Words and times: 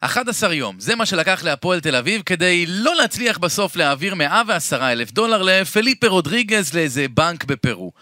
11 0.00 0.54
יום, 0.54 0.80
זה 0.80 0.94
מה 0.94 1.06
שלקח 1.06 1.42
להפועל 1.44 1.80
תל 1.80 1.96
אביב 1.96 2.22
כדי 2.26 2.64
לא 2.68 2.96
להצליח 2.96 3.38
בסוף 3.38 3.76
להעביר 3.76 4.14
110 4.14 4.92
אלף 4.92 5.12
דולר 5.12 5.42
לפליפה 5.42 6.06
רודריגז 6.06 6.74
לאיזה 6.74 7.06
בנק 7.08 7.44
בפרו. 7.44 7.92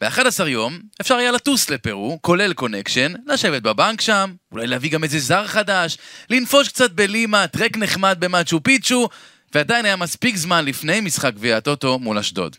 ב-11 0.00 0.46
יום 0.46 0.78
אפשר 1.00 1.14
היה 1.14 1.32
לטוס 1.32 1.70
לפרו, 1.70 2.18
כולל 2.22 2.52
connection, 2.52 3.12
לשבת 3.26 3.62
בבנק 3.62 4.00
שם, 4.00 4.32
אולי 4.52 4.66
להביא 4.66 4.90
גם 4.90 5.04
איזה 5.04 5.18
זר 5.18 5.46
חדש, 5.46 5.98
לנפוש 6.30 6.68
קצת 6.68 6.90
בלימה, 6.90 7.46
טרק 7.46 7.76
נחמד 7.76 8.16
במצ'ו 8.20 8.62
פיצ'ו, 8.62 9.08
ועדיין 9.54 9.84
היה 9.84 9.96
מספיק 9.96 10.36
זמן 10.36 10.64
לפני 10.64 11.00
משחק 11.00 11.34
גביע 11.34 11.56
הטוטו 11.56 11.98
מול 11.98 12.18
אשדוד. 12.18 12.56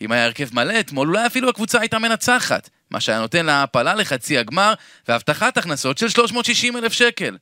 אם 0.00 0.12
היה 0.12 0.24
הרכב 0.24 0.48
מלא 0.52 0.80
אתמול, 0.80 1.08
אולי 1.08 1.26
אפילו 1.26 1.48
הקבוצה 1.48 1.80
הייתה 1.80 1.98
מנצחת, 1.98 2.70
מה 2.90 3.00
שהיה 3.00 3.20
נותן 3.20 3.46
לה 3.46 3.54
העפלה 3.54 3.94
לחצי 3.94 4.38
הגמר 4.38 4.74
והבטחת 5.08 5.56
הכנסות 5.56 5.98
של 5.98 6.08
360 6.08 6.76
אלף 6.76 6.92
שקל. 6.92 7.36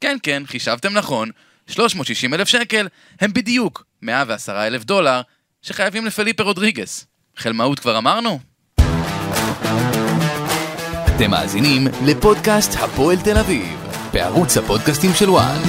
כן, 0.00 0.16
כן, 0.22 0.42
חישבתם 0.46 0.92
נכון, 0.92 1.30
360 1.66 2.34
אלף 2.34 2.48
שקל 2.48 2.88
הם 3.20 3.32
בדיוק 3.32 3.84
110 4.02 4.66
אלף 4.66 4.84
דולר 4.84 5.20
שחייבים 5.62 6.06
לפליפה 6.06 6.42
רודריגס. 6.42 7.06
חלמאות 7.36 7.78
כבר 7.78 7.98
אמרנו? 7.98 8.38
אתם 11.16 11.30
מאזינים 11.30 11.86
לפודקאסט 12.06 12.70
הפועל 12.80 13.16
תל 13.24 13.38
אביב, 13.38 13.76
בערוץ 14.12 14.56
הפודקאסטים 14.56 15.10
של 15.14 15.30
וואן. 15.30 15.60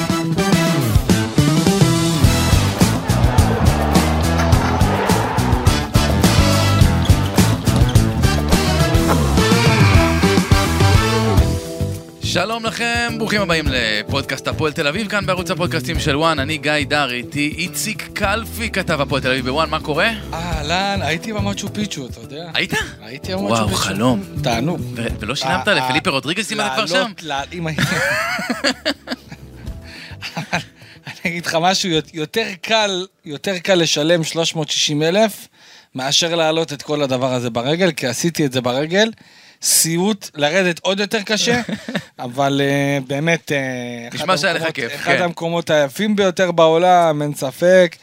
שלום 12.37 12.65
לכם, 12.65 13.13
ברוכים 13.17 13.41
הבאים 13.41 13.65
לפודקאסט 13.67 14.47
הפועל 14.47 14.73
תל 14.73 14.87
אביב, 14.87 15.07
כאן 15.09 15.25
בערוץ 15.25 15.51
הפודקאסטים 15.51 15.99
של 15.99 16.15
ONE, 16.16 16.39
אני 16.39 16.57
גיא 16.57 16.71
דר, 16.87 17.11
איתי 17.11 17.53
איציק 17.57 18.09
קלפי, 18.13 18.69
כתב 18.69 19.02
הפועל 19.02 19.21
תל 19.21 19.29
אביב 19.29 19.45
ב 19.45 19.50
ONE, 19.50 19.69
מה 19.69 19.79
קורה? 19.79 20.09
אהלן, 20.33 20.99
הייתי 21.02 21.33
במצ'ו 21.33 21.73
פיצ'ו, 21.73 22.07
אתה 22.07 22.19
יודע. 22.19 22.49
היית? 22.53 22.73
הייתי 23.02 23.33
במצ'ו 23.33 23.44
וואו, 23.44 23.67
פיצ'ו. 23.67 23.77
חלום. 23.77 24.23
תענוג. 24.44 24.81
ולא 25.19 25.35
שילמת 25.35 25.67
אה, 25.67 25.73
לפליפה 25.73 26.09
רודריגס 26.09 26.52
אם 26.52 26.61
אתה 26.61 26.73
כבר 26.75 26.88
שם? 26.88 27.11
לעלות, 27.21 27.53
אם 27.53 27.67
הייתי... 27.67 27.81
אני 31.07 31.16
אגיד 31.25 31.45
לך 31.45 31.57
משהו, 31.61 31.89
יות- 31.89 32.13
יותר 32.13 32.47
קל, 32.61 33.05
יותר 33.25 33.57
קל 33.57 33.75
לשלם 33.75 34.23
360 34.23 35.03
אלף 35.03 35.47
מאשר 35.95 36.35
להעלות 36.35 36.73
את 36.73 36.81
כל 36.81 37.01
הדבר 37.01 37.33
הזה 37.33 37.49
ברגל, 37.49 37.91
כי 37.91 38.07
עשיתי 38.07 38.45
את 38.45 38.51
זה 38.51 38.61
ברגל. 38.61 39.09
סיוט, 39.61 40.30
לרדת 40.36 40.80
עוד 40.80 41.00
יותר 41.00 41.22
קשה, 41.25 41.61
אבל 42.19 42.61
אה, 42.63 43.00
באמת, 43.08 43.52
אה, 43.52 43.58
אחד 44.08 44.27
המקומות- 44.55 44.72
אחד 44.95 45.17
כן. 45.17 45.23
המקומות 45.23 45.69
היפים 45.69 46.16
ביותר 46.16 46.52
בעולם, 46.52 47.22
אין 47.22 47.33
ספק. 47.36 47.95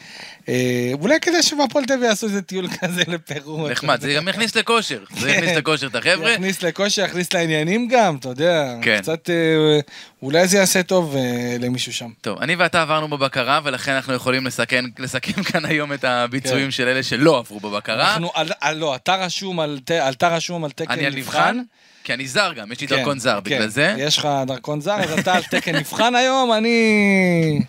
אה, 0.49 0.91
אולי 1.01 1.19
כדאי 1.19 1.43
שבהפועל 1.43 1.85
תל 1.85 1.93
אביב 1.93 2.05
יעשו 2.05 2.25
איזה 2.25 2.41
טיול 2.41 2.67
כזה 2.67 3.03
לפרו. 3.07 3.69
נחמד, 3.69 4.01
זה 4.01 4.13
גם 4.13 4.27
יכניס 4.27 4.55
לכושר, 4.55 4.99
זה 5.17 5.31
כן. 5.31 5.37
יכניס 5.37 5.57
לכושר 5.57 5.87
את 5.87 5.95
החבר'ה. 5.95 6.31
יכניס 6.31 6.63
לכושר, 6.63 7.05
יכניס 7.05 7.33
לעניינים 7.33 7.87
גם, 7.87 8.15
אתה 8.15 8.29
יודע. 8.29 8.75
כן. 8.81 8.99
קצת, 9.01 9.29
אה, 9.29 9.79
אולי 10.21 10.47
זה 10.47 10.57
יעשה 10.57 10.83
טוב 10.83 11.15
אה, 11.15 11.57
למישהו 11.59 11.93
שם. 11.93 12.09
טוב, 12.21 12.41
אני 12.41 12.55
ואתה 12.55 12.81
עברנו 12.81 13.07
בבקרה, 13.07 13.59
ולכן 13.63 13.91
אנחנו 13.91 14.13
יכולים 14.13 14.45
לסכן, 14.45 14.85
לסכם 14.99 15.43
כאן 15.43 15.65
היום 15.65 15.93
את 15.93 16.03
הביצועים 16.03 16.65
כן. 16.65 16.71
של 16.71 16.87
אלה 16.87 17.03
שלא 17.03 17.37
עברו 17.37 17.59
בבקרה. 17.59 18.13
אנחנו, 18.13 18.31
לא, 18.75 18.95
אתה 18.95 19.15
רשום 19.15 19.59
על, 19.59 19.79
רשום 20.23 20.63
על 20.63 20.71
תקן 20.71 21.05
נבחן, 21.05 21.61
כי 22.03 22.13
אני 22.13 22.27
זר 22.27 22.53
גם, 22.53 22.71
יש 22.71 22.81
לי 22.81 22.87
כן, 22.87 22.95
דרכון 22.95 23.19
זר. 23.19 23.39
בגלל 23.39 23.67
זה. 23.67 23.95
יש 23.97 24.17
לך 24.17 24.27
דרכון 24.47 24.81
זר, 24.81 24.95
אז 24.95 25.19
אתה 25.19 25.33
על 25.33 25.43
תקן 25.43 25.75
נבחן 25.75 26.15
היום, 26.15 26.53
אני... 26.53 27.61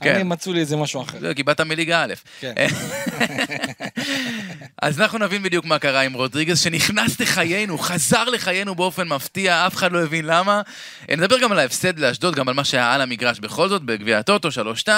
כן. 0.00 0.14
אני 0.14 0.22
מצאו 0.22 0.52
לי 0.52 0.60
איזה 0.60 0.76
משהו 0.76 1.02
אחר. 1.02 1.18
לא, 1.20 1.34
כי 1.34 1.42
באת 1.42 1.60
מליגה 1.60 2.02
א'. 2.02 2.14
כן. 2.40 2.54
אז 4.82 5.00
אנחנו 5.00 5.18
נבין 5.18 5.42
בדיוק 5.42 5.64
מה 5.64 5.78
קרה 5.78 6.00
עם 6.00 6.12
רודריגז, 6.12 6.60
שנכנס 6.60 7.20
לחיינו, 7.20 7.78
חזר 7.78 8.24
לחיינו 8.24 8.74
באופן 8.74 9.08
מפתיע, 9.08 9.66
אף 9.66 9.74
אחד 9.74 9.92
לא 9.92 10.02
הבין 10.02 10.24
למה. 10.24 10.62
נדבר 11.10 11.38
גם 11.38 11.52
על 11.52 11.58
ההפסד 11.58 11.98
לאשדוד, 11.98 12.34
גם 12.34 12.48
על 12.48 12.54
מה 12.54 12.64
שהיה 12.64 12.94
על 12.94 13.00
המגרש 13.00 13.40
בכל 13.40 13.68
זאת, 13.68 13.82
בגביע 13.82 14.18
הטוטו, 14.18 14.48
3-2. 14.84 14.88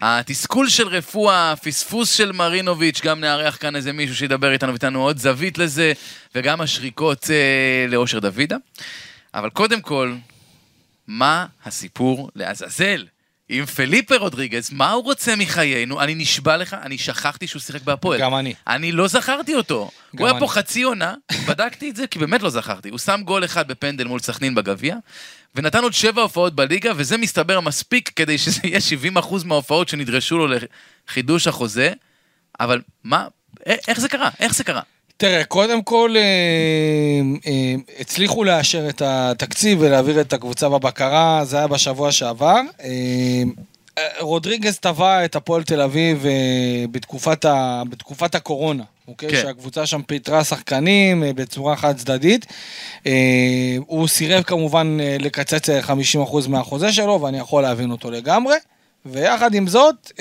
התסכול 0.00 0.68
של 0.68 0.88
רפואה, 0.88 1.52
הפספוס 1.52 2.12
של 2.12 2.32
מרינוביץ', 2.32 3.00
גם 3.04 3.20
נארח 3.20 3.56
כאן 3.56 3.76
איזה 3.76 3.92
מישהו 3.92 4.16
שידבר 4.16 4.52
איתנו 4.52 4.72
ויתנו 4.72 5.02
עוד 5.02 5.18
זווית 5.18 5.58
לזה, 5.58 5.92
וגם 6.34 6.60
השריקות 6.60 7.30
אה, 7.30 7.86
לאושר 7.88 8.18
דוידה. 8.18 8.56
אבל 9.34 9.50
קודם 9.50 9.80
כל, 9.80 10.14
מה 11.06 11.46
הסיפור 11.64 12.30
לעזאזל? 12.34 13.04
עם 13.48 13.66
פליפה 13.66 14.16
רודריגז, 14.16 14.70
מה 14.72 14.90
הוא 14.90 15.04
רוצה 15.04 15.36
מחיינו? 15.36 16.00
אני 16.00 16.14
נשבע 16.14 16.56
לך, 16.56 16.76
אני 16.82 16.98
שכחתי 16.98 17.46
שהוא 17.46 17.62
שיחק 17.62 17.82
בהפועל. 17.82 18.20
גם 18.20 18.34
אני. 18.34 18.54
אני 18.66 18.92
לא 18.92 19.08
זכרתי 19.08 19.54
אותו. 19.54 19.90
הוא 20.10 20.26
היה 20.26 20.30
אני. 20.30 20.40
פה 20.40 20.48
חצי 20.52 20.82
עונה, 20.82 21.14
בדקתי 21.48 21.90
את 21.90 21.96
זה, 21.96 22.06
כי 22.06 22.18
באמת 22.18 22.42
לא 22.42 22.50
זכרתי. 22.50 22.88
הוא 22.88 22.98
שם 22.98 23.20
גול 23.24 23.44
אחד 23.44 23.68
בפנדל 23.68 24.04
מול 24.04 24.20
סכנין 24.20 24.54
בגביע, 24.54 24.96
ונתן 25.54 25.82
עוד 25.82 25.92
שבע 25.92 26.22
הופעות 26.22 26.54
בליגה, 26.54 26.92
וזה 26.96 27.16
מסתבר 27.16 27.60
מספיק 27.60 28.08
כדי 28.16 28.38
שזה 28.38 28.60
יהיה 28.64 28.78
70% 29.16 29.44
מההופעות 29.44 29.88
שנדרשו 29.88 30.38
לו 30.38 30.46
לחידוש 31.08 31.46
החוזה, 31.46 31.92
אבל 32.60 32.80
מה, 33.04 33.26
איך 33.66 34.00
זה 34.00 34.08
קרה? 34.08 34.30
איך 34.40 34.54
זה 34.54 34.64
קרה? 34.64 34.82
תראה, 35.18 35.44
קודם 35.44 35.82
כל, 35.82 36.14
אה, 36.16 36.22
אה, 37.46 37.74
הצליחו 38.00 38.44
לאשר 38.44 38.88
את 38.88 39.02
התקציב 39.04 39.78
ולהעביר 39.80 40.20
את 40.20 40.32
הקבוצה 40.32 40.68
בבקרה, 40.68 41.44
זה 41.44 41.56
היה 41.56 41.66
בשבוע 41.66 42.12
שעבר. 42.12 42.60
אה, 42.84 43.42
רודריגז 44.20 44.78
תבע 44.78 45.24
את 45.24 45.36
הפועל 45.36 45.62
תל 45.62 45.80
אביב 45.80 46.26
בתקופת, 46.90 47.44
ה, 47.44 47.82
בתקופת 47.88 48.34
הקורונה, 48.34 48.82
אוקיי? 49.08 49.30
כן. 49.30 49.42
שהקבוצה 49.42 49.86
שם 49.86 50.02
פיטרה 50.02 50.44
שחקנים 50.44 51.24
בצורה 51.36 51.76
חד 51.76 51.96
צדדית. 51.96 52.46
הוא 53.86 54.08
סירב 54.08 54.42
כמובן 54.42 54.98
לקצץ 55.20 55.70
אה, 55.70 55.80
50% 55.80 56.48
מהחוזה 56.48 56.92
שלו, 56.92 57.20
ואני 57.22 57.38
יכול 57.38 57.62
להבין 57.62 57.90
אותו 57.90 58.10
לגמרי. 58.10 58.56
ויחד 59.06 59.54
עם 59.54 59.66
זאת, 59.66 60.12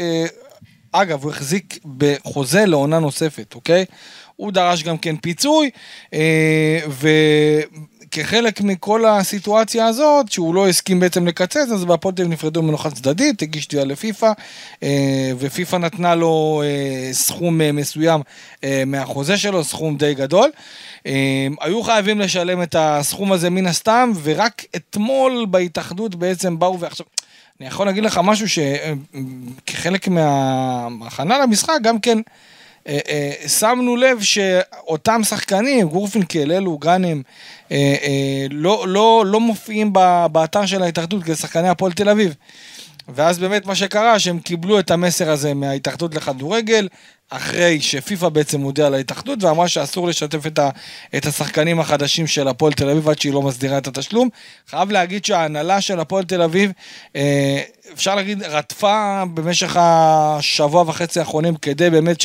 אגב, 0.91 1.23
הוא 1.23 1.31
החזיק 1.31 1.79
בחוזה 1.97 2.65
לעונה 2.65 2.99
נוספת, 2.99 3.55
אוקיי? 3.55 3.85
הוא 4.35 4.51
דרש 4.51 4.83
גם 4.83 4.97
כן 4.97 5.15
פיצוי, 5.17 5.69
אה, 6.13 6.79
וכחלק 8.07 8.61
מכל 8.61 9.05
הסיטואציה 9.05 9.85
הזאת, 9.85 10.31
שהוא 10.31 10.55
לא 10.55 10.67
הסכים 10.67 10.99
בעצם 10.99 11.27
לקצץ, 11.27 11.69
אז 11.73 11.85
בהפועל 11.85 12.15
תל 12.15 12.21
אביב 12.21 12.33
נפרדו 12.33 12.61
ממנו 12.61 12.77
צדדית, 12.93 13.41
הגיש 13.41 13.65
תביעה 13.65 13.85
לפיפ"א, 13.85 14.31
אה, 14.83 15.31
ופיפ"א 15.39 15.77
נתנה 15.77 16.15
לו 16.15 16.61
אה, 16.65 17.13
סכום 17.13 17.61
מסוים 17.73 18.21
מהחוזה 18.85 19.37
שלו, 19.37 19.63
סכום 19.63 19.97
די 19.97 20.13
גדול. 20.13 20.51
היו 21.61 21.83
חייבים 21.83 22.19
לשלם 22.19 22.63
את 22.63 22.75
הסכום 22.79 23.31
הזה 23.31 23.49
מן 23.49 23.65
הסתם, 23.65 24.11
ורק 24.23 24.65
אתמול 24.75 25.45
בהתאחדות 25.49 26.15
בעצם 26.15 26.59
באו 26.59 26.79
ועכשיו... 26.79 27.05
אני 27.59 27.67
יכול 27.67 27.85
להגיד 27.85 28.03
לך 28.03 28.19
משהו 28.23 28.47
שכחלק 28.49 30.07
מההכנה 30.07 31.39
למשחק, 31.39 31.77
גם 31.81 31.99
כן 31.99 32.17
שמנו 33.47 33.95
לב 33.95 34.21
שאותם 34.21 35.23
שחקנים, 35.23 35.87
גורפינקל, 35.87 36.51
אלו, 36.51 36.77
גאנם, 36.77 37.21
אה, 37.71 37.95
אה, 38.03 38.45
לא, 38.49 38.85
לא, 38.87 39.23
לא 39.27 39.39
מופיעים 39.39 39.93
באתר 40.31 40.65
של 40.65 40.83
ההתאחדות 40.83 41.23
כשחקני 41.23 41.69
הפועל 41.69 41.91
תל 41.91 42.09
אביב. 42.09 42.35
ואז 43.07 43.39
באמת 43.39 43.65
מה 43.65 43.75
שקרה, 43.75 44.19
שהם 44.19 44.39
קיבלו 44.39 44.79
את 44.79 44.91
המסר 44.91 45.31
הזה 45.31 45.53
מההתאחדות 45.53 46.15
לכדורגל, 46.15 46.87
אחרי 47.29 47.81
שפיפ"א 47.81 48.29
בעצם 48.29 48.61
הודיעה 48.61 48.89
להתאחדות 48.89 49.43
ואמרה 49.43 49.67
שאסור 49.67 50.07
לשתף 50.07 50.47
את, 50.47 50.59
ה, 50.59 50.69
את 51.17 51.25
השחקנים 51.25 51.79
החדשים 51.79 52.27
של 52.27 52.47
הפועל 52.47 52.73
תל 52.73 52.89
אביב 52.89 53.09
עד 53.09 53.19
שהיא 53.19 53.33
לא 53.33 53.41
מסדירה 53.41 53.77
את 53.77 53.87
התשלום. 53.87 54.29
חייב 54.67 54.91
להגיד 54.91 55.25
שההנהלה 55.25 55.81
של 55.81 55.99
הפועל 55.99 56.23
תל 56.23 56.41
אביב, 56.41 56.71
אה, 57.15 57.61
אפשר 57.93 58.15
להגיד, 58.15 58.43
רדפה 58.43 59.23
במשך 59.33 59.77
השבוע 59.79 60.81
וחצי 60.87 61.19
האחרונים 61.19 61.55
כדי 61.55 61.89
באמת 61.89 62.17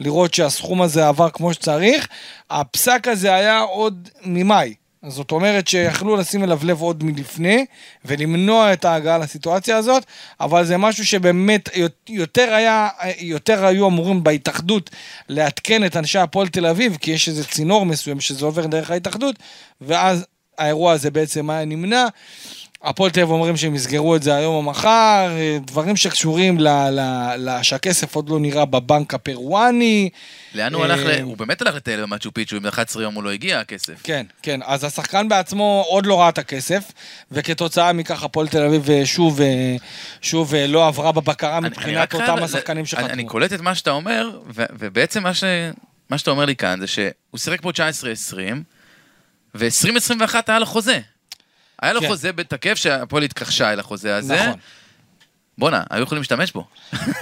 לראות 0.00 0.34
שהסכום 0.34 0.82
הזה 0.82 1.08
עבר 1.08 1.30
כמו 1.30 1.54
שצריך. 1.54 2.08
הפסק 2.50 3.08
הזה 3.08 3.34
היה 3.34 3.60
עוד 3.60 4.08
ממאי. 4.24 4.81
זאת 5.08 5.30
אומרת 5.30 5.68
שיכלו 5.68 6.16
לשים 6.16 6.44
אליו 6.44 6.58
לב 6.62 6.80
עוד 6.80 7.04
מלפני 7.04 7.66
ולמנוע 8.04 8.72
את 8.72 8.84
ההגעה 8.84 9.18
לסיטואציה 9.18 9.76
הזאת, 9.76 10.02
אבל 10.40 10.64
זה 10.64 10.76
משהו 10.76 11.06
שבאמת 11.06 11.68
יותר 12.08 12.54
היה, 12.54 12.88
יותר 13.18 13.66
היו 13.66 13.88
אמורים 13.88 14.24
בהתאחדות 14.24 14.90
לעדכן 15.28 15.84
את 15.84 15.96
אנשי 15.96 16.18
הפועל 16.18 16.48
תל 16.48 16.66
אביב, 16.66 16.96
כי 17.00 17.10
יש 17.10 17.28
איזה 17.28 17.44
צינור 17.44 17.86
מסוים 17.86 18.20
שזה 18.20 18.44
עובר 18.44 18.66
דרך 18.66 18.90
ההתאחדות, 18.90 19.36
ואז 19.80 20.26
האירוע 20.58 20.92
הזה 20.92 21.10
בעצם 21.10 21.50
היה 21.50 21.64
נמנע. 21.64 22.06
הפועל 22.84 23.10
תל 23.10 23.20
אביב 23.20 23.30
אומרים 23.32 23.56
שהם 23.56 23.74
יסגרו 23.74 24.16
את 24.16 24.22
זה 24.22 24.34
היום 24.36 24.54
או 24.54 24.62
מחר, 24.62 24.88
אה, 25.36 25.58
דברים 25.66 25.96
שקשורים 25.96 26.60
ל- 26.60 26.68
ל- 26.90 27.00
ל- 27.48 27.62
שהכסף 27.62 28.14
עוד 28.14 28.28
לא 28.28 28.40
נראה 28.40 28.64
בבנק 28.64 29.14
הפרואני. 29.14 30.10
לאן 30.54 30.74
הוא 30.74 30.84
אה, 30.84 30.92
הלך? 30.92 31.00
ל- 31.06 31.22
הוא 31.22 31.36
באמת 31.36 31.62
הלך 31.62 31.74
לטייל 31.74 32.02
במצ'ו 32.02 32.32
פיצ'ו, 32.34 32.56
אם 32.56 32.66
11 32.66 33.02
יום 33.02 33.14
הוא 33.14 33.22
לא 33.24 33.30
הגיע, 33.30 33.60
הכסף. 33.60 33.94
כן, 34.02 34.26
כן, 34.42 34.60
אז 34.64 34.84
השחקן 34.84 35.28
בעצמו 35.28 35.84
עוד 35.88 36.06
לא 36.06 36.20
ראה 36.20 36.28
את 36.28 36.38
הכסף, 36.38 36.92
וכתוצאה 37.32 37.92
מכך 37.92 38.22
הפועל 38.22 38.48
תל 38.48 38.62
אביב 38.64 38.90
אה, 38.90 39.06
שוב, 39.06 39.40
אה, 39.40 39.76
שוב 40.20 40.54
אה, 40.54 40.66
לא 40.66 40.86
עברה 40.86 41.12
בבקרה 41.12 41.58
אני- 41.58 41.66
אני 41.66 41.68
מבחינת 41.76 42.12
חייב 42.12 42.22
אותם 42.30 42.38
ל- 42.40 42.44
השחקנים 42.44 42.78
אני- 42.78 42.86
שחתמו. 42.86 43.06
אני 43.08 43.24
קולט 43.24 43.52
את 43.52 43.60
מה 43.60 43.74
שאתה 43.74 43.90
אומר, 43.90 44.30
ו- 44.54 44.64
ובעצם 44.78 45.22
מה 45.22 45.34
ש- 45.34 45.44
מה 46.10 46.18
שאתה 46.18 46.30
אומר 46.30 46.44
לי 46.44 46.56
כאן 46.56 46.80
זה 46.80 46.86
שהוא 46.86 47.04
שיחק 47.36 47.60
פה 47.62 47.70
19-20, 47.72 48.62
ו-2021 49.54 50.34
היה 50.48 50.58
לו 50.58 50.66
חוזה. 50.66 51.00
היה 51.82 51.92
לו 51.92 52.00
כן. 52.00 52.08
חוזה 52.08 52.32
בתקף 52.32 52.74
שהפועל 52.74 53.22
התכחשה 53.22 53.72
אל 53.72 53.80
החוזה 53.80 54.16
הזה. 54.16 54.34
נכון. 54.42 54.58
בואנה, 55.58 55.82
היו 55.90 56.02
יכולים 56.02 56.20
להשתמש 56.20 56.52
בו. 56.52 56.64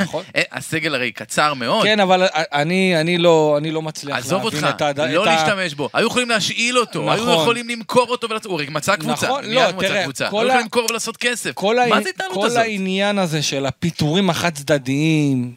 נכון. 0.01 0.25
אה, 0.37 0.43
הסגל 0.53 0.95
הרי 0.95 1.13
קצר 1.13 1.55
מאוד. 1.55 1.83
כן, 1.83 2.01
אבל 2.01 2.27
אני, 2.35 3.01
אני, 3.01 3.19
לא, 3.19 3.55
אני 3.59 3.71
לא 3.71 3.83
מצליח 3.83 4.17
עזוב 4.17 4.45
להבין 4.45 4.65
אותך, 4.65 4.75
את 4.77 4.99
ה... 4.99 5.07
לא 5.07 5.23
את 5.23 5.29
ה- 5.29 5.35
להשתמש 5.35 5.75
בו. 5.75 5.89
היו 5.93 6.07
יכולים 6.07 6.29
להשאיל 6.29 6.79
אותו, 6.79 7.13
היו 7.13 7.23
נכון. 7.23 7.43
יכולים 7.43 7.69
למכור 7.69 8.09
אותו 8.09 8.31
ולעשות... 8.31 8.47
הוא 8.47 8.55
הרי 8.55 8.67
מצא 8.71 8.97
קבוצה. 8.97 9.27
נכון, 9.27 9.45
לא, 9.45 9.73
תראה, 9.81 10.03
קבוצה. 10.03 10.29
כל 10.31 10.37
היו 10.37 10.47
יכולים 10.47 10.65
למכור 10.65 10.87
ולעשות 10.91 11.17
כסף. 11.17 11.51
כל, 11.55 11.77
מה 11.89 12.01
זה 12.01 12.09
ההתנהלות 12.09 12.35
כל 12.35 12.47
הזאת? 12.47 12.59
העניין 12.59 13.19
הזה 13.19 13.43
של 13.43 13.67
הפיטורים 13.67 14.31
החד 14.31 14.55
צדדיים, 14.55 15.55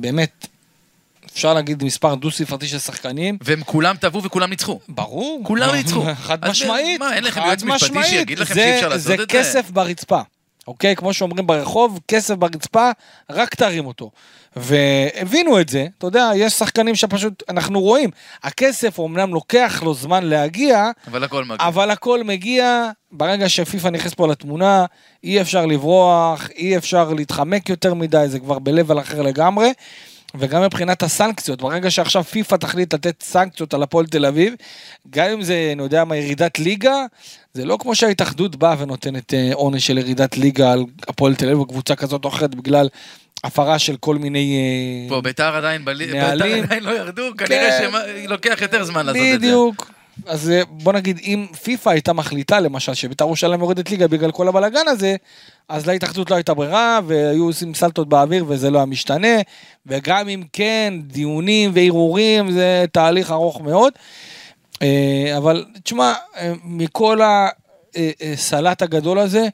באמת, 0.00 0.46
אפשר 1.36 1.54
להגיד 1.54 1.84
מספר 1.84 2.14
דו-ספרתי 2.14 2.66
של 2.66 2.78
שחקנים, 2.78 3.38
והם 3.40 3.62
כולם 3.64 3.96
טבעו 3.96 4.22
וכולם 4.22 4.50
ניצחו. 4.50 4.80
ברור. 4.88 5.40
כולם 5.44 5.74
ניצחו. 5.74 6.04
חד 6.26 6.48
משמעית. 6.48 7.00
מה, 7.00 7.14
אין 7.14 7.24
לכם 7.24 7.40
יועץ 7.46 7.62
משפטי. 7.62 8.04
שיגיד 8.04 8.38
לכם 8.38 8.54
שאי 8.54 8.74
אפשר 8.74 8.88
לעשות 8.88 9.12
את 9.12 9.18
זה? 9.18 9.22
זה 9.22 9.26
כסף 9.26 9.70
ברצפה. 9.70 10.20
אוקיי? 10.66 10.96
כמו 10.96 11.14
שאומרים 11.14 11.46
ברחוב, 11.46 12.00
כסף 12.08 12.34
ברצפה, 12.34 12.90
רק 13.30 13.54
תרים 13.54 13.86
אותו. 13.86 14.10
והבינו 14.56 15.60
את 15.60 15.68
זה, 15.68 15.86
אתה 15.98 16.06
יודע, 16.06 16.30
יש 16.34 16.52
שחקנים 16.52 16.94
שפשוט, 16.94 17.42
אנחנו 17.48 17.80
רואים, 17.80 18.10
הכסף 18.42 18.98
אומנם 18.98 19.34
לוקח 19.34 19.82
לו 19.82 19.94
זמן 19.94 20.24
להגיע, 20.24 20.90
אבל 21.06 21.24
הכל 21.24 21.44
מגיע. 21.44 21.68
אבל 21.68 21.90
הכל 21.90 22.24
מגיע, 22.24 22.90
ברגע 23.12 23.48
שפיפ"א 23.48 23.88
נכנס 23.88 24.14
פה 24.14 24.28
לתמונה, 24.28 24.84
אי 25.24 25.40
אפשר 25.40 25.66
לברוח, 25.66 26.48
אי 26.56 26.76
אפשר 26.76 27.12
להתחמק 27.12 27.68
יותר 27.68 27.94
מדי, 27.94 28.24
זה 28.28 28.38
כבר 28.38 28.58
ב-level 28.58 29.00
אחר 29.00 29.22
לגמרי. 29.22 29.72
וגם 30.38 30.62
מבחינת 30.62 31.02
הסנקציות, 31.02 31.62
ברגע 31.62 31.90
שעכשיו 31.90 32.24
פיפ"א 32.24 32.56
תחליט 32.56 32.94
לתת 32.94 33.22
סנקציות 33.22 33.74
על 33.74 33.82
הפועל 33.82 34.06
תל 34.06 34.26
אביב, 34.26 34.54
גם 35.10 35.28
אם 35.28 35.42
זה, 35.42 35.70
אני 35.72 35.82
יודע 35.82 36.04
מה, 36.04 36.16
ירידת 36.16 36.58
ליגה, 36.58 37.04
זה 37.54 37.64
לא 37.64 37.78
כמו 37.80 37.94
שההתאחדות 37.94 38.56
באה 38.56 38.74
ונותנת 38.78 39.34
אה, 39.34 39.50
עונש 39.54 39.86
של 39.86 39.98
ירידת 39.98 40.36
ליגה 40.36 40.72
על 40.72 40.84
הפועל 41.08 41.34
תל 41.34 41.44
אביב 41.46 41.58
או 41.58 41.66
קבוצה 41.66 41.96
כזאת 41.96 42.24
או 42.24 42.28
אחרת 42.30 42.54
בגלל 42.54 42.88
הפרה 43.44 43.78
של 43.78 43.96
כל 43.96 44.16
מיני... 44.16 44.56
אה, 45.04 45.08
פה 45.08 45.20
ביתר 45.20 45.56
עדיין 45.56 45.84
בלי- 45.84 46.06
ביתר 46.06 46.18
נהלים. 46.18 46.64
עדיין 46.64 46.84
לא 46.84 46.90
ירדו, 46.90 47.22
כנראה 47.38 47.78
שלוקח 48.24 48.58
יותר 48.62 48.84
זמן 48.84 49.06
לעשות 49.06 49.22
את 49.34 49.40
זה. 49.40 49.46
בדיוק. 49.46 49.90
אז 50.26 50.50
אה, 50.50 50.62
בוא 50.70 50.92
נגיד, 50.92 51.20
אם 51.22 51.46
פיפ"א 51.62 51.90
הייתה 51.90 52.12
מחליטה 52.12 52.60
למשל 52.60 52.94
שבית"ר 52.94 53.24
ירושלים 53.24 53.60
יורדת 53.60 53.90
ליגה 53.90 54.08
בגלל 54.08 54.30
כל 54.30 54.48
הבלאגן 54.48 54.88
הזה, 54.88 55.16
אז 55.68 55.86
להתאחדות 55.86 56.30
לא 56.30 56.36
הייתה 56.36 56.54
ברירה, 56.54 57.00
והיו 57.06 57.44
עושים 57.44 57.74
סלטות 57.74 58.08
באוויר 58.08 58.44
וזה 58.48 58.70
לא 58.70 58.78
היה 58.78 58.86
משתנה, 58.86 59.36
וגם 59.86 60.28
אם 60.28 60.42
כן, 60.52 60.94
דיונים 61.02 61.70
וערעורים 61.74 62.50
זה 62.50 62.84
תהליך 62.92 63.30
ארוך 63.30 63.60
מאוד. 63.60 63.92
אה, 64.82 65.34
אבל 65.36 65.64
תשמע, 65.82 66.14
אה, 66.36 66.52
מכל 66.64 67.20
הסלט 67.94 68.82
הגדול 68.82 69.18
הזה, 69.18 69.48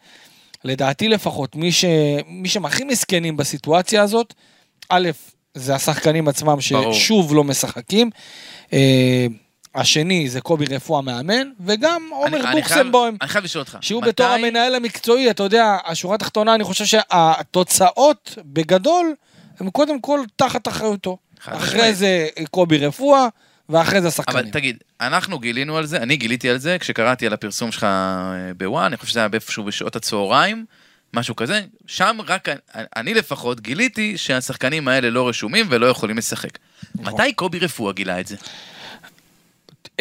לדעתי 0.64 1.08
לפחות, 1.08 1.56
מי, 1.56 1.72
ש... 1.72 1.84
מי 2.26 2.48
שהם 2.48 2.64
הכי 2.64 2.84
מסכנים 2.84 3.36
בסיטואציה 3.36 4.02
הזאת, 4.02 4.34
א', 4.88 5.10
זה 5.54 5.74
השחקנים 5.74 6.28
עצמם 6.28 6.58
ברור. 6.70 6.92
ששוב 6.92 7.34
לא 7.34 7.44
משחקים. 7.44 8.10
השני 9.74 10.28
זה 10.28 10.40
קובי 10.40 10.64
רפואה 10.64 11.02
מאמן, 11.02 11.48
וגם 11.66 12.02
עומר 12.12 12.42
בוקסנבוים, 12.52 13.16
אני 13.22 13.28
חייב 13.28 13.44
לשאול 13.44 13.60
אותך. 13.62 13.78
שהוא 13.80 14.02
מתי- 14.02 14.08
בתור 14.10 14.26
המנהל 14.26 14.74
המקצועי, 14.74 15.30
אתה 15.30 15.42
יודע, 15.42 15.76
השורה 15.86 16.14
התחתונה, 16.14 16.54
אני 16.54 16.64
חושב 16.64 16.84
שהתוצאות 16.84 18.38
בגדול, 18.44 19.14
הם 19.60 19.70
קודם 19.70 20.00
כל 20.00 20.20
תחת 20.36 20.68
אחריותו. 20.68 21.18
אחרי. 21.44 21.94
זה 21.94 22.28
קובי 22.50 22.78
רפואה, 22.78 23.26
ואחרי 23.68 24.00
זה 24.02 24.08
השחקנים. 24.08 24.38
אבל 24.38 24.50
תגיד, 24.50 24.76
אנחנו 25.00 25.38
גילינו 25.38 25.76
על 25.76 25.86
זה, 25.86 25.96
אני 25.96 26.16
גיליתי 26.16 26.50
על 26.50 26.58
זה 26.58 26.76
כשקראתי 26.80 27.26
על 27.26 27.32
הפרסום 27.32 27.72
שלך 27.72 27.84
אה, 27.84 27.88
בוואן, 28.56 28.84
אני 28.84 28.96
חושב 28.96 29.10
שזה 29.10 29.20
היה 29.20 29.28
איפשהו 29.34 29.64
בשעות 29.64 29.96
הצהריים, 29.96 30.64
משהו 31.14 31.36
כזה, 31.36 31.60
שם 31.86 32.18
רק 32.26 32.48
אני- 32.48 32.58
אני 32.96 33.14
לפחות 33.14 33.60
גיליתי 33.60 34.18
שהשחקנים 34.18 34.88
האלה 34.88 35.10
לא 35.10 35.28
רשומים 35.28 35.66
ולא 35.68 35.86
יכולים 35.86 36.18
לשחק. 36.18 36.58
נכון. 36.94 37.20
מתי 37.20 37.32
קובי 37.32 37.58
רפואה 37.58 37.92
גילה 37.92 38.20
את 38.20 38.26
זה? 38.26 38.36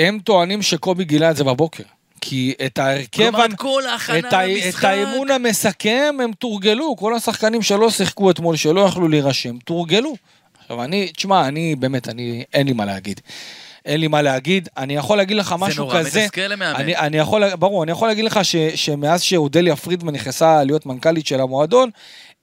הם 0.07 0.19
טוענים 0.23 0.61
שקובי 0.61 1.03
גילה 1.05 1.31
את 1.31 1.35
זה 1.35 1.43
בבוקר. 1.43 1.83
כי 2.21 2.53
את 2.65 2.77
ההרכב, 2.77 3.23
כלומר, 3.23 3.45
את 3.45 3.53
כל 3.53 3.83
ההכנה 3.89 4.19
את. 4.19 4.33
למשחק. 4.33 4.79
את 4.79 4.83
האימון 4.83 5.31
המסכם 5.31 6.15
הם 6.23 6.31
תורגלו, 6.39 6.95
כל 6.95 7.15
השחקנים 7.15 7.61
שלא 7.61 7.89
שיחקו 7.89 8.31
אתמול, 8.31 8.55
שלא 8.55 8.81
יכלו 8.81 9.07
להירשם, 9.07 9.57
תורגלו. 9.57 10.15
עכשיו 10.59 10.83
אני, 10.83 11.07
תשמע, 11.07 11.47
אני 11.47 11.75
באמת, 11.75 12.09
אני, 12.09 12.43
אין 12.53 12.67
לי 12.67 12.73
מה 12.73 12.85
להגיד. 12.85 13.21
אין 13.85 13.99
לי 13.99 14.07
מה 14.07 14.21
להגיד, 14.21 14.69
אני 14.77 14.95
יכול 14.95 15.17
להגיד 15.17 15.37
לך 15.37 15.55
משהו 15.59 15.83
נורא 15.83 15.99
כזה. 15.99 16.23
מתסכל 16.23 16.41
למאמן. 16.41 16.75
אני, 16.75 16.95
אני 16.95 17.17
יכול, 17.17 17.55
ברור, 17.55 17.83
אני 17.83 17.91
יכול 17.91 18.07
להגיד 18.07 18.25
לך 18.25 18.45
ש, 18.45 18.55
שמאז 18.55 19.21
שאודליה 19.21 19.75
פרידמן 19.75 20.13
נכנסה 20.13 20.63
להיות 20.63 20.85
מנכ"לית 20.85 21.27
של 21.27 21.41
המועדון, 21.41 21.89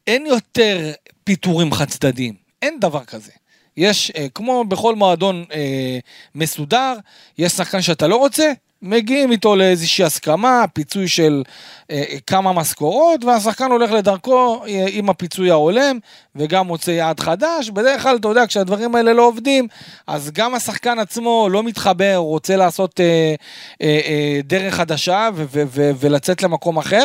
אין 0.06 0.26
יותר 0.26 0.92
פיטורים 1.24 1.72
חד 1.72 1.88
צדדיים, 1.88 2.34
אין 2.62 2.80
דבר 2.80 3.04
כזה. 3.04 3.32
יש, 3.78 4.12
אה, 4.16 4.26
כמו 4.34 4.64
בכל 4.64 4.94
מועדון 4.94 5.44
אה, 5.52 5.98
מסודר, 6.34 6.94
יש 7.38 7.52
שחקן 7.52 7.82
שאתה 7.82 8.06
לא 8.06 8.16
רוצה, 8.16 8.52
מגיעים 8.82 9.32
איתו 9.32 9.56
לאיזושהי 9.56 10.04
הסכמה, 10.04 10.64
פיצוי 10.72 11.08
של 11.08 11.42
אה, 11.90 12.04
כמה 12.26 12.52
משכורות, 12.52 13.24
והשחקן 13.24 13.70
הולך 13.70 13.92
לדרכו 13.92 14.64
אה, 14.68 14.84
עם 14.88 15.10
הפיצוי 15.10 15.50
ההולם, 15.50 15.98
וגם 16.36 16.66
מוצא 16.66 16.90
יעד 16.90 17.20
חדש. 17.20 17.70
בדרך 17.70 18.02
כלל, 18.02 18.16
אתה 18.16 18.28
יודע, 18.28 18.46
כשהדברים 18.46 18.94
האלה 18.94 19.12
לא 19.12 19.26
עובדים, 19.26 19.68
אז 20.06 20.30
גם 20.30 20.54
השחקן 20.54 20.98
עצמו 20.98 21.48
לא 21.50 21.62
מתחבר, 21.62 22.16
רוצה 22.16 22.56
לעשות 22.56 23.00
אה, 23.00 23.34
אה, 23.82 24.00
אה, 24.04 24.40
דרך 24.44 24.74
חדשה 24.74 25.28
ולצאת 26.00 26.42
למקום 26.42 26.76
אחר, 26.76 27.04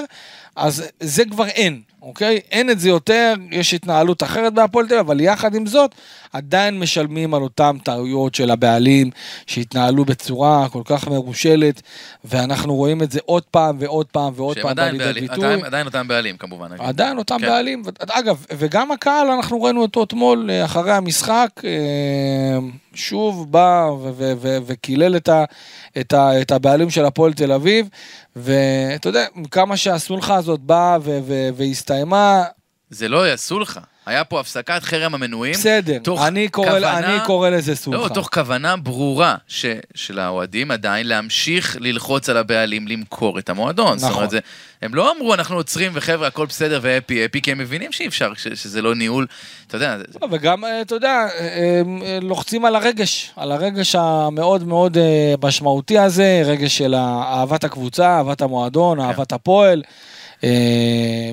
אז 0.55 0.83
זה 0.99 1.25
כבר 1.25 1.47
אין, 1.47 1.81
אוקיי? 2.03 2.39
אין 2.51 2.69
את 2.69 2.79
זה 2.79 2.89
יותר, 2.89 3.33
יש 3.51 3.73
התנהלות 3.73 4.23
אחרת 4.23 4.53
בהפועל 4.53 4.87
תל 4.87 4.93
אביב, 4.93 5.05
אבל 5.09 5.19
יחד 5.19 5.55
עם 5.55 5.65
זאת, 5.65 5.95
עדיין 6.33 6.79
משלמים 6.79 7.33
על 7.33 7.41
אותם 7.41 7.77
טעויות 7.83 8.35
של 8.35 8.51
הבעלים, 8.51 9.09
שהתנהלו 9.47 10.05
בצורה 10.05 10.67
כל 10.71 10.81
כך 10.85 11.07
מרושלת, 11.07 11.81
ואנחנו 12.25 12.75
רואים 12.75 13.03
את 13.03 13.11
זה 13.11 13.19
עוד 13.25 13.43
פעם 13.43 13.75
ועוד 13.79 14.05
פעם 14.05 14.33
ועוד 14.35 14.57
פעם 14.61 14.75
בא 14.75 14.89
לידי 14.89 15.21
ביטוי. 15.21 15.45
עדיין- 15.45 15.65
עדיין 15.65 15.85
אותם 15.85 16.07
בעלים 16.07 16.37
כמובן. 16.37 16.65
נגיד. 16.73 16.85
עדיין 16.85 17.17
אותם 17.17 17.37
כן. 17.39 17.45
בעלים, 17.47 17.83
אגב, 18.09 18.45
וגם 18.57 18.91
הקהל, 18.91 19.27
אנחנו 19.31 19.63
ראינו 19.63 19.81
אותו 19.81 20.03
אתמול 20.03 20.49
אה, 20.49 20.65
אחרי 20.65 20.91
המשחק, 20.91 21.49
אה, 21.63 21.69
שוב 22.93 23.51
בא 23.51 23.89
וקילל 24.65 25.15
את, 25.15 25.29
את, 25.99 26.13
את 26.41 26.51
הבעלים 26.51 26.89
של 26.89 27.05
הפועל 27.05 27.33
תל 27.33 27.51
אביב, 27.51 27.89
ואתה 28.35 29.09
יודע, 29.09 29.25
כמה 29.51 29.77
שהסולחה 29.77 30.35
הזאת 30.35 30.59
באה 30.59 30.97
והסתיימה, 31.55 32.43
זה 32.89 33.07
לא 33.07 33.27
יעשו 33.27 33.59
לך. 33.59 33.79
היה 34.05 34.23
פה 34.23 34.39
הפסקת 34.39 34.83
חרם 34.83 35.13
המנויים. 35.15 35.53
בסדר, 35.53 35.97
אני 36.27 36.47
קורא, 36.47 36.67
כוונה- 36.69 36.97
אני 36.99 37.25
קורא 37.25 37.49
לזה 37.49 37.75
סולחה. 37.75 38.03
לא, 38.03 38.09
תוך 38.13 38.29
כוונה 38.33 38.75
ברורה 38.77 39.35
ש, 39.47 39.65
של 39.95 40.19
האוהדים 40.19 40.71
עדיין 40.71 41.07
להמשיך 41.07 41.77
ללחוץ 41.79 42.29
על 42.29 42.37
הבעלים 42.37 42.87
למכור 42.87 43.39
את 43.39 43.49
המועדון. 43.49 43.97
זאת 43.97 44.05
נכון. 44.09 44.17
אומרת, 44.17 44.29
זה, 44.31 44.39
הם 44.81 44.95
לא 44.95 45.11
אמרו 45.17 45.33
אנחנו 45.33 45.55
עוצרים 45.55 45.91
וחבר'ה 45.95 46.27
הכל 46.27 46.45
בסדר 46.45 46.79
והפי 46.81 47.25
הפי, 47.25 47.41
כי 47.41 47.51
הם 47.51 47.57
מבינים 47.57 47.91
שאי 47.91 48.07
אפשר, 48.07 48.31
ש, 48.37 48.47
שזה 48.47 48.81
לא 48.81 48.95
ניהול, 48.95 49.27
אתה 49.67 49.75
יודע, 49.75 49.97
זה- 49.97 50.03
לא, 50.21 50.27
וגם, 50.31 50.65
אה, 50.65 50.81
אתה 50.81 50.95
יודע, 50.95 51.09
אה, 51.39 51.47
אה, 52.05 52.19
לוחצים 52.21 52.65
על 52.65 52.75
הרגש, 52.75 53.31
על 53.35 53.51
הרגש 53.51 53.95
המאוד 53.95 54.63
מאוד 54.67 54.97
משמעותי 55.43 55.97
הזה, 55.99 56.41
רגש 56.45 56.77
של 56.77 56.95
אהבת 56.95 57.63
הקבוצה, 57.63 58.07
אהבת 58.17 58.41
המועדון, 58.41 58.99
אהבת 58.99 59.31
הפועל, 59.33 59.83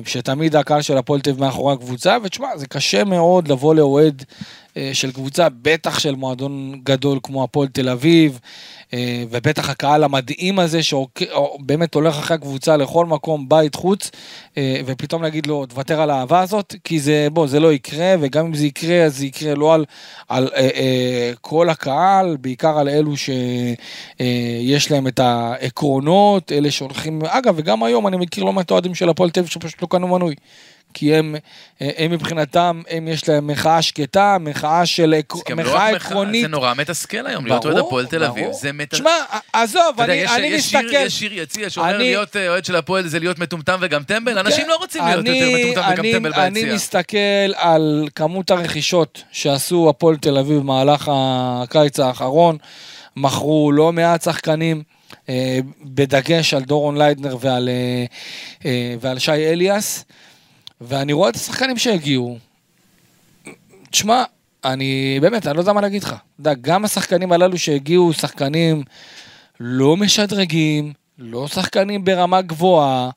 שתמיד 0.05 0.55
הקהל 0.55 0.81
של 0.81 0.97
הפועל 0.97 1.21
תל 1.21 1.29
אביב 1.29 1.41
מאחורי 1.41 1.73
הקבוצה, 1.73 2.17
ותשמע, 2.23 2.57
זה 2.57 2.67
קשה 2.67 3.03
מאוד 3.03 3.47
לבוא 3.47 3.75
לאוהד 3.75 4.23
אה, 4.29 4.35
של 4.93 5.11
קבוצה, 5.11 5.47
בטח 5.61 5.99
של 5.99 6.15
מועדון 6.15 6.81
גדול 6.83 7.19
כמו 7.23 7.43
הפועל 7.43 7.67
תל 7.67 7.89
אביב, 7.89 8.39
אה, 8.93 9.23
ובטח 9.31 9.69
הקהל 9.69 10.03
המדהים 10.03 10.59
הזה 10.59 10.83
שבאמת 10.83 11.95
הולך 11.95 12.17
אחרי 12.17 12.35
הקבוצה 12.35 12.77
לכל 12.77 13.05
מקום, 13.05 13.49
בית, 13.49 13.75
חוץ, 13.75 14.11
אה, 14.57 14.81
ופתאום 14.85 15.23
להגיד 15.23 15.47
לו, 15.47 15.65
תוותר 15.65 16.01
על 16.01 16.09
האהבה 16.09 16.39
הזאת, 16.41 16.75
כי 16.83 16.99
זה, 16.99 17.27
בוא, 17.31 17.47
זה 17.47 17.59
לא 17.59 17.73
יקרה, 17.73 18.15
וגם 18.19 18.45
אם 18.45 18.53
זה 18.53 18.65
יקרה, 18.65 19.03
אז 19.03 19.17
זה 19.17 19.25
יקרה 19.25 19.55
לא 19.55 19.73
על, 19.73 19.85
על 20.29 20.49
אה, 20.55 20.69
אה, 20.75 21.31
כל 21.41 21.69
הקהל, 21.69 22.37
בעיקר 22.41 22.79
על 22.79 22.89
אלו 22.89 23.13
שיש 23.17 24.91
להם 24.91 25.07
את 25.07 25.19
העקרונות, 25.19 26.51
אלה 26.51 26.71
שהולכים, 26.71 27.21
אגב, 27.27 27.53
וגם 27.57 27.83
היום 27.83 28.07
אני 28.07 28.17
מכיר 28.17 28.43
לא 28.43 28.53
מעט 28.53 28.71
אוהדים 28.71 28.95
של 28.95 29.09
הפועל 29.09 29.29
תל 29.29 29.39
אביב 29.39 29.51
שפשוט 29.51 29.81
לא 29.81 29.87
קנו 29.87 30.07
מנוי. 30.07 30.35
כי 30.93 31.15
הם, 31.15 31.35
הם 31.79 32.11
מבחינתם, 32.11 32.81
הם 32.89 33.07
יש 33.07 33.29
להם 33.29 33.47
מחאה 33.47 33.81
שקטה, 33.81 34.37
מחאה 34.39 34.85
של, 34.85 35.15
לא 35.49 35.55
מחאה 35.55 35.63
מחאה, 35.65 35.89
עקרונית. 35.89 36.41
זה 36.41 36.47
נורא 36.47 36.73
מתסכל 36.77 37.27
היום, 37.27 37.45
להיות 37.45 37.65
אוהד 37.65 37.77
הפועל 37.77 38.05
תל 38.05 38.23
אביב. 38.23 38.51
זה 38.51 38.71
מתסכל. 38.73 38.95
תשמע, 39.03 39.11
עזוב, 39.53 39.81
אתה 39.95 40.03
יודע, 40.03 40.13
אני, 40.13 40.21
יש- 40.23 40.31
אני 40.31 40.47
יש 40.47 40.63
שיר- 40.69 40.79
מסתכל... 40.79 40.95
יש 41.05 41.19
שיר 41.19 41.33
יציע 41.39 41.69
שאומר 41.69 41.89
אני- 41.95 42.03
להיות 42.03 42.35
אה, 42.37 42.47
אוהד 42.49 42.65
של 42.65 42.75
הפועל 42.75 43.07
זה 43.07 43.19
להיות 43.19 43.39
מטומטם 43.39 43.77
וגם 43.81 44.03
טמבל, 44.03 44.37
אנשים 44.39 44.63
כן, 44.63 44.69
לא 44.69 44.75
רוצים 44.75 45.01
להיות 45.05 45.19
אני- 45.19 45.37
יותר 45.37 45.57
מטומטם 45.57 45.91
וגם 45.93 45.99
אני- 46.03 46.13
טמבל 46.13 46.33
אני 46.33 46.53
ביציע. 46.59 46.75
מסתכל 46.75 47.17
על 47.55 48.07
כמות 48.15 48.51
הרכישות 48.51 49.23
שעשו 49.31 49.89
הפועל 49.89 50.15
תל 50.17 50.37
אביב 50.37 50.57
במהלך 50.59 51.11
הקיץ 51.13 51.99
האחרון, 51.99 52.57
מכרו 53.15 53.71
לא 53.71 53.91
מעט 53.93 54.21
שחקנים, 54.21 54.83
אה, 55.29 55.59
בדגש 55.83 56.53
על 56.53 56.61
דורון 56.61 56.97
ליידנר 56.97 57.37
ועל, 57.41 57.69
אה, 57.69 58.05
אה, 58.65 58.95
ועל 59.01 59.19
שי 59.19 59.31
אליאס, 59.31 60.05
ואני 60.81 61.13
רואה 61.13 61.29
את 61.29 61.35
השחקנים 61.35 61.77
שהגיעו. 61.77 62.37
תשמע, 63.91 64.23
אני 64.65 65.19
באמת, 65.21 65.47
אני 65.47 65.55
לא 65.55 65.61
יודע 65.61 65.73
מה 65.73 65.81
להגיד 65.81 66.03
לך. 66.03 66.09
אתה 66.09 66.19
יודע, 66.39 66.53
גם 66.61 66.85
השחקנים 66.85 67.31
הללו 67.31 67.57
שהגיעו, 67.57 68.13
שחקנים 68.13 68.83
לא 69.59 69.97
משדרגים, 69.97 70.93
לא 71.17 71.47
שחקנים 71.47 72.05
ברמה 72.05 72.41
גבוהה, 72.41 73.09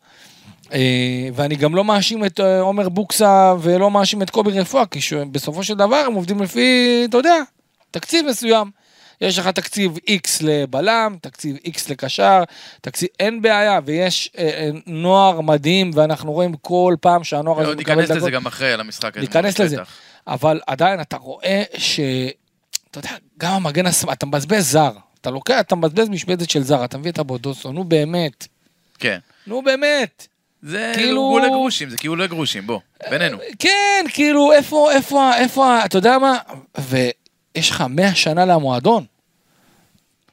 אה, 0.73 1.29
ואני 1.35 1.57
גם 1.57 1.75
לא 1.75 1.85
מאשים 1.85 2.25
את 2.25 2.41
אה, 2.41 2.61
עומר 2.61 2.89
בוקסה 2.89 3.55
ולא 3.61 3.91
מאשים 3.91 4.23
את 4.23 4.31
קובי 4.31 4.61
רפואה, 4.61 4.87
כי 4.87 4.99
בסופו 5.33 5.65
של 5.65 5.75
דבר 5.75 6.05
הם 6.07 6.15
עובדים 6.15 6.43
לפי, 6.43 7.03
אתה 7.09 7.17
יודע, 7.17 7.37
תקציב 7.91 8.27
מסוים. 8.29 8.71
יש 9.21 9.39
לך 9.39 9.49
תקציב 9.49 9.97
X 9.97 10.29
לבלם, 10.41 11.17
תקציב 11.21 11.57
X 11.57 11.79
לקשר, 11.89 12.43
תקציב, 12.81 13.09
אין 13.21 13.43
בעיה, 13.43 13.81
ויש 13.85 14.31
אה, 14.39 14.45
אה, 14.45 14.71
נוער 14.87 15.41
מדהים, 15.41 15.91
ואנחנו 15.95 16.33
רואים 16.33 16.55
כל 16.61 16.95
פעם 17.01 17.25
שהנוער 17.25 17.61
הזה 17.61 17.77
מקבל 17.77 17.95
ניכנס 17.95 18.09
דקות. 18.11 18.17
לזה 18.23 18.31
גם 18.31 18.47
אחרי, 18.47 18.73
על 18.73 18.81
המשחק. 18.81 19.17
ניכנס 19.17 19.59
לזה. 19.59 19.77
אבל 20.27 20.61
עדיין 20.67 21.01
אתה 21.01 21.17
רואה 21.17 21.63
ש... 21.77 22.01
אתה 22.91 22.99
יודע, 22.99 23.11
גם 23.39 23.53
המגן 23.53 23.87
השמאל, 23.87 24.13
אתה 24.13 24.27
מבזבז 24.27 24.71
זר. 24.71 24.91
אתה 25.21 25.31
לוקח, 25.31 25.61
אתה 25.61 25.77
מבזבז 25.77 26.09
משבצת 26.09 26.51
של 26.51 26.63
זר, 26.63 26.85
אתה 26.85 26.99
מביא 26.99 27.11
את 27.11 27.19
הבודוסו, 27.19 27.73
נו 27.73 27.85
באמת. 27.85 28.47
כן. 28.99 29.19
נו 29.47 29.63
באמת. 29.63 30.27
זה 30.63 30.93
כאילו- 30.97 31.21
גולי 31.31 31.49
גרושים, 31.49 31.91
זה 31.91 31.97
כאילו 31.97 32.29
גרושים, 32.29 32.67
בוא, 32.67 32.81
בינינו. 33.11 33.39
כן, 33.59 34.05
כאילו, 34.13 34.53
איפה, 34.53 34.93
איפה, 34.93 35.35
איפה, 35.35 35.85
אתה 35.85 35.99
יודע 35.99 36.19
מה? 36.19 36.39
ויש 37.57 37.71
לך 37.71 37.85
100 37.89 38.15
שנה 38.15 38.45
למועדון. 38.45 39.05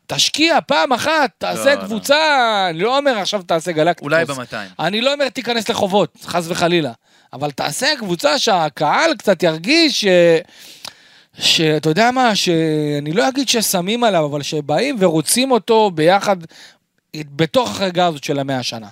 תשקיע 0.08 0.58
פעם 0.68 0.94
אחת, 0.94 1.32
תעשה 1.38 1.76
לא, 1.76 1.82
קבוצה, 1.82 2.68
אני 2.70 2.80
לא 2.80 2.98
אומר 2.98 3.18
עכשיו 3.18 3.42
תעשה 3.44 3.72
גלקטיקוס. 3.72 4.04
אולי 4.04 4.26
במאתיים. 4.26 4.70
אני 4.80 5.02
לא 5.02 5.14
אומר 5.14 5.30
תיכנס 5.30 5.70
לחובות, 5.70 6.18
חס 6.26 6.46
וחלילה. 6.48 6.92
אבל 7.34 7.52
תעשה 7.52 7.88
קבוצה 8.00 8.40
שהקהל 8.40 9.16
קצת 9.16 9.44
ירגיש 9.44 10.02
ש... 10.02 10.08
שאתה 11.40 11.90
יודע 11.90 12.12
מה, 12.12 12.36
שאני 12.36 13.12
לא 13.12 13.28
אגיד 13.28 13.50
ששמים 13.50 14.04
עליו, 14.04 14.26
אבל 14.26 14.42
שבאים 14.42 14.96
ורוצים 15.00 15.52
אותו 15.52 15.92
ביחד, 15.92 16.38
בתוך 17.18 17.70
החגיגה 17.70 18.06
הזאת 18.06 18.24
של 18.24 18.40
המאה 18.40 18.60
השנה. 18.60 18.88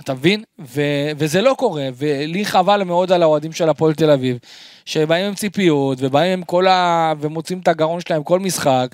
אתה 0.00 0.14
מבין? 0.14 0.42
ו- 0.60 0.80
וזה 1.18 1.42
לא 1.42 1.54
קורה, 1.58 1.88
ולי 1.94 2.44
חבל 2.44 2.82
מאוד 2.84 3.12
על 3.12 3.22
האוהדים 3.22 3.52
של 3.52 3.68
הפועל 3.68 3.94
תל 3.94 4.10
אביב, 4.10 4.38
שבאים 4.84 5.26
עם 5.26 5.34
ציפיות, 5.34 5.98
ובאים 6.00 6.32
עם 6.32 6.44
כל 6.44 6.66
ה... 6.66 7.12
ומוצאים 7.20 7.58
את 7.58 7.68
הגרון 7.68 8.00
שלהם 8.00 8.22
כל 8.22 8.40
משחק, 8.40 8.88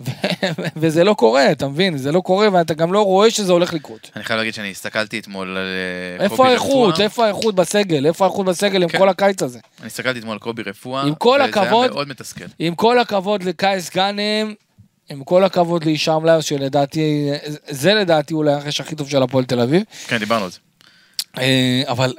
ו- 0.00 0.10
וזה 0.80 1.04
לא 1.04 1.14
קורה, 1.14 1.52
אתה 1.52 1.68
מבין? 1.68 1.96
זה 1.98 2.12
לא 2.12 2.20
קורה, 2.20 2.48
ואתה 2.52 2.74
גם 2.74 2.92
לא 2.92 3.02
רואה 3.04 3.30
שזה 3.30 3.52
הולך 3.52 3.74
לקרות. 3.74 4.10
אני 4.16 4.24
חייב 4.24 4.38
להגיד 4.38 4.54
שאני 4.54 4.70
הסתכלתי 4.70 5.18
אתמול 5.18 5.48
על 5.48 5.56
אה, 6.18 6.24
איפה 6.24 6.36
קובי 6.36 6.48
האיכות? 6.48 6.92
רפואה. 6.92 7.04
איפה 7.04 7.24
האיכות 7.24 7.54
בסגל? 7.54 8.06
איפה 8.06 8.24
האיכות 8.24 8.46
בסגל 8.46 8.82
עם 8.82 8.88
כן. 8.88 8.98
כל 8.98 9.08
הקיץ 9.08 9.42
הזה? 9.42 9.58
אני 9.80 9.86
הסתכלתי 9.86 10.18
אתמול 10.18 10.32
על 10.32 10.38
קובי 10.38 10.62
רפואה. 10.62 11.02
עם 11.02 11.14
כל 11.14 11.38
וזה 11.42 11.44
הכבוד- 11.60 11.84
היה 11.84 11.92
מאוד 11.94 12.08
מתסכל. 12.08 12.44
עם 12.58 12.74
כל 12.74 12.98
הכבוד 12.98 13.42
לקייס 13.42 13.90
גאנם, 13.94 14.54
עם 15.08 15.24
כל 15.24 15.44
הכבוד 15.44 15.84
להישאם 15.84 16.24
לאיוס, 16.24 16.44
שלדעתי, 16.44 17.30
זה 17.68 17.94
לדעתי 17.94 18.34
אולי 18.34 18.52
הרכש 18.52 18.80
הכי 18.80 18.96
טוב 18.96 19.10
של 19.10 19.22
הפועל 19.22 19.44
תל 19.44 19.60
אביב. 19.60 19.82
כן, 20.06 20.18
דיברנו 20.18 20.44
על 20.44 20.50
זה. 20.50 20.58
אה, 21.38 21.82
אבל 21.88 22.14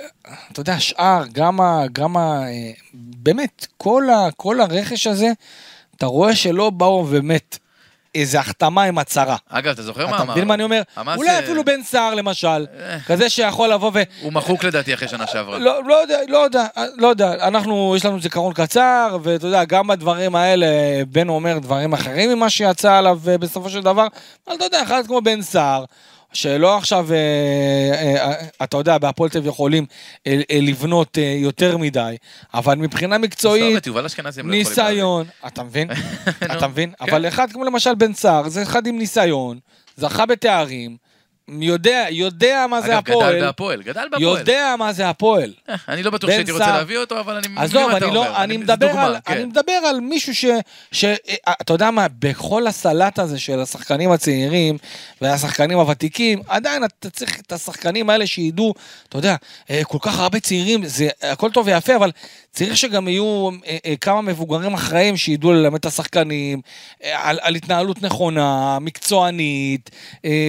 אתה 0.52 0.60
יודע, 0.62 0.80
שאר, 0.80 1.24
גם 1.32 1.62
ה... 1.62 1.84
גם 1.94 2.18
ה... 2.18 2.44
אה, 2.48 2.72
באמת, 2.94 3.68
כל, 3.78 4.10
ה, 4.10 4.30
כל 4.38 4.62
הרכש 4.62 5.08
הזה, 5.08 5.32
אתה 5.98 6.06
רואה 6.06 6.36
שלא 6.36 6.70
באו 6.70 7.04
באמת 7.04 7.58
איזה 8.16 8.40
החתמה 8.40 8.84
עם 8.84 8.98
הצהרה. 8.98 9.36
אגב, 9.50 9.72
אתה 9.72 9.84
זוכר 9.84 10.08
מה 10.08 10.16
אתה 10.16 10.24
אמר? 10.24 10.34
מבין 10.34 10.48
מה 10.48 10.54
אני 10.54 10.64
אומר? 10.64 10.82
אולי 11.16 11.40
אפילו 11.40 11.64
בן 11.64 11.84
סער 11.84 12.14
למשל, 12.14 12.48
אה. 12.48 13.00
כזה 13.08 13.30
שיכול 13.30 13.70
לבוא 13.70 13.92
ו... 13.94 14.02
הוא 14.22 14.34
מחוק 14.34 14.64
לדעתי 14.64 14.94
אחרי 14.94 15.08
שנה 15.08 15.28
שעברה. 15.28 15.58
לא, 15.58 15.84
לא 15.84 15.94
יודע, 15.94 16.18
לא 16.28 16.38
יודע, 16.38 16.66
לא 16.98 17.08
יודע, 17.08 17.48
אנחנו, 17.48 17.94
יש 17.98 18.06
לנו 18.06 18.22
זיכרון 18.22 18.54
קצר, 18.54 19.18
ואתה 19.24 19.48
יודע, 19.48 19.64
גם 19.64 19.88
בדברים 19.88 20.36
האלה, 20.36 20.68
בן 21.08 21.30
אומר 21.30 21.60
דברים 21.60 21.94
אחרים 21.94 22.30
ממה 22.30 22.50
שיצא 22.50 22.94
עליו 22.94 23.20
אה, 23.28 23.38
בסופו 23.38 23.70
של 23.70 23.82
דבר, 23.82 24.08
אבל 24.48 24.56
אתה 24.56 24.66
יודע, 24.66 24.84
אחד 24.84 25.08
כמו 25.08 25.22
בן 25.22 25.42
סער, 25.42 25.86
שלא 26.34 26.78
עכשיו, 26.78 27.08
אה, 27.12 27.18
אה, 27.94 28.32
אה, 28.32 28.48
אתה 28.64 28.78
יודע, 28.78 28.98
בהפועל 28.98 29.30
תל 29.30 29.38
אביב 29.38 29.50
יכולים 29.50 29.86
לבנות 30.62 31.18
יותר 31.38 31.78
מדי, 31.78 32.16
אבל 32.54 32.76
מבחינה 32.76 33.18
מקצועית, 33.18 33.64
לא 33.64 33.72
ניסיון, 34.52 35.26
אתה 35.48 35.64
מבין? 35.64 35.90
אתה 36.58 36.68
מבין? 36.68 36.92
כן. 37.00 37.12
אבל 37.12 37.28
אחד 37.28 37.52
כמו 37.52 37.64
למשל 37.64 37.96
בן 37.96 38.14
סער, 38.14 38.50
זה 38.50 38.64
אחד 38.64 38.88
עם 38.88 38.98
ניסיון, 38.98 39.60
זכה 39.98 40.26
בתארים, 40.26 40.98
יודע, 41.48 42.06
יודע 42.10 42.66
מה 42.70 42.82
זה 42.82 42.98
אגב, 42.98 43.04
גדל 43.04 43.14
הפועל, 43.14 43.42
בהפועל, 43.42 43.82
גדל 43.82 44.08
בהפועל. 44.12 44.40
יודע 44.40 44.76
מה 44.80 44.94
זה 44.94 45.10
הפועל. 45.10 45.54
אה, 45.70 45.76
אני 45.88 46.04
לא 46.04 46.12
בטוח 46.12 46.30
שהייתי 46.30 46.52
רוצה. 46.52 46.68
להביא 46.68 46.98
אותו, 46.98 47.20
אבל 47.20 47.36
אני 47.36 47.48
מבין 47.48 47.58
מה 47.58 47.66
אתה 47.66 48.06
אני 48.06 48.06
אומר. 48.06 48.30
לא, 48.30 48.44
אני 48.44 48.58
מדבר 48.58 48.90
על, 48.90 49.16
כן. 49.26 49.34
אני 49.34 49.46
מדבר 49.46 49.74
על 49.74 50.00
מישהו 50.00 50.36
ש, 50.36 50.46
ש, 50.92 51.06
אה, 51.06 51.54
אתה 51.62 51.74
יודע 51.74 51.92
מה, 51.92 52.08
בכל 52.20 52.68
הסלט 52.68 53.20
הזה 53.20 53.40
של 53.40 53.60
השחקנים 53.60 54.12
הצעירים 54.12 54.78
והשחקנים 55.22 55.78
הוותיקים, 55.80 56.42
עדיין 56.48 56.84
אתה 56.84 57.10
צריך 57.10 57.40
את 57.40 57.52
השחקנים 57.52 58.10
האלה 58.10 58.28
שידעו, 58.28 58.74
אתה 59.10 59.18
יודע, 59.18 59.36
אה, 59.70 59.82
כל 59.84 59.98
כך 60.02 60.20
הרבה 60.20 60.40
צעירים, 60.40 60.86
זה 60.86 61.10
הכל 61.22 61.52
טוב 61.52 61.68
ויפה, 61.68 61.96
אבל 61.96 62.12
צריך 62.54 62.78
שגם 62.78 63.08
יהיו 63.08 63.50
אה, 63.66 63.78
אה, 63.86 63.96
כמה 64.02 64.22
מבוגרים 64.22 64.74
אחראים 64.74 65.18
שידעו 65.18 65.54
ללמד 65.54 65.80
את 65.80 65.86
השחקנים 65.86 66.62
אה, 67.04 67.30
על, 67.30 67.40
על 67.42 67.56
התנהלות 67.56 68.02
נכונה, 68.02 68.78
מקצוענית, 68.82 69.90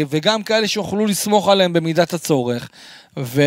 וגם 0.08 0.42
כאלה 0.42 0.68
שיוכלו 0.68 1.06
לסמוך 1.06 1.48
עליהם 1.48 1.72
במידת 1.72 2.12
הצורך. 2.12 2.68
ו... 3.18 3.42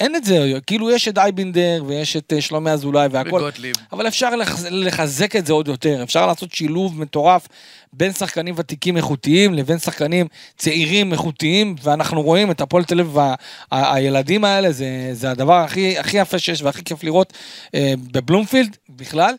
אין 0.00 0.16
את 0.16 0.24
זה, 0.24 0.38
כאילו 0.66 0.90
יש 0.90 1.08
את 1.08 1.18
אייבינדר 1.18 1.84
ויש 1.86 2.16
את 2.16 2.32
אה, 2.32 2.40
שלומי 2.40 2.70
אזולאי 2.70 3.06
והכל, 3.10 3.36
וגוטליב. 3.36 3.76
אבל 3.92 4.08
אפשר 4.08 4.30
לחז- 4.36 4.66
לחזק 4.70 5.36
את 5.36 5.46
זה 5.46 5.52
עוד 5.52 5.68
יותר, 5.68 6.02
אפשר 6.02 6.26
לעשות 6.26 6.52
שילוב 6.52 7.00
מטורף 7.00 7.46
בין 7.92 8.12
שחקנים 8.12 8.54
ותיקים 8.58 8.96
איכותיים 8.96 9.54
לבין 9.54 9.78
שחקנים 9.78 10.26
צעירים 10.58 11.12
איכותיים, 11.12 11.74
ואנחנו 11.82 12.22
רואים 12.22 12.50
את 12.50 12.60
הפועל 12.60 12.84
תל 12.84 13.00
אביב, 13.00 13.18
ה- 13.18 13.34
ה- 13.72 13.94
הילדים 13.94 14.44
האלה, 14.44 14.72
זה, 14.72 14.86
זה 15.12 15.30
הדבר 15.30 15.54
הכי, 15.54 15.98
הכי 15.98 16.16
יפה 16.16 16.38
שיש 16.38 16.62
והכי 16.62 16.84
כיף 16.84 17.04
לראות 17.04 17.32
אה, 17.74 17.94
בבלומפילד 18.12 18.76
בכלל, 18.88 19.34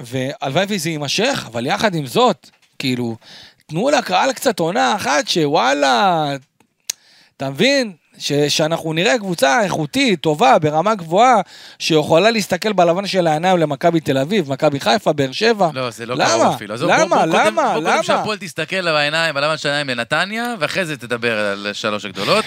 והלוואי 0.00 0.64
וזה 0.68 0.90
יימשך, 0.90 1.44
אבל 1.52 1.66
יחד 1.66 1.94
עם 1.94 2.06
זאת, 2.06 2.50
כאילו, 2.78 3.16
תנו 3.66 3.90
לקהל 3.90 4.32
קצת 4.32 4.60
עונה 4.60 4.96
אחת 4.96 5.28
שוואלה, 5.28 6.30
אתה 7.36 7.50
מבין? 7.50 7.92
ש, 8.18 8.32
שאנחנו 8.32 8.92
נראה 8.92 9.18
קבוצה 9.18 9.62
איכותית, 9.62 10.20
טובה, 10.20 10.58
ברמה 10.58 10.94
גבוהה, 10.94 11.40
שיכולה 11.78 12.30
להסתכל 12.30 12.72
בלבן 12.72 13.06
של 13.06 13.26
העיניים 13.26 13.58
למכבי 13.58 14.00
תל 14.00 14.18
אביב, 14.18 14.50
מכבי 14.50 14.80
חיפה, 14.80 15.12
באר 15.12 15.32
שבע. 15.32 15.68
לא, 15.74 15.90
זה 15.90 16.06
לא 16.06 16.14
למה? 16.14 16.26
קרוב 16.28 16.54
אפילו. 16.54 16.74
עזוב, 16.74 16.90
בוא- 16.90 16.98
למה? 17.00 17.16
בוא 17.26 17.32
קודם- 17.38 17.46
למה? 17.46 17.62
בוא 17.62 17.74
קודם 17.74 17.86
למה? 17.86 18.02
שהפועל 18.02 18.38
תסתכל 18.38 18.82
בעיניים, 18.92 19.34
בלבן 19.34 19.56
של 19.56 19.68
העיניים 19.68 19.98
לנתניה, 19.98 20.54
ואחרי 20.60 20.84
זה 20.84 20.96
תדבר 20.96 21.38
על 21.38 21.66
שלוש 21.72 22.04
הגדולות. 22.04 22.44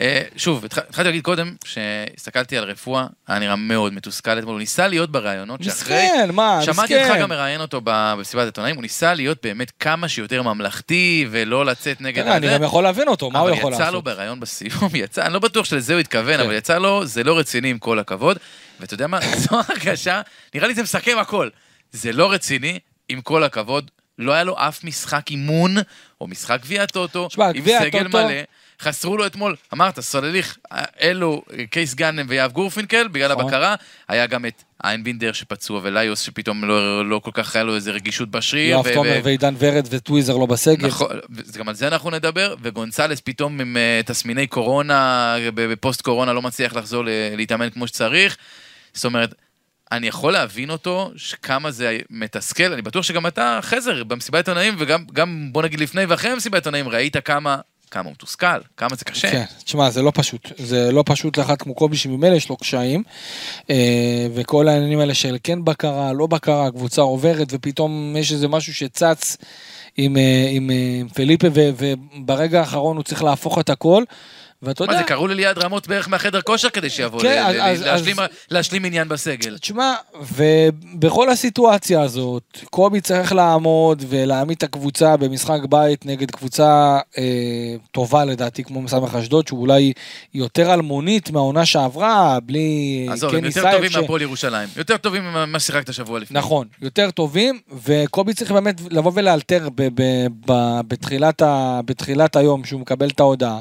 אה, 0.00 0.22
שוב, 0.36 0.64
התח- 0.64 0.78
התחלתי 0.88 1.08
להגיד 1.08 1.22
קודם, 1.22 1.54
שהסתכלתי 1.64 2.58
על 2.58 2.64
רפואה, 2.64 3.06
היה 3.28 3.38
נראה 3.38 3.56
מאוד 3.56 3.92
מתוסכל 3.92 4.38
אתמול, 4.38 4.52
הוא 4.52 4.58
ניסה 4.58 4.88
להיות 4.88 5.10
בראיונות 5.10 5.62
שאחרי... 5.62 5.96
מסכן, 6.06 6.28
מה, 6.32 6.58
מסכן. 6.60 6.72
שמעתי 6.72 7.02
אותך 7.02 7.20
גם 7.20 7.28
מראיין 7.28 7.60
אותו 7.60 7.80
במסיבת 7.84 8.42
העיתונאים, 8.42 8.74
הוא 8.76 8.82
ניסה 8.82 9.14
להיות 9.14 9.38
באמת 9.42 9.72
כמה 9.80 10.08
שיותר 10.08 10.42
ממלכתי, 10.42 11.26
ולא 11.30 11.66
לצאת 11.66 12.00
נגד 12.00 12.22
תראה, 12.22 12.36
אני. 12.36 12.54
גם 12.54 12.62
יכול 12.62 12.82
להבין 12.82 13.08
אותו, 13.08 13.30
מה 13.30 13.38
הוא 13.38 13.50
יכול 13.50 13.62
אבל 13.62 13.72
יצא 13.72 13.82
לו 13.82 13.86
לעשות? 13.86 14.04
בריאיון 14.04 14.40
בסיום, 14.40 14.88
יצא, 15.04 15.26
אני 15.26 15.32
לא 15.34 15.38
בטוח 15.38 15.64
שלזה 15.64 15.92
הוא 15.92 16.00
התכוון, 16.00 16.36
כן. 16.36 16.40
אבל 16.40 16.54
יצא 16.54 16.78
לו, 16.78 17.06
זה 17.06 17.24
לא 17.24 17.38
רציני 17.38 17.70
עם 17.70 17.78
כל 17.78 17.98
הכבוד. 17.98 18.38
ואתה 18.80 18.94
יודע 18.94 19.06
מה, 19.06 19.18
זו 19.42 19.60
הרגשה, 19.68 20.20
נראה 20.54 20.68
לי 20.68 20.74
זה 20.74 20.82
מסכם 20.82 21.18
הכל. 21.18 21.48
זה 21.92 22.12
לא 22.12 22.32
רציני, 22.32 22.78
עם 23.08 23.20
כל 23.20 23.44
הכבוד. 23.44 23.90
לא 24.18 24.32
היה 24.32 24.44
לו 24.44 24.54
אף 24.58 24.84
משחק 24.84 25.30
אימון, 25.30 25.76
או 26.20 26.26
משחק 26.26 26.58
גביע 26.62 26.86
טוטו, 26.86 27.28
עם 27.54 27.64
סגל 27.90 28.08
מלא. 28.08 28.34
חסרו 28.80 29.16
לו 29.16 29.26
אתמול, 29.26 29.56
אמרת, 29.72 30.00
סולליך, 30.00 30.58
אלו, 31.02 31.42
קייס 31.70 31.94
גאנם 31.94 32.26
ויהב 32.28 32.52
גורפינקל, 32.52 33.08
בגלל 33.08 33.32
נכון. 33.32 33.44
הבקרה. 33.44 33.74
היה 34.08 34.26
גם 34.26 34.46
את 34.46 34.62
איינבינדר 34.84 35.32
שפצוע, 35.32 35.80
וליוס 35.82 36.20
שפתאום 36.20 36.64
לא, 36.64 37.08
לא 37.08 37.18
כל 37.18 37.30
כך 37.34 37.56
היה 37.56 37.64
לו 37.64 37.74
איזה 37.74 37.90
רגישות 37.90 38.30
בשריר. 38.30 38.70
יואב 38.70 38.92
תומר 38.94 39.20
ועידן 39.24 39.54
ורד 39.58 39.86
וטוויזר 39.90 40.36
לא 40.36 40.46
בסגל. 40.46 40.86
נכון, 40.86 41.08
גם 41.58 41.68
על 41.68 41.74
זה 41.74 41.88
אנחנו 41.88 42.10
נדבר, 42.10 42.54
וגונסלס 42.62 43.20
פתאום 43.20 43.60
עם 43.60 43.76
אה, 43.76 44.00
תסמיני 44.06 44.46
קורונה, 44.46 45.36
ב- 45.54 45.72
בפוסט 45.72 46.00
קורונה 46.00 46.32
לא 46.32 46.42
מצליח 46.42 46.74
לחזור 46.74 47.04
ל- 47.04 47.08
להתאמן 47.36 47.70
כמו 47.70 47.86
שצריך. 47.86 48.36
זאת 48.94 49.04
אומרת, 49.04 49.34
אני 49.92 50.06
יכול 50.08 50.32
להבין 50.32 50.70
אותו, 50.70 51.10
כמה 51.42 51.70
זה 51.70 51.98
מתסכל, 52.10 52.72
אני 52.72 52.82
בטוח 52.82 53.02
שגם 53.02 53.26
אתה, 53.26 53.58
חזר, 53.62 54.04
במסיבת 54.04 54.48
עיתונאים, 54.48 54.74
וגם 54.78 55.04
גם, 55.12 55.48
בוא 55.52 55.62
נגיד 55.62 55.80
לפני 55.80 56.04
ואחרי 56.04 56.30
המסיבת 56.30 56.54
עיתונאים, 56.54 56.88
ראית 56.88 57.16
כמה, 57.24 57.56
כמה 57.96 58.04
הוא 58.04 58.12
מתוסכל, 58.12 58.46
כמה 58.76 58.96
זה 58.96 59.04
קשה. 59.04 59.30
כן, 59.30 59.44
תשמע, 59.64 59.90
זה 59.90 60.02
לא 60.02 60.12
פשוט. 60.14 60.52
זה 60.58 60.92
לא 60.92 61.02
פשוט 61.06 61.38
לאחד 61.38 61.56
כמו 61.56 61.74
קובי 61.74 61.96
שממילא 61.96 62.34
יש 62.34 62.48
לו 62.48 62.56
קשיים. 62.56 63.02
אה, 63.70 64.26
וכל 64.34 64.68
העניינים 64.68 64.98
האלה 64.98 65.14
של 65.14 65.36
כן 65.42 65.64
בקרה, 65.64 66.12
לא 66.12 66.26
בקרה, 66.26 66.70
קבוצה 66.70 67.02
עוברת, 67.02 67.48
ופתאום 67.50 68.16
יש 68.18 68.32
איזה 68.32 68.48
משהו 68.48 68.74
שצץ 68.74 69.36
עם, 69.96 70.16
אה, 70.16 70.48
עם 70.50 70.70
אה, 70.70 71.08
פליפה, 71.14 71.46
ו- 71.54 71.70
וברגע 71.78 72.60
האחרון 72.60 72.96
הוא 72.96 73.04
צריך 73.04 73.22
להפוך 73.22 73.58
את 73.58 73.70
הכל. 73.70 74.04
ואתה 74.66 74.84
יודע... 74.84 74.92
מה 74.92 74.98
זה, 74.98 75.04
קראו 75.04 75.26
לליעד 75.26 75.58
רמות 75.58 75.88
בערך 75.88 76.08
מהחדר 76.08 76.40
כושר 76.40 76.70
כדי 76.70 76.90
שיבוא 76.90 77.20
כן, 77.22 77.44
ל- 77.56 77.60
אז- 77.60 77.82
להשלים- 77.82 78.20
אז- 78.20 78.28
להשלים 78.50 78.84
עניין 78.84 79.08
בסגל. 79.08 79.58
תשמע, 79.58 79.94
ובכל 80.36 81.30
הסיטואציה 81.30 82.02
הזאת, 82.02 82.42
קובי 82.70 83.00
צריך 83.00 83.32
לעמוד 83.32 84.04
ולהעמיד 84.08 84.56
את 84.56 84.62
הקבוצה 84.62 85.16
במשחק 85.16 85.60
בית 85.70 86.06
נגד 86.06 86.30
קבוצה 86.30 86.98
אה, 87.18 87.22
טובה 87.92 88.24
לדעתי, 88.24 88.64
כמו 88.64 88.82
מסמך 88.82 89.14
אשדוד, 89.14 89.46
שהוא 89.48 89.60
אולי 89.60 89.92
יותר 90.34 90.74
אלמונית 90.74 91.30
מהעונה 91.30 91.66
שעברה, 91.66 92.38
בלי 92.42 93.06
עזוב, 93.12 93.34
הם 93.34 93.40
קני 93.40 93.48
יותר 93.56 93.72
טובים 93.72 93.90
ש- 93.90 93.96
מהפועל 93.96 94.22
ירושלים. 94.22 94.68
יותר 94.76 94.96
טובים 94.96 95.22
ממה 95.24 95.58
ששיחקת 95.60 95.94
שבוע 95.94 96.18
לפני. 96.18 96.38
נכון, 96.38 96.66
יותר 96.82 97.10
טובים, 97.10 97.60
וקובי 97.84 98.34
צריך 98.34 98.50
באמת 98.52 98.80
לבוא 98.90 99.12
ולאלתר 99.14 99.68
ב- 99.74 99.88
ב- 99.94 100.26
ב- 100.46 100.80
בתחילת, 100.88 101.42
ה, 101.42 101.80
בתחילת 101.84 102.36
היום 102.36 102.64
שהוא 102.64 102.80
מקבל 102.80 103.08
את 103.08 103.20
ההודעה. 103.20 103.58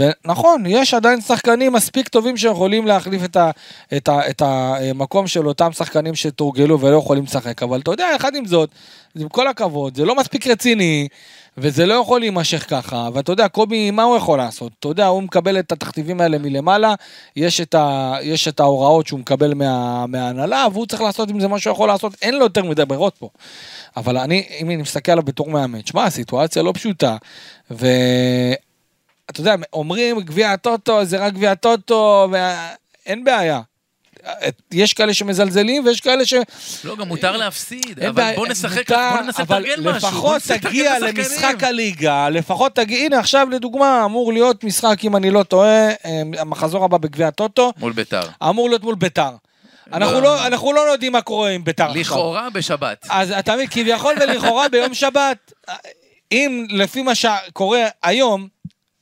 ונכון, 0.00 0.64
יש 0.66 0.94
עדיין 0.94 1.20
שחקנים 1.20 1.72
מספיק 1.72 2.08
טובים 2.08 2.36
שיכולים 2.36 2.86
להחליף 2.86 3.24
את, 3.24 3.36
ה, 3.36 3.50
את, 3.96 4.08
ה, 4.08 4.30
את 4.30 4.42
המקום 4.44 5.26
של 5.26 5.48
אותם 5.48 5.72
שחקנים 5.72 6.14
שתורגלו 6.14 6.80
ולא 6.80 6.96
יכולים 6.96 7.24
לשחק, 7.24 7.62
אבל 7.62 7.80
אתה 7.80 7.90
יודע, 7.90 8.06
יחד 8.14 8.34
עם 8.34 8.46
זאת, 8.46 8.70
עם 9.16 9.28
כל 9.28 9.48
הכבוד, 9.48 9.96
זה 9.96 10.04
לא 10.04 10.16
מספיק 10.16 10.46
רציני. 10.46 11.08
וזה 11.58 11.86
לא 11.86 11.94
יכול 11.94 12.20
להימשך 12.20 12.66
ככה, 12.70 13.08
ואתה 13.14 13.32
יודע, 13.32 13.48
קובי, 13.48 13.90
מה 13.90 14.02
הוא 14.02 14.16
יכול 14.16 14.38
לעשות? 14.38 14.72
אתה 14.80 14.88
יודע, 14.88 15.06
הוא 15.06 15.22
מקבל 15.22 15.58
את 15.58 15.72
התכתיבים 15.72 16.20
האלה 16.20 16.38
מלמעלה, 16.38 16.94
יש 17.36 17.60
את, 17.60 17.74
ה, 17.74 18.14
יש 18.22 18.48
את 18.48 18.60
ההוראות 18.60 19.06
שהוא 19.06 19.20
מקבל 19.20 19.54
מה, 19.54 20.06
מההנהלה, 20.06 20.66
והוא 20.72 20.86
צריך 20.86 21.02
לעשות 21.02 21.30
עם 21.30 21.40
זה 21.40 21.48
מה 21.48 21.58
שהוא 21.58 21.72
יכול 21.72 21.88
לעשות, 21.88 22.12
אין 22.22 22.34
לו 22.34 22.40
יותר 22.40 22.64
מדי 22.64 22.84
ברירות 22.84 23.14
פה. 23.18 23.28
אבל 23.96 24.16
אני, 24.16 24.46
אם 24.60 24.66
אני 24.66 24.76
מסתכל 24.76 25.12
עליו 25.12 25.24
בתור 25.24 25.50
מאמן, 25.50 25.78
שמע, 25.86 26.04
הסיטואציה 26.04 26.62
לא 26.62 26.72
פשוטה, 26.74 27.16
ואתה 29.30 29.40
יודע, 29.40 29.54
אומרים 29.72 30.20
גביע 30.20 30.52
הטוטו 30.52 31.04
זה 31.04 31.18
רק 31.18 31.32
גביע 31.32 31.50
הטוטו, 31.52 32.28
ואין 32.32 33.24
בעיה. 33.24 33.60
יש 34.72 34.92
כאלה 34.92 35.14
שמזלזלים 35.14 35.86
ויש 35.86 36.00
כאלה 36.00 36.26
ש... 36.26 36.34
לא, 36.84 36.96
גם 36.96 37.08
מותר 37.08 37.36
להפסיד, 37.36 38.00
אבל 38.04 38.32
בוא 38.36 38.46
נשחק, 38.46 38.78
מותר, 38.78 39.10
בוא 39.12 39.22
ננסה 39.22 39.42
לתרגל 39.42 39.80
משהו. 39.80 40.08
לפחות 40.08 40.42
תגיע. 40.42 40.98
למשחק 40.98 41.64
הליגה, 41.64 42.28
לפחות 42.28 42.74
תגיע, 42.74 43.04
הנה 43.04 43.18
עכשיו 43.18 43.48
לדוגמה, 43.50 44.04
אמור 44.04 44.32
להיות 44.32 44.64
משחק, 44.64 45.04
אם 45.04 45.16
אני 45.16 45.30
לא 45.30 45.42
טועה, 45.42 45.88
אה, 45.88 46.22
המחזור 46.38 46.84
הבא 46.84 46.98
בגביע 46.98 47.28
הטוטו, 47.28 47.72
מול 47.76 47.92
ביתר. 47.92 48.22
אמור 48.42 48.68
להיות 48.68 48.82
מול 48.82 48.94
ביתר. 48.94 49.30
אנחנו 49.92 50.14
לא. 50.14 50.22
לא, 50.22 50.46
אנחנו 50.46 50.72
לא 50.72 50.80
יודעים 50.80 51.12
מה 51.12 51.22
קורה 51.22 51.50
עם 51.50 51.64
ביתר 51.64 51.84
עכשיו. 51.84 52.00
לכאורה 52.00 52.50
בשבת. 52.50 53.06
אז 53.10 53.32
אתה 53.32 53.54
מבין, 53.54 53.66
כביכול 53.70 54.14
ולכאורה 54.20 54.68
ביום 54.68 54.94
שבת, 54.94 55.52
אם 56.32 56.66
לפי 56.70 57.02
מה 57.02 57.14
שקורה 57.14 57.86
היום, 58.02 58.48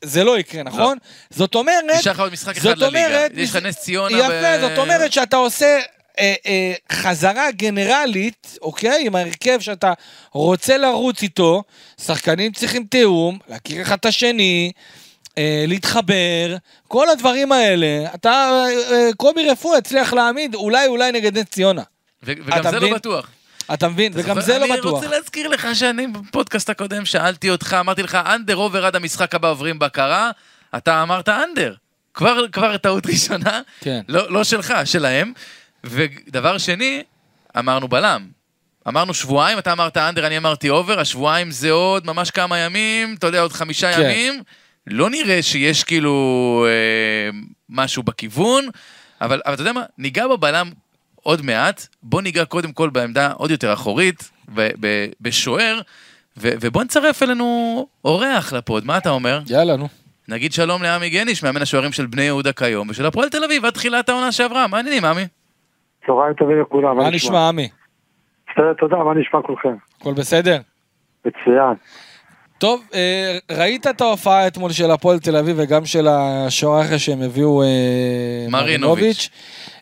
זה 0.04 0.24
לא 0.24 0.38
יקרה, 0.38 0.62
נכון? 0.62 0.98
זאת 1.30 1.54
אומרת... 1.54 1.84
נשאר 1.98 2.12
לך 2.12 2.20
עוד 2.20 2.32
משחק 2.32 2.56
אחד 2.56 2.78
לליגה. 2.78 2.86
אומרת... 2.86 3.32
יש 3.34 3.50
לך 3.50 3.56
נס 3.56 3.76
ציונה 3.76 4.18
יפה, 4.18 4.28
ב- 4.28 4.60
זאת 4.60 4.78
אומרת 4.78 5.12
שאתה 5.12 5.36
עושה 5.36 5.78
אה, 6.18 6.34
אה, 6.46 6.72
חזרה 6.92 7.50
גנרלית, 7.50 8.58
אוקיי? 8.62 9.06
עם 9.06 9.16
ההרכב 9.16 9.60
שאתה 9.60 9.92
רוצה 10.32 10.78
לרוץ 10.78 11.22
איתו, 11.22 11.62
שחקנים 12.00 12.52
צריכים 12.52 12.84
תיאום, 12.90 13.38
להכיר 13.48 13.82
אחד 13.82 13.96
את 14.00 14.06
השני. 14.06 14.72
אה, 15.38 15.64
להתחבר, 15.68 16.56
כל 16.88 17.10
הדברים 17.10 17.52
האלה, 17.52 18.14
אתה, 18.14 18.64
אה, 18.92 19.10
קובי 19.16 19.50
רפואה 19.50 19.78
הצליח 19.78 20.12
להעמיד, 20.12 20.54
אולי 20.54 20.86
אולי 20.86 21.12
נגד 21.12 21.38
נס 21.38 21.44
ציונה. 21.44 21.82
וגם 22.22 22.62
זה 22.62 22.76
מבין? 22.76 22.90
לא 22.90 22.94
בטוח. 22.94 23.30
אתה 23.74 23.88
מבין? 23.88 24.12
וגם? 24.14 24.40
זה 24.40 24.59
לא 24.59 24.64
אני 24.64 24.72
בטוח. 24.72 24.92
רוצה 24.92 25.09
להזכיר 25.09 25.48
לך 25.48 25.68
שאני 25.74 26.07
בפודקאסט 26.07 26.70
הקודם 26.70 27.04
שאלתי 27.04 27.50
אותך, 27.50 27.76
אמרתי 27.81 28.02
לך, 28.02 28.14
under 28.14 28.54
over 28.54 28.87
עד 28.87 28.96
המשחק 28.96 29.35
הבא 29.35 29.50
עוברים 29.50 29.78
בקרה, 29.78 30.31
אתה 30.76 31.02
אמרת 31.02 31.28
under. 31.28 31.74
כבר, 32.14 32.48
כבר 32.52 32.76
טעות 32.76 33.07
ראשונה, 33.07 33.61
כן. 33.81 34.00
לא, 34.09 34.33
לא 34.33 34.44
שלך, 34.44 34.74
שלהם. 34.85 35.33
ודבר 35.85 36.59
שני, 36.59 37.02
אמרנו 37.59 37.88
בלם. 37.88 38.28
אמרנו 38.88 39.14
שבועיים, 39.14 39.59
אתה 39.59 39.72
אמרת 39.72 39.96
under, 39.96 40.26
אני 40.26 40.37
אמרתי 40.38 40.68
over, 40.68 41.00
השבועיים 41.00 41.50
זה 41.50 41.70
עוד 41.70 42.07
ממש 42.07 42.31
כמה 42.31 42.59
ימים, 42.59 43.14
אתה 43.18 43.26
יודע, 43.26 43.40
עוד 43.40 43.52
חמישה 43.52 43.92
כן. 43.92 44.00
ימים. 44.02 44.42
לא 44.87 45.11
נראה 45.11 45.42
שיש 45.42 45.85
כאילו 45.85 46.66
אה, 46.68 47.38
משהו 47.68 48.02
בכיוון, 48.02 48.68
אבל, 49.20 49.40
אבל 49.46 49.54
אתה 49.54 49.62
יודע 49.62 49.72
מה, 49.72 49.83
ניגע 49.98 50.26
בבלם 50.26 50.70
עוד 51.28 51.46
מעט, 51.46 51.86
בוא 52.02 52.22
ניגע 52.22 52.44
קודם 52.44 52.72
כל 52.72 52.90
בעמדה 52.90 53.32
עוד 53.32 53.50
יותר 53.50 53.72
אחורית, 53.72 54.30
בשוער, 55.20 55.80
ו- 56.36 56.54
ובוא 56.60 56.84
נצרף 56.84 57.22
אלינו 57.22 57.86
אורח 58.04 58.52
לפוד, 58.52 58.86
מה 58.86 58.98
אתה 58.98 59.10
אומר? 59.10 59.40
יאללה, 59.50 59.76
נו. 59.76 59.88
נגיד 60.28 60.52
שלום 60.52 60.82
לעמי 60.82 61.10
גניש, 61.10 61.44
מאמן 61.44 61.62
השוערים 61.62 61.92
של 61.92 62.06
בני 62.06 62.22
יהודה 62.22 62.52
כיום, 62.52 62.90
ושל 62.90 63.06
הפועל 63.06 63.28
תל 63.28 63.44
אביב 63.44 63.64
עד 63.64 63.72
תחילת 63.72 64.08
העונה 64.08 64.32
שעברה, 64.32 64.66
מה 64.66 64.76
העניינים, 64.76 65.04
עמי? 65.04 65.22
צהריים 66.06 66.34
טובים 66.34 66.60
לכולם, 66.60 66.96
מה 66.96 67.10
נשמע, 67.10 67.48
עמי? 67.48 67.68
בסדר, 68.52 68.72
תודה, 68.78 68.96
מה 68.96 69.14
נשמע 69.14 69.42
כולכם? 69.42 69.74
הכל 70.00 70.12
בסדר? 70.14 70.58
מצוין. 71.24 71.74
טוב, 72.58 72.84
אה, 72.94 73.38
ראית 73.50 73.86
את 73.86 74.00
ההופעה 74.00 74.46
אתמול 74.46 74.70
של 74.70 74.90
הפועל 74.90 75.18
תל 75.18 75.36
אביב 75.36 75.56
וגם 75.58 75.84
של 75.84 76.06
השוער 76.08 76.82
אחרי 76.82 76.98
שהם 76.98 77.22
הביאו 77.22 77.62
אה, 77.62 78.46
מרינוביץ'. 78.50 79.30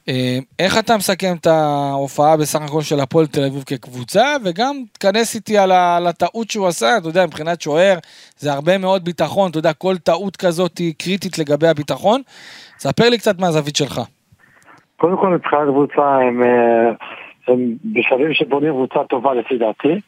אה, 0.09 0.39
איך 0.59 0.79
אתה 0.79 0.97
מסכם 0.97 1.35
את 1.41 1.47
ההופעה 1.47 2.37
בסך 2.37 2.63
הכל 2.63 2.83
של 2.83 3.01
הפועל 3.01 3.27
תל 3.27 3.45
אביב 3.45 3.65
כקבוצה, 3.67 4.25
וגם 4.45 4.75
תכנס 4.93 5.35
איתי 5.35 5.59
על, 5.59 6.07
הטעות 6.07 6.51
שהוא 6.51 6.67
עשה, 6.67 6.87
אתה 6.99 7.09
יודע, 7.09 7.27
מבחינת 7.27 7.61
שוער, 7.61 7.95
זה 8.37 8.53
הרבה 8.53 8.79
מאוד 8.79 9.05
ביטחון, 9.05 9.51
אתה 9.51 9.59
יודע, 9.59 9.73
כל 9.73 9.97
טעות 9.97 10.37
כזאת 10.37 10.79
היא 10.79 10.95
קריטית 10.99 11.39
לגבי 11.39 11.69
הביטחון. 11.69 12.21
ספר 12.79 13.09
לי 13.11 13.19
קצת 13.19 13.41
מהזווית 13.41 13.77
שלך. 13.77 14.01
קודם 14.97 15.17
כל 15.17 15.29
מבחינת 15.29 15.63
קבוצה 15.69 16.03
הם, 16.03 16.43
אה, 16.43 16.91
הם 17.49 17.75
בשלבים 17.85 18.35
שבונים 18.35 18.73
קבוצה 18.73 19.05
טובה 19.09 19.35
לפי 19.35 19.59
דעתי. 19.59 20.01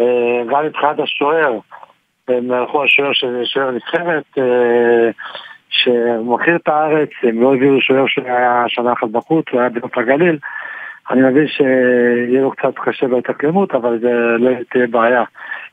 אה, 0.00 0.42
גם 0.50 0.66
מבחינת 0.66 0.98
השוער, 0.98 1.58
הם 2.28 2.52
הלכו 2.52 2.80
על 2.80 2.88
שוער 2.88 3.12
שזה 3.12 3.42
שוער 3.44 3.70
נבחרת, 3.70 4.38
שמכיר 5.68 6.56
את 6.56 6.68
הארץ, 6.68 7.10
הם 7.22 7.42
לא 7.42 7.54
הביאו 7.54 7.80
שוער 7.80 8.06
שהיה 8.06 8.64
שנה 8.68 8.92
אחת 8.92 9.08
בחוץ, 9.08 9.46
הוא 9.50 9.60
היה 9.60 9.68
בנוף 9.68 9.98
הגליל. 9.98 10.38
אני 11.10 11.22
מבין 11.22 11.46
שיהיה 11.48 12.42
לו 12.42 12.50
קצת 12.50 12.74
קשה 12.74 13.08
בהתאקלמות, 13.08 13.74
אבל 13.74 13.98
זה 13.98 14.12
לא 14.38 14.50
תהיה 14.70 14.86
בעיה. 14.86 15.24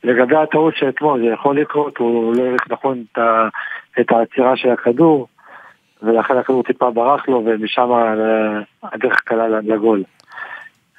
לגבי 0.04 0.36
הטעות 0.36 0.76
שאתמול, 0.76 1.20
זה 1.20 1.26
יכול 1.26 1.60
לקרות, 1.60 1.98
הוא 1.98 2.36
לא 2.36 2.44
העריך 2.44 2.72
נכון 2.72 3.04
את 4.00 4.12
העצירה 4.12 4.58
של 4.58 4.70
הכדור, 4.70 5.28
ולכן 6.04 6.38
הכדור 6.38 6.64
טיפה 6.64 6.92
ברח 6.92 7.28
לו, 7.28 7.44
ומשם 7.46 7.92
אה, 7.92 8.60
הדרך 8.84 9.22
קלה 9.26 9.48
לגול. 9.48 10.04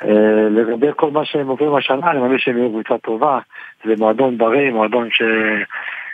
אה, 0.02 0.48
לגבי 0.50 0.87
כל 0.96 1.11
מה 1.11 1.24
שהם 1.24 1.48
עוברים 1.48 1.74
השנה, 1.74 2.11
אני 2.11 2.18
מאמין 2.18 2.38
שהם 2.38 2.59
יהיו 2.59 2.70
קבוצה 2.70 2.98
טובה, 2.98 3.38
זה 3.85 3.94
מועדון 3.98 4.38
בריא, 4.38 4.72
מועדון 4.72 5.09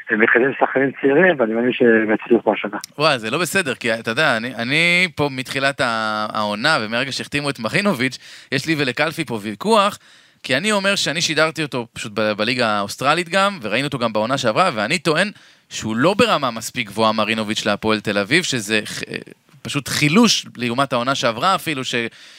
שמקדם 0.08 0.52
שחקנים 0.60 0.90
צעירים, 1.00 1.40
ואני 1.40 1.54
מאמין 1.54 1.72
שהם 1.72 2.14
יצליחו 2.14 2.52
השנה. 2.52 2.78
וואי, 2.98 3.18
זה 3.18 3.30
לא 3.30 3.38
בסדר, 3.38 3.74
כי 3.74 3.94
אתה 3.94 4.10
יודע, 4.10 4.36
אני, 4.36 4.54
אני 4.54 5.08
פה 5.14 5.28
מתחילת 5.32 5.80
העונה, 5.80 6.78
ומרגע 6.80 7.12
שהחתימו 7.12 7.50
את 7.50 7.58
מרינוביץ', 7.58 8.18
יש 8.52 8.66
לי 8.66 8.74
ולקלפי 8.78 9.24
פה 9.24 9.38
ויכוח, 9.42 9.98
כי 10.42 10.56
אני 10.56 10.72
אומר 10.72 10.94
שאני 10.94 11.20
שידרתי 11.20 11.62
אותו 11.62 11.86
פשוט 11.92 12.12
בליגה 12.12 12.68
האוסטרלית 12.68 13.28
גם, 13.28 13.58
וראינו 13.62 13.86
אותו 13.86 13.98
גם 13.98 14.12
בעונה 14.12 14.38
שעברה, 14.38 14.70
ואני 14.74 14.98
טוען 14.98 15.30
שהוא 15.68 15.96
לא 15.96 16.14
ברמה 16.14 16.50
מספיק 16.50 16.86
גבוהה 16.86 17.12
מרינוביץ' 17.12 17.66
להפועל 17.66 18.00
תל 18.00 18.18
אביב, 18.18 18.42
שזה 18.42 18.80
פשוט 19.62 19.88
חילוש 19.88 20.46
לעומת 20.57 20.92
העונה 20.92 21.14
שעברה 21.14 21.55
אפילו, 21.55 21.85
ש, 21.85 21.94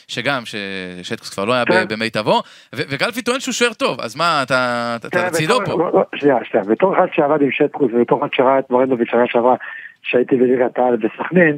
שגם, 0.07 0.41
ששטקוס 0.45 1.29
כבר 1.33 1.45
לא 1.45 1.53
היה 1.53 1.65
כן. 1.65 1.85
במיטבו, 1.89 2.41
ו- 2.75 2.81
וגלפי 2.89 3.21
טוען 3.21 3.39
שהוא 3.39 3.53
שוער 3.53 3.73
טוב, 3.73 4.01
אז 4.01 4.15
מה, 4.15 4.39
אתה 4.43 4.53
אתה- 4.99 5.07
אתה 5.07 5.27
לצידו 5.27 5.59
פה. 5.65 6.03
שנייה, 6.15 6.35
שנייה, 6.43 6.65
בתור 6.65 6.95
אחד 6.97 7.07
שעבד 7.13 7.41
עם 7.41 7.51
שטקוס 7.51 7.91
ובתור 7.93 8.19
אחד 8.19 8.33
שראה 8.33 8.59
את 8.59 8.69
מורנדוביץ' 8.69 9.09
שנה 9.11 9.23
שעברה 9.27 9.55
שהייתי 10.03 10.35
בליגת 10.35 10.77
העל 10.79 10.95
בסכנין, 10.95 11.57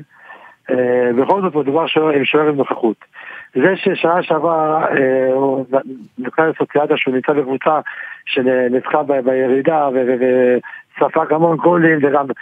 אה, 0.69 0.75
בכל 1.21 1.41
זאת 1.41 1.55
מדובר 1.55 1.85
עם 2.15 2.25
שוער 2.25 2.47
עם 2.49 2.55
נוכחות. 2.55 2.95
זה 3.55 3.73
ששנה 3.75 4.23
שעברה 4.23 4.85
אה, 4.87 5.77
נקרא 6.19 6.45
לסוציאדה 6.45 6.97
שהוא 6.97 7.13
נמצא 7.15 7.33
בקבוצה 7.33 7.79
שניצחה 8.25 9.03
ב- 9.03 9.19
בירידה 9.19 9.89
וספג 9.93 11.33
המון 11.33 11.57
גולים 11.57 11.99
וגם 12.03 12.25
אה, 12.25 12.33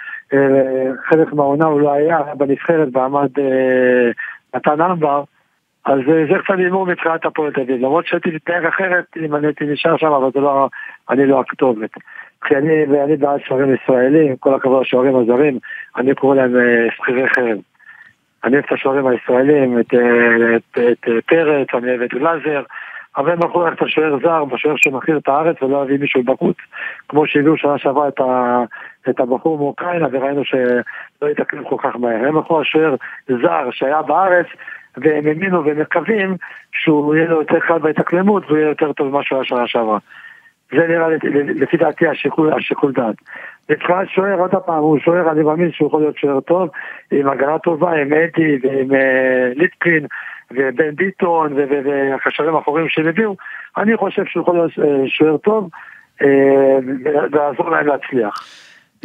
חלק 1.06 1.34
מהעונה 1.34 1.66
הוא 1.66 1.82
לא 1.82 1.94
היה 1.94 2.20
בנבחרת 2.38 2.88
ועמד 2.94 3.30
אה, 3.40 4.12
נתן 4.56 4.82
אמבר 4.82 5.24
אז 5.86 6.00
אה, 6.00 6.26
זה 6.32 6.40
קצת 6.44 6.54
הימור 6.58 6.86
מבחינת 6.86 7.26
הפועל 7.26 7.52
תל 7.52 7.62
אביב, 7.62 7.78
למרות 7.78 8.08
שהייתי 8.08 8.30
מתנהג 8.30 8.66
אחרת 8.66 9.06
אם 9.26 9.36
אני 9.36 9.48
הייתי 9.48 9.66
נשאר 9.66 9.98
שם, 9.98 10.08
אבל 10.08 10.30
זה 10.34 10.40
לא, 10.40 10.70
אני 11.10 11.26
לא 11.26 11.40
הכתובת. 11.40 11.90
כי 12.46 12.56
אני, 12.56 12.86
ואני 12.86 13.18
בעד 13.18 13.40
שוערים 13.42 13.76
ישראלים, 13.76 14.36
כל 14.36 14.56
הכבוד 14.56 14.82
לשוערים 14.82 15.16
הזרים, 15.16 15.60
אני 15.98 16.16
קורא 16.16 16.36
להם 16.36 16.56
אה, 16.56 16.88
שכירי 16.96 17.30
חרב. 17.30 17.58
אני 18.44 18.54
אוהב 18.54 18.66
את 18.66 18.72
השוערים 18.72 19.08
הישראלים, 19.08 19.80
את, 19.80 19.94
את, 19.94 20.78
את, 20.78 21.08
את 21.18 21.26
פרץ, 21.26 21.68
אני 21.74 21.90
אוהב 21.90 22.02
את 22.02 22.14
גלאזר, 22.14 22.64
אבל 23.18 23.32
הם 23.32 23.44
הלכו 23.44 23.66
ללכת 23.66 23.82
לשוער 23.82 24.18
זר, 24.24 24.46
בשוער 24.46 24.76
שמכיר 24.78 25.18
את 25.18 25.28
הארץ 25.28 25.62
ולא 25.62 25.84
הביא 25.84 25.98
מישהו 26.00 26.24
בחוץ, 26.24 26.58
כמו 27.10 27.28
שהביאו 27.28 27.58
שנה 27.58 27.78
שעברה 27.78 28.08
את, 28.08 28.20
ה, 28.20 28.64
את 29.10 29.20
הבחור 29.20 29.58
מאוקראינה 29.58 30.08
וראינו 30.12 30.46
שלא 30.46 31.30
התאקלם 31.32 31.64
כל 31.64 31.76
כך 31.80 31.96
מהר. 31.96 32.28
הם 32.28 32.38
הלכו 32.38 32.62
לשוער 32.62 32.96
זר 33.28 33.72
שהיה 33.72 34.02
בארץ, 34.02 34.46
והם 34.98 35.28
האמינו 35.28 35.66
ומקווים 35.66 36.38
שהוא 36.72 37.16
יהיה 37.16 37.30
לו 37.30 37.40
יותר 37.40 37.60
קל 37.60 37.78
בהתאקלמות 37.78 38.44
והוא 38.46 38.58
יהיה 38.58 38.70
יותר 38.70 38.94
טוב 38.94 39.08
ממה 39.08 39.24
שהוא 39.24 39.38
היה 39.38 39.46
שנה 39.46 39.68
שעברה. 39.68 39.98
זה 40.72 40.88
נראה 40.88 41.10
לי, 41.10 41.18
לפי 41.54 41.78
דעתי 41.78 42.08
השיקול, 42.08 42.54
השיקול 42.54 42.92
דעת. 42.92 43.16
מבחינת 43.70 44.10
שוער, 44.10 44.40
עוד 44.40 44.56
פעם, 44.66 44.78
הוא 44.78 45.00
שוער, 45.00 45.32
אני 45.32 45.44
מאמין 45.44 45.72
שהוא 45.72 45.88
יכול 45.88 46.02
להיות 46.02 46.18
שוער 46.18 46.40
טוב, 46.40 46.70
עם 47.12 47.30
הגנה 47.30 47.60
טובה, 47.60 47.92
עם 47.92 48.14
אדי 48.14 48.58
ועם 48.62 48.96
אה, 48.96 49.52
ליטקין 49.56 50.06
ובן 50.56 50.96
ביטון 50.96 51.54
והקשרים 51.54 52.56
האחוריים 52.56 52.90
שהם 52.90 53.08
הביאו, 53.08 53.36
אני 53.78 53.98
חושב 53.98 54.26
שהוא 54.26 54.42
יכול 54.42 54.56
להיות 54.56 54.72
אה, 54.80 55.08
שוער 55.08 55.38
טוב 55.38 55.70
אה, 56.22 56.28
ולעזור 57.04 57.70
להם 57.70 57.88
להצליח. 57.88 58.44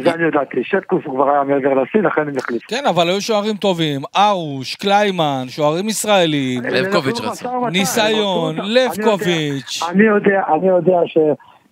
זה 0.01 0.13
אני 0.13 0.27
ידעתי, 0.27 0.63
שטקוס 0.63 1.01
הוא 1.05 1.15
כבר 1.15 1.29
היה 1.31 1.43
מעבר 1.43 1.73
לשיא, 1.73 2.01
לכן 2.01 2.21
הם 2.21 2.37
החליפו. 2.37 2.65
כן, 2.67 2.83
אבל 2.89 3.09
היו 3.09 3.21
שוערים 3.21 3.55
טובים, 3.55 4.01
ארוש, 4.17 4.75
קליימן, 4.75 5.43
שוערים 5.47 5.87
ישראלים, 5.87 6.63
לבקוביץ' 6.63 7.21
רצה. 7.21 7.49
ניסיון. 7.71 8.55
לבקוביץ'. 8.55 9.83
אני 9.91 10.03
יודע, 10.03 10.41
אני 10.55 10.67
יודע 10.67 10.97
ש, 11.05 11.17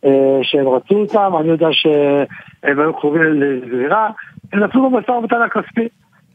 אה, 0.06 0.40
שהם 0.44 0.68
רצו 0.68 0.96
אותם, 0.96 1.32
אני 1.40 1.50
יודע 1.50 1.68
שהם 1.72 2.80
היו 2.80 2.94
קרובים 2.94 3.22
לסגירה, 3.24 4.10
הם 4.54 4.64
נפלו 4.64 4.90
במשא 4.90 5.12
ומתן 5.12 5.42
הכספי. 5.42 5.88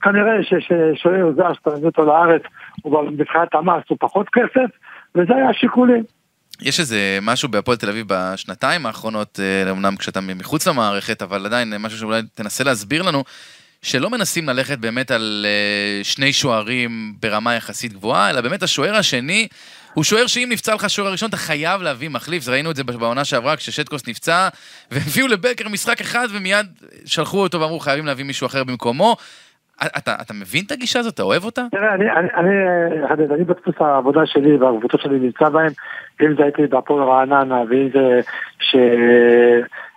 כנראה 0.03 0.33
ששוער 0.43 1.33
זר 1.37 1.73
מביא 1.77 1.87
אותו 1.87 2.03
לארץ, 2.03 2.43
הוא 2.83 3.11
מבחינת 3.11 3.55
המס 3.55 3.83
הוא 3.89 3.99
פחות 4.01 4.27
כסף, 4.33 4.71
וזה 5.15 5.35
היה 5.35 5.49
השיקולים. 5.51 6.05
יש 6.61 6.81
איזה 6.81 7.19
משהו 7.23 7.49
בהפועל 7.49 7.77
תל 7.77 7.89
אביב 7.89 8.07
בשנתיים 8.09 8.87
האחרונות, 8.87 9.41
אה, 9.43 9.71
אמנם 9.71 9.97
כשאתה 9.97 10.21
מחוץ 10.21 10.69
למערכת, 10.69 11.23
אבל 11.23 11.47
עדיין 11.47 11.75
משהו 11.79 11.99
שאולי 11.99 12.23
תנסה 12.35 12.65
להסביר 12.65 13.03
לנו, 13.03 13.25
שלא 13.83 14.11
מנסים 14.11 14.49
ללכת 14.49 14.79
באמת 14.79 15.11
על 15.11 15.47
אה, 15.49 16.05
שני 16.05 16.33
שוערים 16.33 17.15
ברמה 17.21 17.55
יחסית 17.55 17.93
גבוהה, 17.93 18.31
אלא 18.31 18.41
באמת 18.41 18.63
השוער 18.63 18.97
השני 18.97 19.49
הוא 19.95 20.05
שוער 20.05 20.27
שאם 20.27 20.49
נפצע 20.53 20.75
לך 20.75 20.85
השוער 20.85 21.09
הראשון, 21.09 21.29
אתה 21.29 21.37
חייב 21.37 21.83
להביא 21.83 22.11
מחליף. 22.11 22.49
ראינו 22.49 22.71
את 22.71 22.77
זה 22.77 22.85
בעונה 22.85 23.25
שעברה 23.25 23.57
כששטקוס 23.57 24.09
נפצע, 24.09 24.49
והביאו 24.91 25.29
לבקר 25.29 25.69
משחק 25.69 26.01
אחד 26.01 26.29
ומיד 26.31 26.67
שלחו 27.07 27.43
אותו 27.43 27.61
ואמרו 27.61 27.81
חייבים 27.81 28.07
להביא 28.07 28.25
מישהו 28.25 28.47
אחר 28.47 28.65
במקומו. 28.65 29.17
אתה, 29.87 30.15
אתה 30.21 30.35
מבין 30.35 30.65
את 30.67 30.73
הגישה 30.73 30.99
הזאת? 30.99 31.15
אתה 31.15 31.23
אוהב 31.23 31.45
אותה? 31.45 31.63
תראה, 31.71 31.95
אני, 31.95 32.11
אני, 32.11 32.29
אני, 32.35 32.51
אני, 33.11 33.35
אני 33.35 33.45
בדפוס 33.45 33.75
העבודה 33.81 34.27
שלי 34.27 34.57
והקבוצות 34.57 35.01
שלי 35.01 35.19
נמצא 35.19 35.49
בהם, 35.49 35.73
אם 36.23 36.35
זה 36.37 36.43
הייתי 36.43 36.67
בהפועל 36.67 37.09
רעננה, 37.09 37.63
ואם 37.69 37.89
זה 37.93 38.21
ש... 38.59 38.77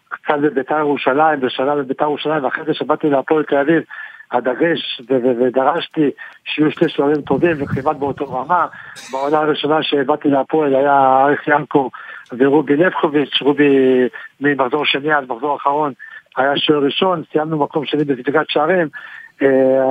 קצת 0.10 0.40
בביתר 0.42 0.80
ירושלים, 0.80 1.40
בשנה 1.40 1.76
בביתר 1.76 2.04
ירושלים, 2.04 2.44
ואחרי 2.44 2.66
זה 2.66 2.74
שבאתי 2.74 3.10
להפועל 3.10 3.44
תל 3.44 3.58
אביב, 3.58 3.84
הדגש 4.32 5.02
ודרשתי 5.10 6.10
שיהיו 6.46 6.72
שני 6.72 6.90
שוערים 6.90 7.22
טובים 7.22 7.56
וכמעט 7.60 7.98
באותו 7.98 8.34
רמה. 8.34 8.66
בעונה 9.12 9.38
הראשונה 9.38 9.84
שבאתי 9.84 10.30
להפועל 10.30 10.76
היה 10.76 11.24
אריך 11.24 11.48
ינקו 11.48 11.90
ורובי 12.38 12.76
לבקוביץ', 12.76 13.42
רובי 13.42 14.08
ממחזור 14.42 14.86
שני 14.86 15.12
עד 15.12 15.24
מחזור 15.32 15.56
אחרון 15.56 15.94
היה 16.38 16.58
שוער 16.58 16.84
ראשון, 16.84 17.24
סיימנו 17.32 17.58
מקום 17.58 17.86
שני 17.86 18.04
בספיגת 18.04 18.46
שערים, 18.50 18.88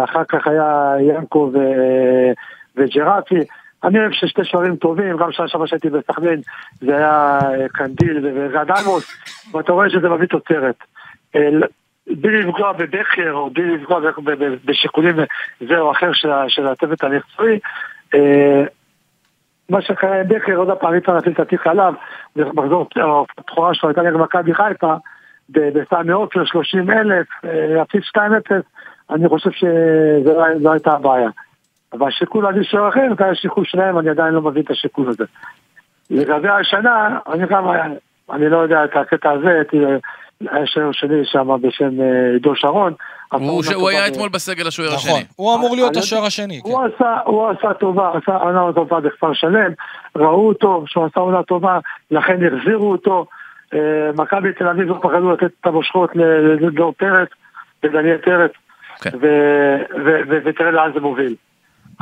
אחר 0.05 0.25
כך 0.29 0.47
היה 0.47 0.95
ינקו 1.01 1.51
ו- 1.55 2.33
וג'רפי. 2.77 3.45
אני 3.85 3.99
אוהב 3.99 4.13
ששתי 4.13 4.45
שוערים 4.45 4.77
טובים, 4.77 5.17
גם 5.17 5.33
שנה 5.33 5.49
שעברה 5.49 5.67
שהייתי 5.67 5.91
בסכנין 5.91 6.41
זה 6.81 6.97
היה 6.97 7.39
אה, 7.43 7.69
קנדיל 7.69 8.27
וגד 8.35 8.71
עמוס, 8.71 9.17
ואתה 9.53 9.73
רואה 9.73 9.91
שזה 9.91 10.09
מביא 10.09 10.27
תוצרת. 10.27 10.77
אה, 11.37 11.49
בלי 12.07 12.43
לפגוע 12.43 12.73
בבכר 12.73 13.33
או 13.33 13.51
בלי 13.51 13.77
לפגוע 13.77 14.01
בשיקולים 14.65 15.17
זה 15.69 15.79
או 15.79 15.93
אחר 15.93 16.13
של 16.49 16.67
הצוות 16.67 17.05
המקצועי. 17.05 17.59
אה, 18.15 18.65
מה 19.69 19.83
שקרה 19.83 20.21
עם 20.21 20.29
בכר, 20.29 20.57
עוד 20.57 20.69
פעם, 20.81 20.93
אי 20.93 20.99
אפשר 20.99 21.15
להפיל 21.15 21.33
את 21.33 21.41
התיק 21.41 21.67
עליו, 21.67 21.95
מחזור 22.37 22.89
הבכורה 23.39 23.75
שלו 23.75 23.89
הייתה 23.89 24.03
נגד 24.03 24.17
מכבי 24.17 24.55
חיפה, 24.55 24.95
בסמי 25.49 26.13
עופר 26.13 26.45
30 26.45 26.91
אלף, 26.91 27.27
אה, 27.45 27.67
להפסיד 27.67 28.03
2-0, 28.03 28.21
אני 29.11 29.29
חושב 29.29 29.51
שזו 29.51 30.33
לא- 30.37 30.47
לא 30.61 30.73
הייתה 30.73 30.93
הבעיה. 30.93 31.29
אבל 31.93 32.09
השיקול 32.09 32.45
להביא 32.45 32.63
שוער 32.63 32.89
אחר, 32.89 33.01
זה 33.19 33.25
היה 33.25 33.33
השיקול 33.33 33.65
שלהם, 33.65 33.99
אני 33.99 34.11
עדיין 34.11 34.35
לא 34.35 34.43
מבין 34.43 34.63
את 34.63 34.71
השיקול 34.71 35.09
הזה. 35.09 35.25
לגבי 36.11 36.49
השנה, 36.49 37.19
אני 37.33 37.47
גם, 37.47 37.65
אני 38.33 38.49
לא 38.49 38.57
יודע 38.59 38.85
את 38.85 38.97
הקטע 38.97 39.31
הזה, 39.31 39.63
היה 40.41 40.67
שוער 40.67 40.93
שני 40.93 41.21
שם 41.25 41.49
בשם 41.63 42.01
אה, 42.01 42.33
עידו 42.33 42.57
שרון. 42.57 42.93
הוא, 43.33 43.63
טובה 43.65 43.91
היה 43.91 44.01
ב- 44.03 44.13
אתמול 44.13 44.29
בסגל 44.29 44.67
השוער 44.67 44.89
נכון, 44.95 45.11
השני. 45.11 45.25
הוא 45.37 45.55
אמור 45.55 45.75
להיות 45.77 45.97
השוער 45.97 46.25
השני. 46.25 46.61
כן. 46.65 46.71
הוא 46.71 46.83
עשה, 46.85 47.17
הוא 47.25 47.49
עשה 47.51 47.75
טובה, 47.75 48.13
עשה 48.23 48.37
עונה 48.37 48.73
טובה 48.75 49.01
בכפר 49.01 49.33
שלם, 49.33 49.71
ראו 50.17 50.49
אותו 50.49 50.85
שהוא 50.87 51.05
עשה 51.05 51.21
עונה 51.21 51.43
טובה, 51.43 51.79
לכן 52.11 52.39
החזירו 52.47 52.93
אותו. 52.93 53.27
אה, 53.75 53.79
מכבי 54.17 54.53
תל 54.53 54.69
אביב 54.69 54.89
לא 54.89 54.99
פחדו 55.03 55.33
לתת 55.33 55.51
את 55.61 55.67
המושכות 55.67 56.11
לדור 56.61 56.93
פרץ, 56.99 57.29
לדניאל 57.85 58.19
פרץ, 58.19 58.51
ותראה 60.45 60.71
לאן 60.71 60.91
זה 60.95 61.01
מוביל. 61.01 61.35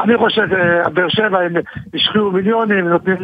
אני 0.00 0.16
חושב, 0.16 0.42
אה, 0.52 0.88
באר 0.88 1.08
שבע 1.08 1.40
הם 1.40 1.52
השקיעו 1.94 2.30
מיליונים, 2.30 2.88
נותנים 2.88 3.16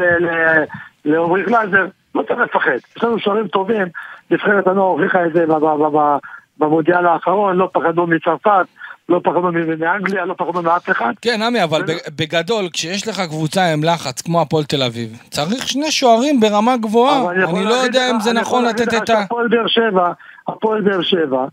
לעומרי 1.05 1.43
גלאזר, 1.43 1.87
לא 2.15 2.23
צריך 2.23 2.41
לפחד. 2.41 2.71
יש 2.97 3.05
לנו 3.05 3.19
שוערים 3.19 3.49
טובים, 3.49 3.87
נבחרת 4.31 4.67
הנוער 4.67 4.89
הוכיחה 4.89 5.27
את 5.27 5.33
זה 5.33 5.47
ב- 5.47 5.53
ב- 5.53 5.97
ב- 5.97 6.19
במונדיאל 6.59 7.07
האחרון, 7.07 7.57
לא 7.57 7.71
פחדו 7.73 8.07
מצרפת, 8.07 8.67
לא 9.09 9.21
פחדו 9.25 9.53
מ- 9.53 9.81
מאנגליה, 9.81 10.25
לא 10.25 10.35
פחדו 10.39 10.63
מאף 10.63 10.91
אחד. 10.91 11.13
כן, 11.23 11.43
עמי, 11.43 11.65
אבל 11.65 11.83
בגדול, 12.17 12.69
כשיש 12.73 13.09
לך 13.09 13.21
קבוצה 13.21 13.73
עם 13.73 13.85
לחץ 13.85 14.23
כמו 14.23 14.43
הפועל 14.43 14.65
תל 14.65 14.83
אביב, 14.83 15.19
צריך 15.31 15.69
שני 15.69 15.91
שוערים 15.91 16.41
ברמה 16.41 16.77
גבוהה. 16.77 17.31
אני 17.31 17.65
לא 17.65 17.75
יודע 17.75 18.11
אם 18.11 18.21
זה 18.21 18.33
נכון 18.33 18.65
לתת 18.65 18.95
את 18.95 19.11
ה... 19.11 19.17
שהפועל 19.21 19.49
באר 19.49 19.67
שבע, 19.67 20.13
הפועל 20.49 20.81
באר 20.81 21.03
שבע, 21.03 21.45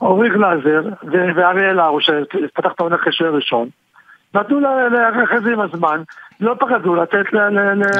אורי 0.00 0.28
גלאזר 0.30 0.82
ואריאל 1.36 1.80
הרוש, 1.80 2.06
שפתח 2.06 2.72
את 2.74 2.80
העונה 2.80 2.96
כשוער 3.06 3.34
ראשון, 3.34 3.68
נתנו 4.34 4.60
לאחרי 4.60 5.52
עם 5.52 5.60
הזמן, 5.60 6.02
לא 6.40 6.54
פחדו 6.60 6.94
לתת 6.94 7.32
ל... 7.32 7.38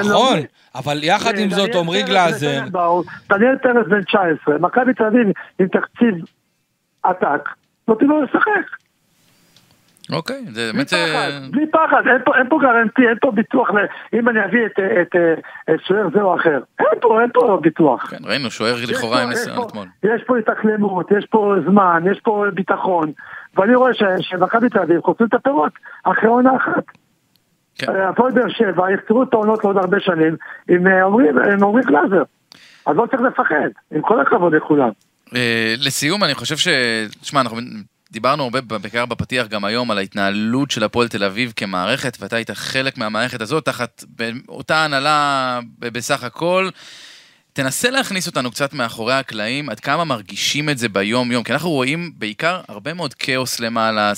נכון. 0.00 0.38
אבל 0.74 0.98
יחד 1.02 1.38
עם 1.38 1.50
זאת, 1.50 1.74
עמרי 1.74 2.02
גלאזר, 2.02 2.60
דניאל 3.28 3.58
פרץ 3.62 3.86
בן 3.88 4.02
19, 4.02 4.58
מכבי 4.58 4.94
תל 4.94 5.04
אביב 5.04 5.26
עם 5.58 5.68
תקציב 5.68 6.14
עתק, 7.02 7.48
נותנים 7.88 8.10
לו 8.10 8.22
לשחק. 8.22 8.85
אוקיי, 10.12 10.44
זה 10.52 10.72
באמת... 10.72 10.92
אה, 10.92 11.06
פחד, 11.06 11.50
בלי 11.50 11.66
פחד, 11.70 12.02
אין 12.06 12.22
פה, 12.24 12.36
אין 12.38 12.48
פה 12.48 12.58
גרנטי, 12.62 13.02
אין 13.08 13.16
פה 13.20 13.30
ביטוח, 13.30 13.70
אם 14.12 14.28
אני 14.28 14.44
אביא 14.44 14.66
את, 14.66 14.72
את, 14.72 15.16
את, 15.16 15.16
את 15.70 15.80
שוער 15.86 16.08
זה 16.14 16.22
או 16.22 16.36
אחר, 16.40 16.60
אין 16.80 17.00
פה, 17.00 17.20
אין 17.20 17.30
פה 17.34 17.58
ביטוח. 17.62 18.10
כן, 18.10 18.16
ראינו, 18.24 18.50
שוער 18.50 18.74
לכאורה 18.88 19.22
עם 19.22 19.28
ניסיון 19.28 19.66
אתמול. 19.66 19.86
יש 20.02 20.22
פה 20.26 20.38
התאקלמות, 20.38 21.10
יש 21.18 21.26
פה 21.30 21.54
זמן, 21.70 22.02
יש 22.10 22.20
פה 22.20 22.44
ביטחון, 22.54 23.12
ואני 23.56 23.74
רואה 23.74 23.90
שמכבי 24.20 24.68
תל 24.68 24.78
אביב 24.78 25.00
חוצים 25.00 25.26
את 25.26 25.34
הפירות 25.34 25.72
אחרי 26.04 26.28
עונה 26.28 26.56
אחת. 26.56 26.84
כן. 27.78 27.96
אה, 27.96 28.08
הפועל 28.08 28.32
באר 28.32 28.48
שבע 28.48 28.90
יחצרו 28.90 29.22
את 29.22 29.28
העונות 29.32 29.64
לעוד 29.64 29.76
הרבה 29.76 30.00
שנים 30.00 30.36
עם 30.68 30.86
אה, 30.86 31.04
עמרי 31.52 31.82
גלאזר. 31.86 32.22
אז 32.86 32.96
לא 32.96 33.06
צריך 33.10 33.22
לפחד, 33.22 33.68
עם 33.90 34.02
כל 34.02 34.20
הכבוד 34.20 34.54
לכולם. 34.54 34.90
אה, 35.34 35.74
לסיום, 35.78 36.24
אני 36.24 36.34
חושב 36.34 36.56
ש... 36.56 36.68
תשמע, 37.20 37.40
אנחנו... 37.40 37.56
דיברנו 38.16 38.44
הרבה, 38.44 38.60
בעיקר 38.60 39.06
בפתיח 39.06 39.46
גם 39.46 39.64
היום, 39.64 39.90
על 39.90 39.98
ההתנהלות 39.98 40.70
של 40.70 40.84
הפועל 40.84 41.08
תל 41.08 41.24
אביב 41.24 41.52
כמערכת, 41.56 42.16
ואתה 42.20 42.36
היית 42.36 42.50
חלק 42.50 42.98
מהמערכת 42.98 43.40
הזאת, 43.40 43.64
תחת 43.64 44.04
אותה 44.48 44.84
הנהלה 44.84 45.60
בסך 45.78 46.24
הכל. 46.24 46.68
תנסה 47.52 47.90
להכניס 47.90 48.26
אותנו 48.26 48.50
קצת 48.50 48.74
מאחורי 48.74 49.14
הקלעים, 49.14 49.70
עד 49.70 49.80
כמה 49.80 50.04
מרגישים 50.04 50.68
את 50.68 50.78
זה 50.78 50.88
ביום-יום, 50.88 51.44
כי 51.44 51.52
אנחנו 51.52 51.70
רואים 51.70 52.10
בעיקר 52.18 52.60
הרבה 52.68 52.94
מאוד 52.94 53.14
כאוס 53.14 53.60
למעלה, 53.60 54.12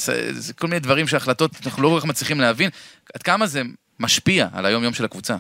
כל 0.59 0.67
מיני 0.67 0.81
דברים 0.81 1.07
שהחלטות, 1.07 1.51
אנחנו 1.67 1.83
לא 1.83 1.89
כל 1.89 2.01
כך 2.01 2.07
מצליחים 2.07 2.41
להבין, 2.41 2.71
עד 3.15 3.23
כמה 3.23 3.47
זה 3.47 3.63
משפיע 4.01 4.47
על 4.55 4.67
היום-יום 4.67 4.93
של 4.93 5.05
הקבוצה. 5.05 5.37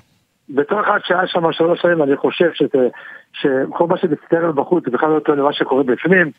בתור 0.51 0.81
אחד 0.81 0.99
שהיה 1.05 1.27
שם 1.27 1.53
שלוש 1.53 1.81
שנים, 1.83 2.03
אני 2.03 2.17
חושב 2.17 2.51
שכל 3.33 3.87
מה 3.87 3.99
שמצטער 3.99 4.53
בחוץ 4.53 4.85
זה 4.85 4.91
בכלל 4.91 5.09
לא 5.09 5.15
יותר 5.15 5.33
למה 5.33 5.53
שקורה 5.53 5.83
בפנים. 5.83 6.31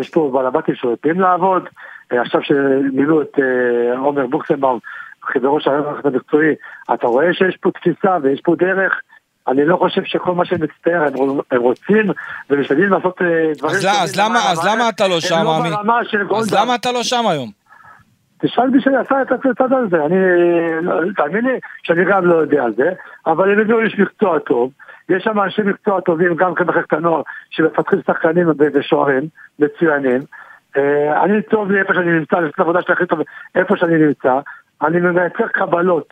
יש 0.00 0.10
פה 0.10 0.30
בעלבתים 0.32 0.74
שיודעים 0.74 1.20
לעבוד, 1.20 1.68
עכשיו 2.10 2.42
שמילאו 2.42 3.22
את 3.22 3.38
אה, 3.38 3.98
עומר 3.98 4.26
בוקסנבאום, 4.26 4.78
חברו 5.22 5.60
של 5.60 5.70
המערכת 5.70 6.06
המקצועי, 6.06 6.54
אתה 6.94 7.06
רואה 7.06 7.34
שיש 7.34 7.56
פה 7.56 7.70
תפיסה 7.70 8.16
ויש 8.22 8.40
פה 8.40 8.54
דרך. 8.58 9.00
אני 9.48 9.64
לא 9.64 9.76
חושב 9.76 10.04
שכל 10.04 10.34
מה 10.34 10.44
שמצטער 10.44 11.02
הם, 11.02 11.40
הם 11.50 11.60
רוצים 11.60 12.10
ומשתדלים 12.50 12.90
לעשות 12.90 13.22
אה, 13.22 13.52
דברים... 13.58 13.76
אז, 13.76 13.86
אז, 14.02 14.20
למה, 14.20 14.38
אז 14.50 14.66
למה 14.66 14.88
אתה 14.88 15.08
לא 15.08 15.20
שם, 15.20 15.44
לא 15.44 15.56
עמי? 15.56 15.68
אז 16.38 16.54
למה 16.54 16.74
אתה 16.74 16.92
לא 16.92 17.02
שם 17.02 17.26
היום? 17.26 17.50
תשאל 18.42 18.70
מי 18.70 18.80
שעשה 18.80 19.22
את 19.22 19.32
הצד 19.32 19.72
הזה, 19.72 20.04
אני, 20.04 20.16
תאמין 21.16 21.44
לי 21.44 21.58
שאני 21.82 22.04
גם 22.04 22.26
לא 22.26 22.34
יודע 22.34 22.64
על 22.64 22.72
זה, 22.76 22.90
אבל 23.26 23.52
הם 23.52 23.60
הביאו 23.60 23.80
איש 23.80 23.98
מקצוע 23.98 24.38
טוב, 24.38 24.70
יש 25.16 25.24
שם 25.24 25.40
אנשי 25.40 25.62
מקצוע 25.62 26.00
טובים 26.00 26.34
גם 26.34 26.54
כמחלקת 26.54 26.92
הנוער 26.92 27.22
שמפתחים 27.50 27.98
שחקנים 28.06 28.46
ושוערים 28.74 29.22
מצוינים. 29.58 30.20
אה, 30.76 31.24
אני 31.24 31.42
טוב 31.42 31.70
לי 31.70 31.80
איפה 31.80 31.94
שאני 31.94 32.12
נמצא, 32.12 32.36
אני 32.36 32.44
עושה 32.44 32.54
את 32.54 32.58
העבודה 32.58 32.82
שלי 32.82 32.94
הכי 32.94 33.06
טוב 33.06 33.20
איפה 33.54 33.76
שאני 33.76 33.96
נמצא, 33.96 34.38
אני 34.82 35.00
מייצר 35.00 35.48
קבלות. 35.48 36.08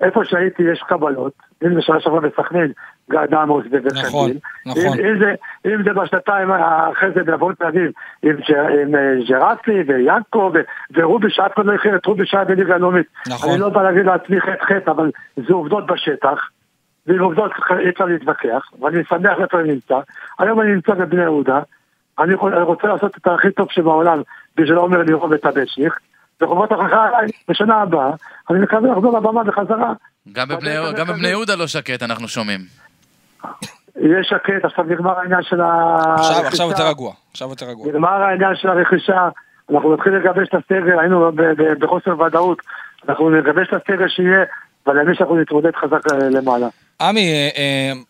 איפה 0.00 0.24
שהייתי 0.24 0.62
יש 0.62 0.82
קבלות, 0.88 1.32
אם 1.64 1.74
זה 1.74 1.82
שנה 1.82 2.00
שעברה 2.00 2.20
בסכנין, 2.20 2.72
גד 3.10 3.34
עמוס 3.34 3.64
ובן 3.70 3.98
נכון, 4.06 4.30
נכון. 4.66 4.82
אם, 4.82 5.06
אם, 5.06 5.18
זה, 5.18 5.34
אם 5.66 5.82
זה 5.82 5.92
בשנתיים 5.92 6.50
אחרי 6.50 7.10
זה 7.14 7.22
בעבור 7.22 7.52
תל 7.52 7.64
אביב, 7.64 7.90
עם, 8.22 8.36
עם 8.82 8.94
אה, 8.94 9.14
ג'רסי 9.28 9.82
ויאנקו 9.86 10.52
ורובי, 10.94 11.30
שאף 11.30 11.54
אחד 11.54 11.66
לא 11.66 11.72
הכיר 11.72 11.96
את 11.96 12.06
רובי 12.06 12.26
שהיה 12.26 12.44
בליגה 12.44 12.74
הלאומית. 12.74 13.06
נכון. 13.28 13.50
אני 13.50 13.60
לא 13.60 13.68
בא 13.68 13.82
להגיד 13.82 14.06
לעצמי 14.06 14.40
חטא 14.40 14.64
חטא, 14.64 14.90
אבל 14.90 15.10
זה 15.36 15.54
עובדות 15.54 15.86
בשטח. 15.86 16.48
ועם 17.06 17.20
עובדות 17.20 17.52
אי 17.78 17.88
אפשר 17.88 18.04
להתווכח, 18.04 18.70
ואני 18.80 19.04
שמח 19.08 19.38
איפה 19.42 19.60
אני 19.60 19.72
נמצא. 19.72 19.98
היום 20.38 20.60
אני 20.60 20.74
נמצא 20.74 20.94
בבני 20.94 21.22
יהודה, 21.22 21.60
אני 22.18 22.34
רוצה 22.62 22.88
לעשות 22.88 23.16
את 23.16 23.26
הכי 23.26 23.50
טוב 23.50 23.68
שבעולם 23.70 24.22
בשביל 24.56 24.76
עומר 24.76 25.02
לירון 25.02 25.32
וטבצ'ניק, 25.32 25.92
וחובות 26.40 26.72
הוכחה 26.72 27.08
עליי 27.08 27.26
בשנה 27.48 27.74
הבאה, 27.76 28.10
אני 28.50 28.58
מקווה 28.58 28.92
לחזור 28.92 29.18
לבמה 29.18 29.44
בחזרה. 29.44 29.92
גם 30.32 30.48
בבני 31.08 31.28
יהודה 31.28 31.54
לא 31.54 31.66
שקט, 31.66 32.02
אנחנו 32.02 32.28
שומעים. 32.28 32.60
יש 33.96 34.26
שקט, 34.30 34.64
עכשיו 34.64 34.84
נגמר 34.84 35.18
העניין 35.18 35.42
של 35.42 35.60
הרכישה. 35.60 36.46
עכשיו 36.46 36.68
יותר 36.68 36.88
רגוע, 36.88 37.12
עכשיו 37.30 37.48
יותר 37.48 37.66
רגוע. 37.66 37.88
נגמר 37.88 38.22
העניין 38.22 38.56
של 38.56 38.68
הרכישה, 38.68 39.28
אנחנו 39.70 39.94
נתחיל 39.94 40.12
לגבש 40.12 40.48
את 40.48 40.54
הסגל, 40.54 40.98
היינו 40.98 41.30
בחוסר 41.78 42.20
ודאות, 42.20 42.58
אנחנו 43.08 43.30
נגבש 43.30 43.68
את 43.68 43.82
הסגל 43.82 44.08
שיהיה, 44.08 44.44
ואני 44.86 45.02
מבין 45.02 45.14
שאנחנו 45.14 45.36
נתמודד 45.36 45.76
חזק 45.76 46.12
אה, 46.12 46.28
למעלה. 46.30 46.66
עמי, 47.00 47.30
אה, 47.30 47.48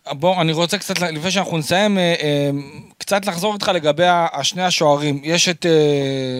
אה, 0.07 0.13
בוא, 0.13 0.41
אני 0.41 0.53
רוצה 0.53 0.77
קצת, 0.77 0.99
לפני 0.99 1.31
שאנחנו 1.31 1.57
נסיים, 1.57 1.97
קצת 2.97 3.25
לחזור 3.25 3.53
איתך 3.53 3.71
לגבי 3.73 4.05
השני 4.07 4.63
השוערים. 4.63 5.21
יש 5.23 5.49
את 5.49 5.65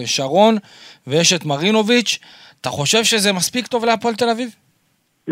שרון 0.06 0.58
ויש 1.06 1.32
את 1.32 1.44
מרינוביץ'. 1.44 2.18
אתה 2.60 2.70
חושב 2.70 3.04
שזה 3.04 3.32
מספיק 3.32 3.66
טוב 3.66 3.84
להפועל 3.84 4.14
תל 4.14 4.30
אביב? 4.30 4.54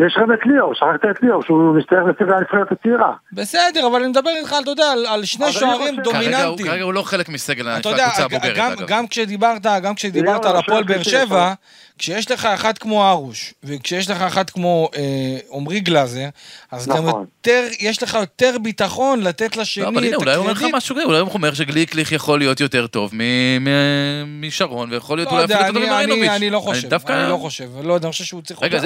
יש 0.05 0.17
גם 0.21 0.33
את 0.33 0.39
ליאור, 0.45 0.73
שכחת 0.75 1.05
את 1.11 1.23
ליאור, 1.23 1.43
שהוא 1.43 1.77
מסתער 1.77 2.03
בסגל 2.05 2.33
הנבחרת 2.33 2.71
הצעירה. 2.71 3.13
בסדר, 3.33 3.87
אבל 3.87 3.99
אני 3.99 4.07
מדבר 4.07 4.29
איתך, 4.29 4.55
אתה 4.61 4.69
יודע, 4.71 4.91
על, 4.91 5.05
על 5.05 5.25
שני 5.25 5.51
שוערים 5.51 5.95
דומיננטיים. 6.03 6.67
כרגע 6.69 6.83
הוא 6.83 6.93
לא 6.93 7.01
חלק 7.01 7.29
מסגל 7.29 7.67
הקבוצה 7.67 8.05
הבוגרת, 8.23 8.45
אגב. 8.45 8.87
גם 8.87 9.07
כשדיברת, 9.07 9.65
גם 9.83 9.95
כשדיברת 9.95 10.45
על 10.45 10.55
הפועל 10.55 10.83
באר 10.83 11.03
שבע, 11.03 11.53
כשיש 11.99 12.31
לך 12.31 12.45
אחד 12.45 12.77
כמו 12.77 13.09
ארוש, 13.09 13.53
וכשיש 13.63 14.09
לך 14.09 14.21
אחד 14.21 14.49
כמו 14.49 14.89
אה, 14.95 15.01
עמרי 15.53 15.79
גלאזר, 15.79 16.25
אז 16.71 16.87
נכון. 16.89 17.01
גם 17.01 17.07
יותר, 17.07 17.63
יש 17.79 18.03
לך 18.03 18.13
יותר 18.13 18.57
ביטחון 18.61 19.21
לתת 19.21 19.57
לשני 19.57 19.83
לא, 19.83 19.89
אבל 19.89 20.03
הנה, 20.03 20.09
את 20.15 20.21
אולי 20.21 20.31
הוא 20.35 20.39
אומר 20.39 20.51
לך 20.51 20.57
הקרדיט. 20.57 20.75
משהו, 20.75 20.95
אולי 21.05 21.19
הוא 21.19 21.29
אומר 21.33 21.53
שגליק 21.53 21.95
יכול 22.11 22.39
להיות 22.39 22.59
יותר 22.59 22.87
טוב 22.87 23.11
מ- 23.13 23.63
מ- 23.65 24.41
משרון, 24.47 24.93
ויכול 24.93 25.17
להיות 25.17 25.31
לא 25.31 25.33
אולי 25.33 25.45
אפילו 25.45 25.59
יותר 25.59 25.77
אני- 25.77 25.85
אני- 25.85 26.05
ממרינוביץ'. 26.05 26.29
אני 26.29 26.49
לא 26.49 26.59
חושב, 26.59 26.93
אני 27.09 27.29
לא 27.29 27.37
חושב, 27.37 27.67
לא 27.83 27.93
יודע, 27.93 28.07
אני 28.07 28.11
חושב 28.11 28.23
שהוא 28.23 28.41
צריך... 28.41 28.59
רגע, 28.63 28.79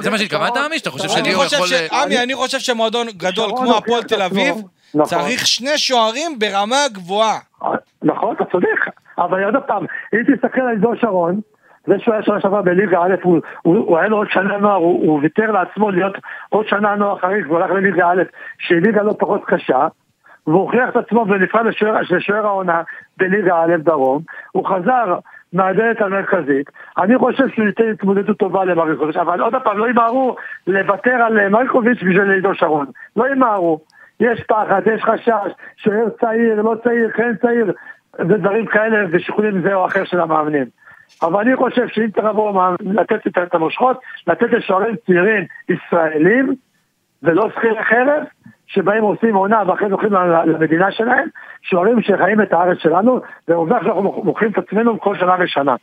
זה 0.00 0.10
מה 0.10 0.18
שהתכוונת, 0.18 0.49
עמי? 0.56 0.78
שאתה 0.78 0.90
חושב 0.90 1.08
שליאור 1.08 1.44
חושב 1.44 1.56
יכול... 1.56 1.66
ש... 1.66 1.92
עמי, 1.92 2.22
אני 2.22 2.34
חושב 2.34 2.58
שמועדון 2.58 3.06
גדול 3.16 3.50
כמו 3.56 3.76
הפועל 3.76 4.02
תל. 4.02 4.22
אביב, 4.22 4.54
נכון. 4.94 5.04
צריך 5.04 5.46
שני 5.46 5.78
שוערים 5.78 6.38
ברמה 6.38 6.76
גבוהה. 6.92 7.38
נכון, 8.02 8.34
אתה 8.36 8.44
צודק, 8.44 8.80
אבל 9.18 9.44
עוד 9.44 9.54
פעם, 9.66 9.84
אם 10.14 10.34
תסתכל 10.34 10.60
על 10.60 10.68
עידו 10.68 10.92
שרון, 11.00 11.40
זה 11.86 11.94
שהוא 11.98 12.14
היה 12.14 12.22
שנה 12.22 12.40
שעברה 12.40 12.62
בליגה 12.62 13.02
א', 13.02 13.14
הוא, 13.22 13.40
הוא, 13.62 13.76
הוא 13.76 13.98
היה 13.98 14.08
לו 14.08 14.16
עוד 14.16 14.26
שנה 14.30 14.56
נוער, 14.58 14.76
הוא, 14.76 15.06
הוא 15.06 15.20
ויתר 15.22 15.50
לעצמו 15.50 15.90
להיות 15.90 16.14
עוד 16.48 16.66
שנה 16.68 16.94
נוער 16.94 17.18
חריג, 17.18 17.46
והוא 17.46 17.58
הלך 17.58 17.70
לליגה 17.70 18.10
א', 18.10 18.22
שהיא 18.58 18.80
ליגה 18.80 19.02
לא 19.02 19.14
פחות 19.18 19.40
קשה, 19.46 19.88
והוא 20.46 20.60
הוכיח 20.60 20.88
את 20.88 20.96
עצמו 20.96 21.26
ונפרד 21.28 21.66
לשוער 22.10 22.46
העונה 22.46 22.82
בליגה 23.16 23.62
א' 23.62 23.76
דרום, 23.76 24.22
הוא 24.52 24.66
חזר 24.66 25.18
מהדלת 25.52 26.00
המרכזית, 26.00 26.70
אני 26.98 27.18
חושב 27.18 27.48
שהוא 27.48 27.66
ייתן 27.66 27.90
התמודדות 27.90 28.38
טובה 28.38 28.64
למרקוביץ', 28.64 29.16
אבל 29.16 29.40
עוד 29.40 29.54
פעם, 29.64 29.78
לא 29.78 29.90
ימהרו 29.90 30.36
לוותר 30.66 31.10
על 31.10 31.48
מרקוביץ' 31.48 31.98
בשביל 31.98 32.30
עידו 32.30 32.54
שרון, 32.54 32.86
לא 33.16 33.28
ימהרו. 33.28 33.80
יש 34.20 34.42
פחד, 34.48 34.82
יש 34.94 35.02
חשש, 35.02 35.52
שוער 35.76 36.08
צעיר, 36.20 36.62
לא 36.62 36.74
צעיר, 36.84 37.10
כן 37.10 37.36
צעיר, 37.42 37.72
ודברים 38.18 38.66
כאלה, 38.66 39.04
ושיקולים 39.10 39.62
זה 39.62 39.74
או 39.74 39.86
אחר 39.86 40.04
של 40.04 40.20
המאמנים. 40.20 40.64
אבל 41.22 41.40
אני 41.40 41.56
חושב 41.56 41.88
שאם 41.88 42.10
צריך 42.10 42.26
לתת 42.80 43.26
את- 43.26 43.54
המושכות, 43.54 44.00
לתת 44.26 44.52
לשוערים 44.52 44.94
צעירים 45.06 45.44
ישראלים, 45.68 46.54
ולא 47.22 47.50
שכירי 47.50 47.84
חרב, 47.84 48.22
שבאים 48.74 49.02
עושים 49.02 49.34
עונה 49.34 49.62
ואחרי 49.66 49.88
זה 49.88 49.94
הולכים 49.94 50.12
למדינה 50.46 50.92
שלהם, 50.92 51.28
שוערים 51.62 52.02
שחיים 52.02 52.42
את 52.42 52.52
הארץ 52.52 52.78
שלנו, 52.78 53.20
ועובדה 53.48 53.76
שאנחנו 53.82 54.02
מוכרים 54.02 54.50
את 54.50 54.58
עצמנו 54.58 55.00
כל 55.00 55.16
שנה 55.18 55.34
ושנה. 55.40 55.74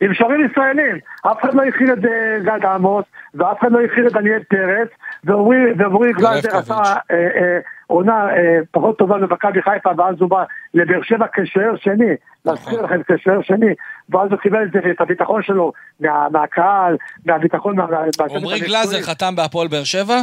עם 0.00 0.14
שוערים 0.14 0.46
ישראלים, 0.50 0.98
אף 1.26 1.40
אחד 1.40 1.54
לא 1.54 1.62
הכיל 1.62 1.92
את 1.92 2.04
אה, 2.04 2.38
גד 2.42 2.64
עמוס, 2.66 3.04
ואף 3.34 3.60
אחד 3.60 3.72
לא 3.72 3.80
הכיל 3.80 4.06
את 4.06 4.12
דניאל 4.12 4.42
פרץ, 4.48 4.88
ועמרי 5.24 5.56
ורבקוביץ'. 5.78 6.44
עשה 6.52 6.74
אה, 7.10 7.16
אה, 7.16 7.58
עונה 7.86 8.28
אה, 8.36 8.58
פחות 8.70 8.98
טובה 8.98 9.18
במכבי 9.18 9.62
חיפה, 9.62 9.90
ואז 9.98 10.14
הוא 10.20 10.30
בא 10.30 10.44
לבאר 10.74 11.02
שבע 11.02 11.26
כשוער 11.32 11.76
שני, 11.76 12.10
להזכיר 12.44 12.82
לכם 12.82 13.00
כשוער 13.08 13.42
שני, 13.42 13.74
ואז 14.10 14.30
הוא 14.30 14.38
קיבל 14.38 14.64
את 14.64 14.76
את 14.90 15.00
הביטחון 15.00 15.42
שלו 15.42 15.72
מה- 16.00 16.26
מהקהל, 16.32 16.96
מהביטחון, 17.26 17.80
עמרי. 17.80 18.60
גלאזר 18.60 19.02
חתם 19.02 19.36
בהפועל 19.36 19.68
באר 19.68 19.84
שבע? 19.84 20.20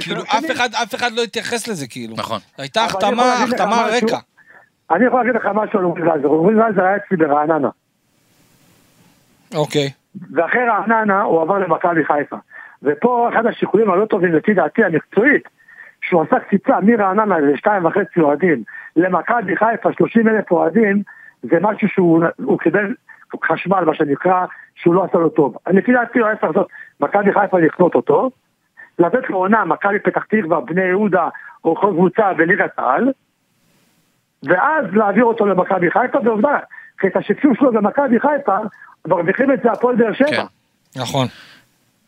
כאילו. 0.00 0.22
אף 0.22 0.50
אחד- 0.52 0.74
אף 0.82 0.94
אחד 0.94 1.12
לא 1.12 1.22
התייחס 1.22 1.68
לזה, 1.68 1.86
כאילו. 1.88 2.14
נכון. 2.16 2.38
הייתה 2.58 2.84
החתמה, 2.84 3.32
החתמה. 3.44 3.86
רקע. 3.96 4.18
אני 4.90 5.04
יכול 5.06 5.20
להגיד 5.20 5.34
לך 5.34 5.46
משהו 5.54 5.78
על 5.78 5.84
עמרי 5.84 6.02
גלאזר, 6.02 6.28
עמרי 6.28 6.54
גלאזר 6.54 6.82
היה 6.82 6.96
אצלי 6.96 7.16
ברעננה. 7.16 7.68
אוקיי. 9.54 9.90
ואחרי 10.34 10.60
רעננה 10.68 11.22
הוא 11.22 11.42
עבר 11.42 11.58
למכבי 11.58 12.04
חיפה. 12.04 12.36
ופה 12.82 13.28
אחד 13.32 13.46
השיקולים 13.46 13.90
הלא 13.90 14.04
טובים 14.04 14.32
לפי 14.34 14.54
דעתי 14.54 14.84
המקצועית, 14.84 15.42
שהוא 16.02 16.22
עשה 16.22 16.36
קציצה 16.40 16.80
מרעננה 16.82 17.38
לשתיים 17.38 17.84
וחצי 17.84 18.20
אוהדים 18.20 18.62
למכבי 18.96 19.56
חיפה 19.56 19.88
30 19.92 20.28
אלף 20.28 20.50
אוהדים, 20.50 21.02
זה 21.42 21.56
משהו 21.60 21.88
שהוא 21.88 22.24
הוא 22.44 22.58
קיבל 22.58 22.94
חשמל 23.44 23.84
מה 23.84 23.94
שנקרא, 23.94 24.46
שהוא 24.74 24.94
לא 24.94 25.04
עשה 25.04 25.18
לו 25.18 25.28
טוב. 25.28 25.56
לפי 25.70 25.92
דעתי 25.92 26.18
הוא 26.18 26.26
היה 26.26 26.36
צריך 26.36 26.56
לעשות 26.56 26.68
מכבי 27.00 27.32
חיפה 27.40 27.58
לקנות 27.58 27.94
אותו, 27.94 28.30
לתת 28.98 29.30
לו 29.30 29.36
עונה 29.36 29.64
מכבי 29.64 29.98
פתח 29.98 30.24
תקווה, 30.24 30.60
בני 30.60 30.84
יהודה 30.84 31.28
או 31.64 31.76
כל 31.76 31.90
קבוצה 31.92 32.32
בליגת 32.34 32.70
העל, 32.78 33.12
ואז 34.42 34.84
להעביר 34.92 35.24
אותו 35.24 35.46
למכבי 35.46 35.90
חיפה, 35.90 36.18
ועובדה, 36.24 36.58
כי 37.00 37.06
את 37.06 37.16
השקשור 37.16 37.52
שלו 37.54 37.72
במכבי 37.72 38.20
חיפה, 38.20 38.56
מרוויחים 39.06 39.52
את 39.52 39.58
זה 39.62 39.72
הפועל 39.72 39.96
באר 39.96 40.12
שבע. 40.14 40.26
כן. 40.30 40.42
נכון. 41.00 41.26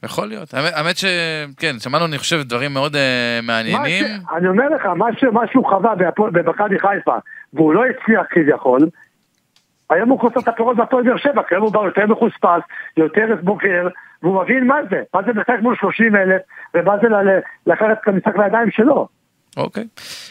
יכול 0.02 0.26
להיות. 0.28 0.54
האמת- 0.54 0.96
שכן, 0.96 1.78
שמענו, 1.78 2.04
אני 2.04 2.18
חושב, 2.18 2.42
דברים 2.42 2.72
מאוד 2.74 2.92
מה 2.96 3.52
מעניינים. 3.52 4.04
ש- 4.04 4.34
אני 4.36 4.48
אומר 4.48 4.68
לך, 4.68 4.86
מה 4.86 5.06
ש- 5.18 5.24
מה 5.24 5.40
שהוא 5.52 5.66
חווה 5.68 5.92
במכבי 6.32 6.78
חיפה, 6.78 7.16
והוא 7.52 7.74
לא 7.74 7.82
הצליח 7.86 8.26
כביכול, 8.30 8.80
היום 9.90 10.08
הוא 10.10 10.20
חוסר 10.20 10.40
את 10.40 10.48
הפירות 10.48 10.76
בהפועל 10.76 11.04
באר 11.04 11.16
שבע, 11.16 11.42
כי 11.48 11.54
היום 11.54 11.64
הוא 11.64 11.72
בא 11.72 11.80
יותר 11.80 12.06
מחוספס, 12.06 12.62
יותר 12.96 13.26
בוגר, 13.42 13.88
והוא 14.22 14.42
מבין 14.42 14.66
מה 14.66 14.76
זה, 14.90 15.02
מה 15.14 15.20
זה 15.22 15.32
משחק 15.32 15.56
מול 15.62 15.76
30 15.80 16.16
אלף, 16.16 16.42
ומה 16.74 16.92
זה 17.02 17.08
לקחת 17.66 17.86
את 18.02 18.08
המשחק 18.08 18.36
לידיים 18.36 18.70
שלו. 18.70 19.08
אוקיי. 19.56 19.84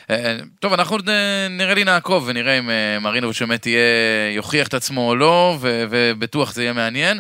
אה, 0.10 0.38
טוב, 0.60 0.74
אנחנו 0.74 0.98
אה, 1.08 1.48
נראה 1.50 1.74
לי 1.74 1.84
נעקוב 1.84 2.28
ונראה 2.28 2.60
אם 2.60 2.70
אה, 2.70 2.98
מרינוביץ' 3.02 3.42
באמת 3.42 3.66
יהיה, 3.66 4.36
יוכיח 4.36 4.68
את 4.68 4.74
עצמו 4.74 5.10
או 5.10 5.16
לא, 5.16 5.58
ובטוח 5.62 6.54
זה 6.54 6.64
יהיה 6.64 6.74
מעניין. 6.74 7.18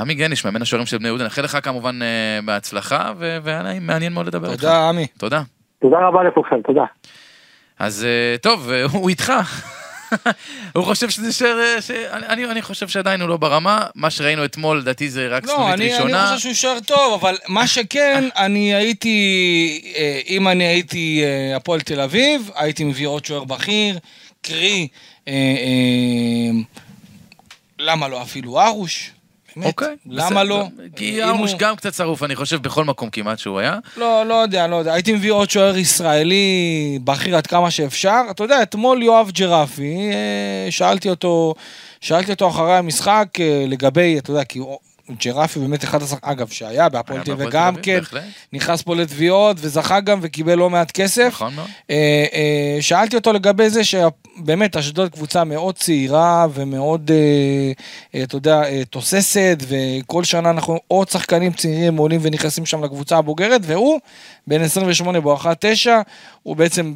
עמי 0.00 0.14
גניש, 0.14 0.44
מאמן 0.44 0.62
השוערים 0.62 0.86
של 0.86 0.98
בני 0.98 1.08
יהודה, 1.08 1.24
נאחל 1.24 1.42
לך 1.42 1.58
כמובן 1.62 1.98
בהצלחה, 2.44 3.12
ו- 3.16 3.36
והיה 3.42 3.62
נעים, 3.62 3.86
מעניין 3.86 4.12
מאוד 4.12 4.26
לדבר 4.26 4.50
איתך. 4.50 4.60
תודה, 4.60 4.88
עמי. 4.88 5.06
תודה. 5.18 5.42
תודה 5.80 5.96
רבה 5.98 6.22
לכולכם, 6.22 6.62
תודה. 6.62 6.84
אז 7.78 8.06
טוב, 8.42 8.70
הוא 8.92 9.08
איתך. 9.08 9.32
הוא 10.74 10.84
חושב 10.84 11.10
שזה 11.10 11.32
שוער, 11.32 11.58
אה, 11.60 11.82
ש... 11.82 11.90
אני, 11.90 12.26
אני, 12.26 12.44
אני 12.44 12.62
חושב 12.62 12.88
שעדיין 12.88 13.20
הוא 13.20 13.28
לא 13.28 13.36
ברמה, 13.36 13.86
מה 13.94 14.10
שראינו 14.10 14.44
אתמול, 14.44 14.78
לדעתי 14.78 15.10
זה 15.10 15.28
רק 15.28 15.44
לא, 15.44 15.48
סנונית 15.48 15.74
אני, 15.74 15.84
אני 15.84 15.94
ראשונה. 15.94 16.34
חושב 16.34 16.42
שהוא 16.42 16.54
שוער 16.54 16.80
טוב, 16.80 17.12
אבל 17.20 17.36
מה 17.48 17.66
שכן, 17.74 18.24
אני 18.36 18.74
הייתי, 18.74 19.92
אה, 19.96 20.20
אם 20.28 20.48
אני 20.48 20.64
הייתי 20.64 21.22
אה, 21.24 21.56
הפועל 21.56 21.80
תל 21.80 22.00
אביב, 22.00 22.50
הייתי 22.54 22.84
מביא 22.84 23.06
עוד 23.06 23.24
שוער 23.24 23.44
בכיר, 23.44 23.98
קרי, 24.42 24.88
למה 27.78 28.08
לא 28.08 28.22
אפילו 28.22 28.60
ארוש? 28.60 29.10
אוקיי. 29.62 29.96
למה. 30.06 30.44
לא? 30.44 30.66
כי 30.96 31.24
ארוש 31.24 31.54
גם 31.54 31.76
קצת 31.76 31.94
שרוף, 31.94 32.22
אני 32.22 32.36
חושב, 32.36 32.62
בכל 32.62 32.84
מקום 32.84 33.10
כמעט 33.10 33.38
שהוא 33.38 33.58
היה. 33.58 33.78
לא, 33.96 34.26
לא 34.26 34.34
יודע, 34.34 34.66
לא 34.66 34.76
יודע. 34.76 34.92
הייתי 34.92 35.12
מביא 35.12 35.32
עוד 35.32 35.50
שוער 35.50 35.76
ישראלי 35.76 36.98
בכיר 37.04 37.36
עד 37.36 37.46
כמה 37.46 37.70
שאפשר. 37.70 38.20
אתה 38.30 38.44
יודע, 38.44 38.62
אתמול 38.62 39.02
יואב 39.02 39.30
ג'רפי, 39.30 40.10
אה, 40.12 40.70
שאלתי 40.70 41.10
אותו, 41.10 41.54
שאלתי 42.00 42.32
אותו 42.32 42.48
אחרי 42.48 42.76
המשחק 42.76 43.28
אה, 43.40 43.64
לגבי, 43.68 44.18
אתה 44.18 44.30
יודע, 44.30 44.44
כי 44.44 44.60
ג'רפי 45.10 45.60
באמת 45.60 45.84
אחד 45.84 46.02
השחקנים, 46.02 46.32
אגב, 46.32 46.48
שהיה 46.48 46.88
בהפועל 46.88 47.22
תל 47.22 47.32
אביב, 47.32 47.46
וגם 47.48 47.76
כן. 47.76 48.00
נכנס 48.52 48.82
פה 48.82 48.96
לתביעות 48.96 49.56
וזכה 49.60 50.00
גם 50.00 50.18
וקיבל 50.22 50.54
לא 50.54 50.70
מעט 50.70 50.90
כסף. 50.90 51.26
נכון 51.26 51.54
מאוד. 51.54 51.68
אה, 51.90 52.24
אה, 52.32 52.78
שאלתי 52.80 53.16
אותו 53.16 53.32
לגבי 53.32 53.70
זה 53.70 53.84
שבאמת 53.84 54.76
אשדוד 54.76 55.12
קבוצה 55.12 55.44
מאוד 55.44 55.74
צעירה 55.74 56.46
ומאוד, 56.54 57.10
אה, 58.14 58.22
אתה 58.22 58.36
יודע, 58.36 58.62
תוססת, 58.90 59.58
וכל 59.68 60.24
שנה 60.24 60.50
אנחנו 60.50 60.80
עוד 60.88 61.08
שחקנים 61.08 61.52
צעירים 61.52 61.96
עולים 61.96 62.20
ונכנסים 62.22 62.66
שם 62.66 62.84
לקבוצה 62.84 63.16
הבוגרת, 63.16 63.60
והוא 63.64 64.00
בן 64.46 64.62
28 64.62 65.20
בואכה 65.20 65.52
9, 65.60 66.00
הוא 66.42 66.56
בעצם 66.56 66.94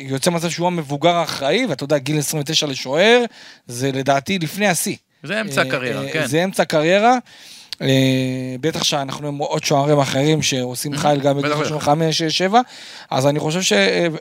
יוצא 0.00 0.30
מצב 0.30 0.50
שהוא 0.50 0.66
המבוגר 0.66 1.14
האחראי, 1.14 1.66
ואתה 1.66 1.84
יודע, 1.84 1.98
גיל 1.98 2.18
29 2.18 2.66
לשוער, 2.66 3.24
זה 3.66 3.92
לדעתי 3.92 4.38
לפני 4.38 4.66
השיא. 4.68 4.96
זה 5.26 5.40
אמצע 5.40 5.62
אה, 5.62 5.66
הקריירה, 5.66 6.02
אה, 6.02 6.12
כן. 6.12 6.26
זה 6.26 6.44
אמצע 6.44 6.64
קריירה. 6.64 7.18
אה, 7.82 8.56
בטח 8.60 8.84
שאנחנו 8.84 9.28
עם 9.28 9.38
עוד 9.38 9.64
שוערים 9.64 9.98
אחרים 9.98 10.42
שעושים 10.42 10.96
חייל 10.96 11.20
גם 11.20 11.36
בגיל 11.36 11.50
בטח, 11.50 11.58
בטח. 11.58 11.68
35, 11.68 12.18
6, 12.18 12.38
7, 12.38 12.60
אז 13.10 13.26
אני 13.26 13.38
חושב 13.38 13.62
ש... 13.62 13.72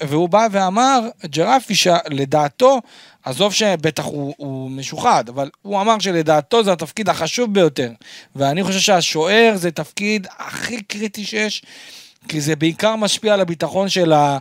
והוא 0.07 0.29
בא 0.29 0.47
ואמר, 0.51 0.99
ג'רפי, 1.25 1.75
שלדעתו, 1.75 2.81
עזוב 3.23 3.53
שבטח 3.53 4.05
הוא, 4.05 4.33
הוא 4.37 4.71
משוחד, 4.71 5.29
אבל 5.29 5.49
הוא 5.61 5.81
אמר 5.81 5.99
שלדעתו 5.99 6.63
זה 6.63 6.71
התפקיד 6.71 7.09
החשוב 7.09 7.53
ביותר. 7.53 7.91
ואני 8.35 8.63
חושב 8.63 8.79
שהשוער 8.79 9.53
זה 9.55 9.71
תפקיד 9.71 10.27
הכי 10.39 10.83
קריטי 10.83 11.25
שיש, 11.25 11.63
כי 12.27 12.41
זה 12.41 12.55
בעיקר 12.55 12.95
משפיע 12.95 13.33
על 13.33 13.41
הביטחון 13.41 13.89
של 13.89 14.13
ה... 14.13 14.37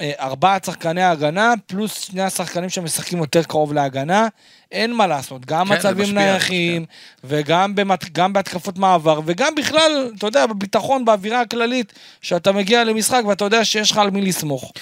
אה, 0.00 0.12
ארבעת 0.20 0.64
שחקני 0.64 1.02
ההגנה, 1.02 1.54
פלוס 1.66 2.00
שני 2.00 2.22
השחקנים 2.22 2.68
שמשחקים 2.68 3.18
יותר 3.18 3.42
קרוב 3.42 3.72
להגנה, 3.72 4.28
אין 4.72 4.94
מה 4.94 5.06
לעשות, 5.06 5.46
גם 5.46 5.68
כן, 5.68 5.74
מצבים 5.74 6.14
נייחים, 6.14 6.84
וגם 7.24 7.74
במת... 7.74 8.12
גם 8.12 8.32
בהתקפות 8.32 8.78
מעבר, 8.78 9.20
וגם 9.26 9.54
בכלל, 9.54 10.10
אתה 10.18 10.26
יודע, 10.26 10.46
בביטחון, 10.46 11.04
באווירה 11.04 11.40
הכללית, 11.40 11.92
שאתה 12.22 12.52
מגיע 12.52 12.84
למשחק 12.84 13.22
ואתה 13.28 13.44
יודע 13.44 13.64
שיש 13.64 13.90
לך 13.90 13.98
על 13.98 14.10
מי 14.10 14.22
לסמוך. 14.22 14.72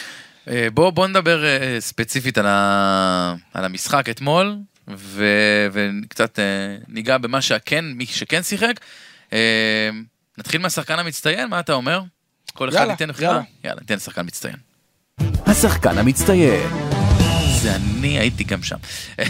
אה, 0.48 0.68
בוא, 0.74 0.90
בוא 0.90 1.06
נדבר 1.06 1.44
אה, 1.44 1.76
ספציפית 1.80 2.38
על, 2.38 2.46
ה... 2.46 3.34
על 3.54 3.64
המשחק 3.64 4.08
אתמול, 4.08 4.56
ו... 4.96 5.24
וקצת 5.72 6.38
ניגע 6.88 7.18
במה 7.18 7.40
שכן, 7.40 7.84
מי 7.84 8.06
שכן 8.06 8.42
שיחק. 8.42 8.80
נתחיל 10.38 10.60
מהשחקן 10.60 10.98
המצטיין, 10.98 11.48
מה 11.48 11.60
אתה 11.60 11.72
אומר? 11.72 12.02
כל 12.54 12.68
אחד 12.68 12.78
יאללה, 12.78 12.92
ייתן 12.92 13.08
בחירה? 13.08 13.30
יאללה. 13.30 13.44
יאללה, 13.64 13.80
ניתן 13.80 13.94
לשחקן 13.94 14.26
מצטיין. 14.26 14.69
השחקן 15.46 15.98
המצטיין. 15.98 16.60
זה 17.60 17.76
אני 17.76 18.18
הייתי 18.18 18.44
גם 18.44 18.62
שם. 18.62 18.76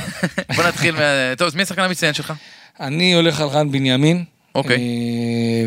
בוא 0.56 0.64
נתחיל 0.64 0.94
מה... 0.94 1.00
טוב, 1.38 1.46
אז 1.46 1.54
מי 1.54 1.62
השחקן 1.62 1.82
המצטיין 1.82 2.14
שלך? 2.14 2.32
אני 2.80 3.14
הולך 3.14 3.40
על 3.40 3.48
רן 3.48 3.70
בנימין. 3.70 4.24
אוקיי. 4.54 4.76
אה, 4.76 5.66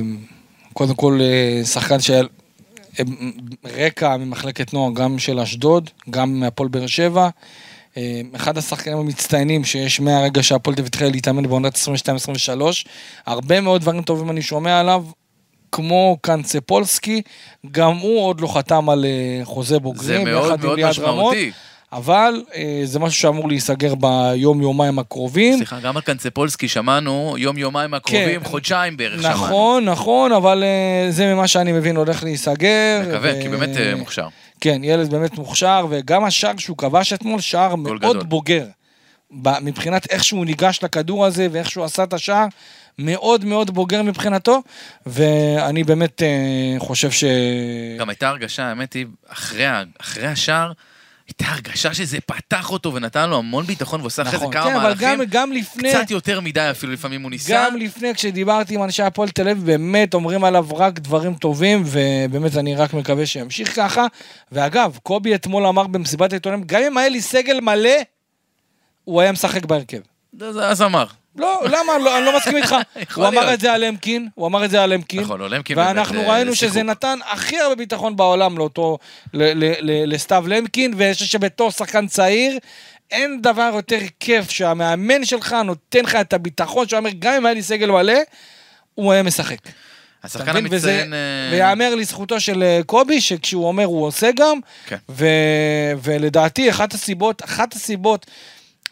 קודם 0.74 0.96
כל, 0.96 1.20
אה, 1.22 1.66
שחקן 1.66 2.00
של 2.00 2.28
אה, 3.00 3.04
רקע 3.66 4.18
ממחלקת 4.18 4.74
נוער, 4.74 4.94
גם 4.94 5.20
של 5.20 5.40
אשדוד, 5.40 5.90
גם 6.10 6.40
מהפועל 6.40 6.70
באר 6.70 6.88
שבע. 6.88 7.30
אחד 8.36 8.58
השחקנים 8.58 8.98
המצטיינים 8.98 9.64
שיש 9.66 10.00
מהרגע 10.00 10.44
שהפועל 10.44 10.76
התחיל 10.86 11.08
להתאמן 11.08 11.48
בעונת 11.48 11.76
22-23. 11.76 11.78
הרבה 13.26 13.62
מאוד 13.62 13.82
דברים 13.82 14.02
טובים 14.02 14.30
אני 14.30 14.42
שומע 14.42 14.80
עליו. 14.80 15.06
כמו 15.74 16.18
קנצפולסקי, 16.22 17.22
גם 17.72 17.96
הוא 17.96 18.26
עוד 18.26 18.42
לא 18.42 18.48
חתם 18.48 18.90
על 18.90 19.06
אה, 19.06 19.46
חוזה 19.46 19.74
זה 19.74 19.80
בוגרים, 19.80 20.28
מאוד 20.28 20.46
יחד 20.46 20.60
עם 20.60 20.66
מאוד 20.66 20.78
ליעד 20.78 20.90
משמעותי. 20.90 21.44
רמות, 21.44 21.54
אבל 21.94 22.44
אה, 22.56 22.82
זה 22.84 23.00
משהו 23.00 23.22
שאמור 23.22 23.48
להיסגר 23.48 23.96
ביום-יומיים 23.96 25.00
הקרובים. 25.00 25.58
סליחה, 25.58 25.80
גם 25.80 25.98
על 25.98 26.02
קנצפולסקי 26.02 26.68
שמענו 26.68 27.36
יום-יומיים 27.38 27.94
הקרובים, 27.94 28.40
כן. 28.40 28.50
חודשיים 28.50 28.98
בערך 28.98 29.22
שמענו. 29.22 29.36
נכון, 29.36 29.86
נכון, 29.86 30.32
אבל 30.32 30.64
אה, 30.64 31.12
זה 31.12 31.34
ממה 31.34 31.48
שאני 31.48 31.72
מבין 31.72 31.96
הולך 31.96 32.24
להיסגר. 32.24 33.02
מקווה, 33.08 33.32
ו- 33.36 33.42
כי 33.42 33.50
באמת 33.50 33.78
אה, 33.78 33.96
מוכשר. 33.96 34.28
כן, 34.62 34.82
ילד 34.84 35.12
באמת 35.12 35.38
מוכשר, 35.38 35.86
וגם 35.90 36.24
השער 36.24 36.58
שהוא 36.58 36.78
כבש 36.78 37.14
אתמול, 37.14 37.42
שער 37.42 37.76
מאוד 37.76 38.00
גדול. 38.00 38.24
בוגר. 38.24 38.66
מבחינת 39.62 40.12
איך 40.12 40.24
שהוא 40.24 40.46
ניגש 40.46 40.80
לכדור 40.84 41.26
הזה 41.26 41.48
ואיך 41.52 41.70
שהוא 41.70 41.86
עשה 41.86 42.04
את 42.04 42.14
השער, 42.14 42.46
מאוד 42.97 43.45
מאוד 43.45 43.71
בוגר 43.71 44.01
מבחינתו, 44.01 44.62
ואני 45.06 45.84
באמת 45.84 46.21
אה, 46.21 46.75
חושב 46.79 47.12
ש... 47.12 47.23
גם 47.99 48.10
הייתה 48.10 48.29
הרגשה, 48.29 48.63
האמת 48.63 48.93
היא, 48.93 49.06
אחרי, 49.27 49.65
אחרי 49.99 50.27
השער, 50.27 50.71
הייתה 51.27 51.45
הרגשה 51.45 51.93
שזה 51.93 52.17
פתח 52.25 52.71
אותו 52.71 52.93
ונתן 52.93 53.29
לו 53.29 53.38
המון 53.38 53.65
ביטחון 53.65 54.01
ועושה 54.01 54.21
אחרי 54.21 54.32
זה 54.32 54.38
נכון, 54.38 54.53
כמה 54.53 54.63
כן, 54.63 54.75
אבל 54.75 54.84
מהלכים. 54.84 55.08
גם, 55.08 55.23
גם 55.29 55.51
לפני... 55.51 55.89
קצת 55.89 56.12
יותר 56.12 56.41
מדי 56.41 56.69
אפילו 56.71 56.93
לפעמים 56.93 57.21
הוא 57.21 57.32
ניסה. 57.32 57.53
גם 57.53 57.77
לפני, 57.77 58.15
כשדיברתי 58.15 58.75
עם 58.75 58.84
אנשי 58.84 59.03
הפועל 59.03 59.29
תל 59.29 59.49
אביב, 59.49 59.65
באמת 59.65 60.13
אומרים 60.13 60.43
עליו 60.43 60.67
רק 60.75 60.99
דברים 60.99 61.36
טובים, 61.36 61.84
ובאמת 61.86 62.58
אני 62.58 62.75
רק 62.75 62.93
מקווה 62.93 63.25
שימשיך 63.25 63.75
ככה. 63.75 64.06
ואגב, 64.51 64.97
קובי 65.03 65.36
אתמול 65.36 65.65
אמר 65.67 65.88
במסיבת 65.88 66.34
העיתונאים, 66.34 66.63
גם 66.65 66.82
אם 66.88 66.97
היה 66.97 67.10
לי 67.10 67.21
סגל 67.21 67.60
מלא, 67.60 67.89
הוא 69.03 69.21
היה 69.21 69.32
משחק 69.32 69.65
בהרכב. 69.65 69.99
אז 70.41 70.82
אמר. 70.82 71.06
לא, 71.36 71.62
למה? 71.65 71.98
לא, 71.98 72.17
אני 72.17 72.26
לא 72.26 72.38
מסכים 72.38 72.58
איתך. 72.58 72.76
הוא 73.15 73.28
אמר. 73.28 73.54
את 73.54 73.60
זה 73.60 73.74
על 73.74 73.86
למקין, 73.86 74.30
הוא 74.36 74.48
אמר 74.48 74.65
את 74.65 74.69
זה 74.69 74.84
על 74.84 74.93
למקין. 74.93 75.22
נכון, 75.22 75.41
למקין 75.41 75.78
ואנחנו 75.78 76.15
באמת, 76.15 76.28
אה, 76.28 76.34
ראינו. 76.34 76.56
שזה 76.56 76.84
נתן 76.84 77.19
הכי 77.32 77.60
הרבה 77.60 77.76
ביטחון 77.76 78.15
בעולם 78.15 78.58
לאותו, 78.58 78.98
לסתיו 80.08 80.46
למקין, 80.48 80.93
ואני 80.98 81.13
חושב 81.13 81.26
שבתור 81.26 81.72
שחקן 81.72 82.08
צעיר, 82.08 82.58
אין 83.12 83.41
דבר 83.41 83.72
יותר 83.76 84.00
כיף 84.19 84.50
שהמאמן 84.50 85.26
שלך 85.26 85.56
נותן 85.65 86.04
לך 86.04 86.15
את 86.15 86.34
הביטחון, 86.34 86.88
שאומר, 86.88 87.10
גם 87.19 87.34
אם 87.34 87.46
היה 87.46 87.54
לי 87.54 87.63
סגל 87.63 87.91
מלא, 87.91 88.13
הוא 88.96 89.12
היה 89.12 89.24
משחק. 89.24 89.58
השחקן 90.24 90.58
המצטיין... 90.58 91.13
אה, 91.13 91.19
ויאמר 91.52 91.96
לזכותו 91.96 92.39
של 92.39 92.63
אה, 92.63 92.80
קובי, 92.86 93.22
שכשהוא 93.22 93.67
אומר 93.67 93.86
הוא 93.86 94.06
עושה 94.06 94.30
גם, 94.36 94.60
כן. 94.86 94.98
ו- 95.10 95.91
ולדעתי 96.04 96.69
אחת 96.69 96.93
הסיבות, 96.93 97.43
אחת 97.43 97.74
הסיבות 97.74 98.26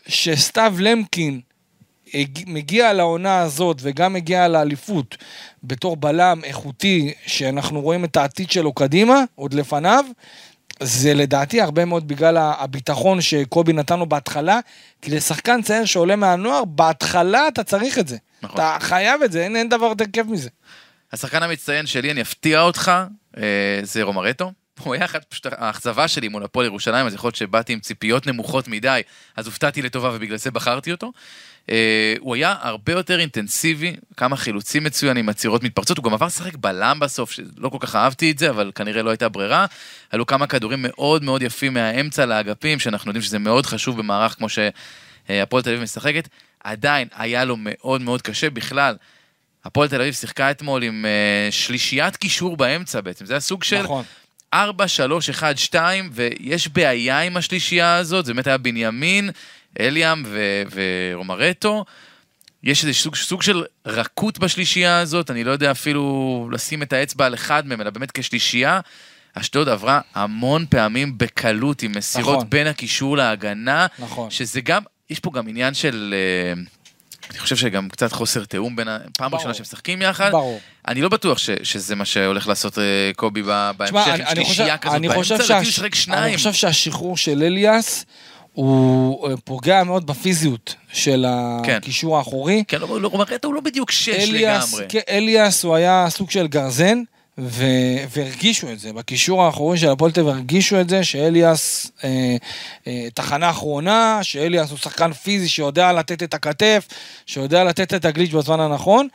שסתיו 0.08 0.76
למקין 0.80 1.40
מגיע 2.48 2.94
לעונה 2.94 3.40
הזאת 3.40 3.78
וגם 3.82 4.14
מגיע 4.14 4.48
לאליפות 4.48 5.18
בתור 5.64 5.96
בלם 5.98 6.42
איכותי, 6.44 7.14
שאנחנו 7.26 7.82
רואים 7.82 8.06
את 8.06 8.18
העתיד 8.18 8.52
שלו 8.52 8.74
קדימה, 8.74 9.24
עוד 9.36 9.54
לפניו, 9.54 10.06
זה 10.84 11.14
לדעתי 11.14 11.62
הרבה 11.62 11.86
מאוד 11.86 12.08
בגלל 12.08 12.38
הביטחון 12.38 13.22
שקובי 13.22 13.74
נתן 13.74 14.00
לו 14.00 14.06
בהתחלה, 14.06 14.60
כי 15.02 15.12
לשחקן 15.12 15.62
צעיר 15.62 15.86
שעולה 15.86 16.16
מהנוער, 16.16 16.66
בהתחלה 16.66 17.48
אתה 17.48 17.64
צריך 17.64 18.00
את 18.00 18.08
זה. 18.08 18.18
נכון. 18.42 18.56
אתה 18.56 18.78
חייב 18.80 19.24
את 19.24 19.32
זה, 19.32 19.44
אין, 19.44 19.56
אין 19.56 19.70
דבר 19.70 19.86
יותר 19.86 20.06
כיף 20.14 20.28
מזה. 20.28 20.50
השחקן 21.14 21.44
המצטיין 21.44 21.86
שלי, 21.86 22.12
אני 22.12 22.22
אפתיע 22.22 22.62
אותך, 22.62 22.92
אה, 23.38 23.80
זה 23.84 24.04
רומרטו. 24.04 24.52
הוא 24.84 24.94
היה 24.94 25.06
אחת, 25.06 25.24
פשוט 25.24 25.46
האכזבה 25.52 26.08
שלי 26.08 26.28
מול 26.28 26.44
הפועל 26.44 26.66
ירושלים, 26.66 27.06
אז 27.06 27.14
יכול 27.14 27.28
להיות 27.28 27.36
שבאתי 27.36 27.74
עם 27.74 27.80
ציפיות 27.80 28.28
נמוכות 28.28 28.68
מדי, 28.68 29.02
אז 29.36 29.46
הופתעתי 29.46 29.82
לטובה 29.82 30.10
ובגלל 30.14 30.38
זה 30.38 30.52
בחרתי 30.52 30.92
אותו. 30.92 31.12
אה, 31.70 32.16
הוא 32.20 32.36
היה 32.36 32.56
הרבה 32.62 32.94
יותר 32.94 33.20
אינטנסיבי, 33.20 33.96
כמה 34.18 34.38
חילוצים 34.38 34.84
מצוינים, 34.84 35.30
עצירות 35.30 35.64
מתפרצות, 35.64 35.98
הוא 35.98 36.04
גם 36.04 36.14
עבר 36.14 36.26
לשחק 36.26 36.56
בלם 36.56 37.00
בסוף, 37.00 37.32
שלא 37.32 37.70
כל 37.70 37.78
כך 37.80 37.96
אהבתי 37.96 38.32
את 38.32 38.38
זה, 38.38 38.50
אבל 38.50 38.72
כנראה 38.76 39.04
לא 39.04 39.10
הייתה 39.10 39.30
ברירה. 39.30 39.66
עלו 40.10 40.26
כמה 40.26 40.48
כדורים 40.48 40.80
מאוד 40.82 41.24
מאוד 41.24 41.42
יפים 41.42 41.74
מהאמצע 41.74 42.26
לאגפים, 42.26 42.80
שאנחנו 42.80 43.10
יודעים 43.10 43.24
שזה 43.24 43.40
מאוד 43.40 43.66
חשוב 43.66 43.98
במערך 43.98 44.36
כמו 44.36 44.48
שהפועל 44.50 45.64
תל 45.64 45.70
אביב 45.70 45.82
משחקת. 45.82 46.28
עדיין 46.64 47.08
היה 47.16 47.46
לו 47.46 47.56
מאוד 47.60 48.02
מאוד 48.02 48.22
קשה 48.22 48.50
בכלל. 48.50 48.96
הפועל 49.66 49.90
תל 49.90 50.02
אביב 50.02 50.14
שיחקה 50.14 50.52
אתמול 50.52 50.84
עם 50.84 51.06
אה, 51.06 51.52
שלישיית 51.52 52.16
קישור 52.16 52.58
באמצע 52.58 53.02
בעצם, 53.02 53.26
זה 53.26 53.34
היה 53.34 53.40
סוג 53.40 53.64
של 53.64 53.82
נכון. 53.82 54.04
4, 54.54 54.88
3, 54.88 55.30
1, 55.30 55.58
2, 55.58 56.10
ויש 56.14 56.68
בעיה 56.68 57.20
עם 57.20 57.38
השלישייה 57.38 57.96
הזאת, 57.96 58.26
זה 58.26 58.34
באמת 58.34 58.48
היה 58.48 58.58
בנימין, 58.58 59.30
אליאם 59.80 60.24
ו- 60.26 60.64
ורומרטו. 61.14 61.86
יש 62.64 62.84
איזה 62.86 62.94
סוג, 63.00 63.16
סוג 63.16 63.42
של 63.42 63.64
רכות 63.86 64.40
בשלישייה 64.40 65.00
הזאת, 65.00 65.32
אני 65.32 65.44
לא 65.44 65.52
יודע 65.52 65.72
אפילו 65.72 66.50
לשים 66.52 66.84
את 66.84 66.94
האצבע 66.94 67.26
על 67.26 67.34
אחד 67.34 67.68
מהם, 67.68 67.82
אלא 67.82 67.90
באמת 67.90 68.12
כשלישייה. 68.12 68.80
אשדוד 69.34 69.70
עברה 69.70 70.02
המון 70.16 70.66
פעמים 70.70 71.18
בקלות 71.18 71.84
עם 71.84 71.92
מסירות 71.96 72.36
נכון. 72.38 72.50
בין 72.50 72.68
הקישור 72.68 73.18
להגנה, 73.18 73.88
נכון. 74.00 74.30
שזה 74.30 74.62
גם, 74.62 74.82
יש 75.10 75.20
פה 75.20 75.32
גם 75.34 75.48
עניין 75.48 75.74
של, 75.74 76.14
אה, 76.18 76.62
אני 77.32 77.40
חושב 77.40 77.56
שגם 77.56 77.90
קצת 77.90 78.12
חוסר 78.12 78.46
תיאום 78.46 78.76
בין, 78.76 78.88
פעם. 79.18 79.36
ראשונה 79.36 79.54
שהם 79.54 79.62
משחקים 79.62 80.02
יחד. 80.02 80.32
ברור. 80.32 80.62
אני 80.88 81.02
לא 81.02 81.10
בטוח 81.10 81.38
ש, 81.38 81.50
שזה 81.64 81.96
מה 81.96 82.06
שהולך 82.06 82.48
לעשות 82.48 82.78
אה, 82.78 83.12
קובי 83.16 83.44
בהמשך, 83.44 83.96
עם 83.96 84.14
אני, 84.14 84.24
אני 84.26 84.46
שלישייה 84.46 84.78
כזאת 84.78 84.96
אני 84.96 85.08
באמצע, 85.08 85.36
לדעתי. 85.36 85.68
לשחק 85.68 85.84
אני 85.86 85.96
שניים. 85.96 86.38
חושב 86.38 86.54
שהשחרור 86.54 87.18
של 87.18 87.44
אליאס 87.44 88.06
הוא 88.54 89.30
אה, 89.30 89.38
פוגע 89.38 89.84
מאוד 89.84 90.08
בפיזיות 90.08 90.76
של 90.94 91.26
כן. 91.64 91.76
הקישור 91.76 92.18
האחורי. 92.18 92.64
כן, 92.68 92.80
לא, 92.80 93.02
לא, 93.02 93.08
רומרטו 93.08 93.48
הוא 93.48 93.56
לא 93.56 93.62
בדיוק 93.62 93.92
שש 93.92 94.10
אליאס, 94.10 94.74
לגמרי. 94.74 94.86
כן, 94.90 95.00
אליאס 95.10 95.64
הוא 95.64 95.76
היה 95.76 96.06
סוג 96.10 96.32
של 96.32 96.48
גרזן, 96.48 97.04
ו... 97.38 97.66
והרגישו 98.10 98.72
את 98.72 98.80
זה. 98.80 98.94
בקישור 98.94 99.44
האחורי 99.44 99.78
של 99.78 99.90
הפועל 99.90 100.12
תל 100.12 100.20
אביב 100.20 100.34
הרגישו 100.34 100.82
את 100.82 100.90
זה, 100.90 101.04
שאליאס 101.04 101.92
אה, 102.04 102.36
אה, 102.88 103.08
תחנה 103.14 103.50
אחרונה, 103.50 104.20
שאליאס 104.22 104.70
הוא 104.70 104.78
שחקן 104.78 105.14
פיזי 105.14 105.48
שיודע 105.48 105.94
לתת 105.94 106.24
את 106.24 106.34
הכתף, 106.34 106.88
שיודע 107.26 107.64
לתת 107.64 107.94
את 107.94 108.06
הגליץ' 108.06 108.32
בזמן 108.32 108.60
הנכון. 108.60 109.08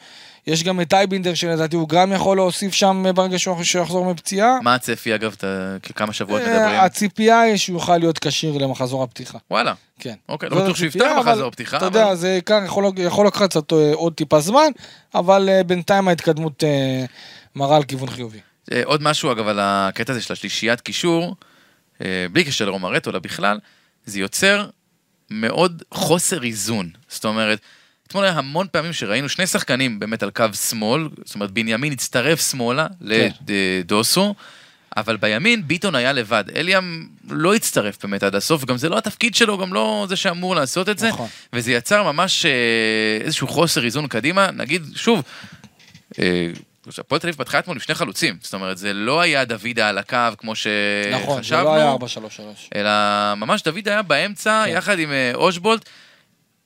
יש 0.47 0.62
גם 0.62 0.80
את 0.80 0.88
טייבינדר 0.90 1.34
שלדעתי 1.34 1.76
הוא 1.76 1.88
גם 1.88 2.12
יכול 2.12 2.36
להוסיף 2.36 2.74
שם 2.74 3.03
אה, 3.07 3.12
ברגע 3.12 3.38
שהוא 3.38 3.57
יחזור 3.82 4.11
מפציעה. 4.12 4.59
מה 4.62 4.74
הצפי, 4.74 5.14
אגב, 5.14 5.34
אתה- 5.38 5.76
כמה 5.94 6.12
שבועות 6.12 6.42
אה, 6.42 6.59
מדברים? 6.59 6.80
הציפייה 6.80 7.40
היא 7.40 7.57
שהוא 7.57 7.76
יוכל 7.76 7.99
להיות 7.99 8.18
כשיר 8.18 8.59
למחזור 8.59 9.03
הפתיחה. 9.03 9.38
וואלה. 9.51 9.74
כן. 10.01 10.14
אוקיי, 10.28 10.49
לא 10.49 10.57
בטוח 10.57 10.76
שהוא 10.76 10.86
הציפייה, 10.88 11.05
יפתח 11.11 11.18
אבל 11.20 11.30
מחזור 11.32 11.51
פתיחה, 11.51 11.76
אתה 11.76 11.86
אבל- 11.86 12.01
יודע, 12.01 12.14
זה 12.14 12.28
ייקח, 12.28 12.61
יכול, 12.66 12.84
יכול 12.99 13.26
לקחת 13.26 13.51
קצת 13.51 13.72
אה, 13.72 13.92
עוד 13.94 14.12
טיפה 14.14 14.40
זמן, 14.40 14.68
אבל 15.14 15.49
אה, 15.49 15.62
בינתיים 15.64 16.09
ההתקדמות 16.09 16.64
אה, 16.64 17.05
מראה 17.57 17.76
על 17.76 17.82
כיוון 17.82 18.11
חיובי. 18.11 18.38
אה, 18.72 18.82
עוד 18.84 19.03
משהו, 19.03 19.32
אגב, 19.32 19.49
על 19.49 19.59
הקטע 19.62 20.12
הזה 20.12 20.22
של 20.22 20.32
השלישיית 20.32 20.80
קישור, 20.80 21.36
אה, 22.05 22.26
בלי 22.32 22.44
קשר 22.44 22.64
לרומרטו, 22.66 23.11
אלא 23.11 23.18
בכלל, 23.18 23.59
זה 24.07 24.20
יוצר 24.20 24.66
מאוד 25.30 25.82
חוסר 25.94 26.42
איזון. 26.42 26.90
זאת 27.09 27.24
אומרת, 27.24 27.59
אתמול 28.07 28.25
היה 28.25 28.33
המון 28.33 28.67
פעמים 28.71 28.93
שראינו 28.93 29.29
שני 29.29 29.47
שחקנים 29.47 29.99
באמת 29.99 30.23
על 30.23 30.31
קו 30.31 30.45
שמאל, 30.69 31.09
זאת 31.25 31.35
אומרת, 31.35 31.51
בנימין 31.51 31.93
הצטרף 31.93 32.51
שמאלה 32.51 32.87
כן. 33.09 33.29
לדוסו, 33.49 34.35
אבל 34.97 35.17
בימין 35.17 35.69
ביטון 35.69 35.95
היה 35.95 36.13
לבד. 36.13 36.45
אליאם 36.57 37.07
לא 37.31 37.55
הצטרף 37.55 37.99
באמת 38.03 38.23
עד 38.23 38.35
הסוף, 38.35 38.63
וגם 38.63 38.77
זה 38.77 38.89
לא 38.89 38.99
התפקיד 38.99 39.35
שלו, 39.35 39.59
גם 39.59 39.75
לא 39.75 40.07
זה 40.09 40.17
שאמור 40.17 40.55
לעשות 40.55 40.89
את 40.89 40.99
זה, 40.99 41.09
נכון. 41.09 41.29
וזה 41.53 41.73
יצר 41.73 42.03
ממש 42.03 42.47
אה, 42.47 42.51
איזשהו 43.21 43.49
חוסר 43.49 43.85
איזון 43.85 44.07
קדימה. 44.07 44.51
נגיד, 44.51 44.83
שוב, 44.95 45.23
הפועל 46.99 47.21
תל 47.21 47.27
אביב 47.27 47.39
פתחה 47.39 47.59
אתמול 47.59 47.77
עם 47.77 47.81
שני 47.81 47.95
חלוצים, 47.95 48.37
זאת 48.43 48.55
אומרת, 48.55 48.79
זה 48.79 48.93
לא 48.93 49.21
היה 49.21 49.45
דוידה 49.45 49.89
על 49.89 49.99
הקו 49.99 50.19
כמו 50.39 50.53
נכון, 51.13 51.37
זה 51.37 51.43
שחשבנו, 51.43 51.65
לא 51.65 51.75
היה 51.75 51.95
4-3-3. 51.95 51.99
אלא 52.75 52.91
ממש 53.37 53.63
דוד 53.63 53.89
היה 53.89 54.03
באמצע, 54.03 54.63
כן. 54.67 54.73
יחד 54.73 54.99
עם 54.99 55.13
אה, 55.13 55.31
אושבולט. 55.35 55.89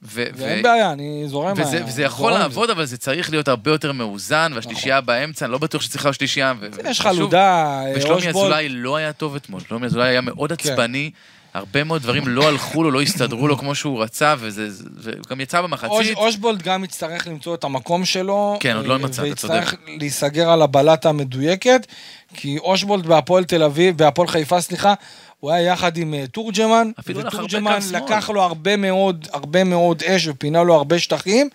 ו- 0.02 0.24
ואין 0.36 0.58
ו- 0.58 0.62
בעיה, 0.62 0.92
אני 0.92 1.22
זורם. 1.26 1.52
וזה, 1.56 1.80
מה- 1.80 1.86
וזה 1.86 2.02
יכול 2.02 2.32
לעבוד, 2.32 2.70
אבל 2.70 2.84
זה 2.84 2.96
צריך 2.98 3.30
להיות 3.30 3.48
הרבה 3.48 3.70
יותר 3.70 3.92
מאוזן, 3.92 4.52
והשלישייה 4.54 5.00
באמצע, 5.00 5.44
אני 5.44 5.52
לא 5.52 5.58
בטוח 5.58 5.82
שצריך 5.82 6.04
להיות 6.04 6.14
שלישייה. 6.16 6.54
ו- 6.60 6.66
זה. 6.74 6.82
יש 6.88 7.00
חלודה, 7.00 7.40
אה, 7.86 7.92
ושלומי 7.96 8.14
אושבולט. 8.16 8.36
אזולאי 8.36 8.68
לא 8.68 8.96
היה 8.96 9.12
טוב 9.12 9.34
אתמול, 9.34 9.60
שלומי 9.68 9.86
אזולאי 9.86 10.08
היה 10.08 10.20
מאוד 10.20 10.52
כן. 10.52 10.70
עצבני, 10.72 11.10
הרבה 11.54 11.84
מאוד 11.84 12.02
דברים 12.02 12.22
לא 12.28 12.48
הלכו 12.48 12.82
לו, 12.82 12.90
לא 12.90 13.02
הסתדרו 13.02 13.48
לו 13.48 13.58
כמו 13.58 13.74
שהוא 13.74 14.02
רצה, 14.02 14.34
וזה 14.38 14.70
זה- 14.70 14.82
וגם 15.26 15.40
יצא 15.40 15.58
אוש- 15.58 15.66
במחצית. 15.66 16.16
אושבולט 16.16 16.62
גם 16.62 16.84
יצטרך 16.84 17.26
למצוא 17.26 17.54
את 17.54 17.64
המקום 17.64 18.04
שלו. 18.04 18.56
כן, 18.60 18.76
עוד 18.76 18.86
לא 18.86 18.92
אה, 18.92 18.98
מצא, 18.98 19.26
אתה 19.26 19.34
צודק. 19.34 19.54
ויצטרך 19.54 19.74
להיסגר 19.98 20.50
על 20.50 20.62
הבלטה 20.62 21.08
המדויקת, 21.08 21.86
כי 22.34 22.58
אושבולט 22.58 23.04
בהפועל 23.06 23.44
תל 23.44 23.62
אביב, 23.62 23.96
בהפועל 23.96 24.28
חיפה, 24.28 24.60
סליחה, 24.60 24.94
הוא 25.40 25.50
היה 25.50 25.72
יחד 25.72 25.96
עם 25.96 26.14
אה, 26.14 26.24
תורג'מן, 26.26 26.90
ותורג'מן. 27.06 27.78
לקח 27.92 28.30
לו 28.30 28.42
הרבה 28.42 28.76
מאוד, 28.76 29.28
הרבה 29.32 29.64
מאוד 29.64 30.02
אש 30.02 30.26
ופינה 30.28 30.62
לו 30.62 30.74
הרבה 30.74 30.98
שטחים, 30.98 31.48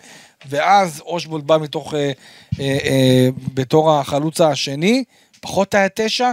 ואז 0.48 1.00
אושבולט 1.06 1.44
בא 1.44 1.58
מתוך, 1.58 1.94
אה, 1.94 2.12
אה, 2.60 2.78
אה, 2.84 3.28
בתור 3.54 3.98
החלוץ 3.98 4.40
השני, 4.40 5.04
פחות 5.40 5.74
היה 5.74 5.88
תשע, 5.94 6.32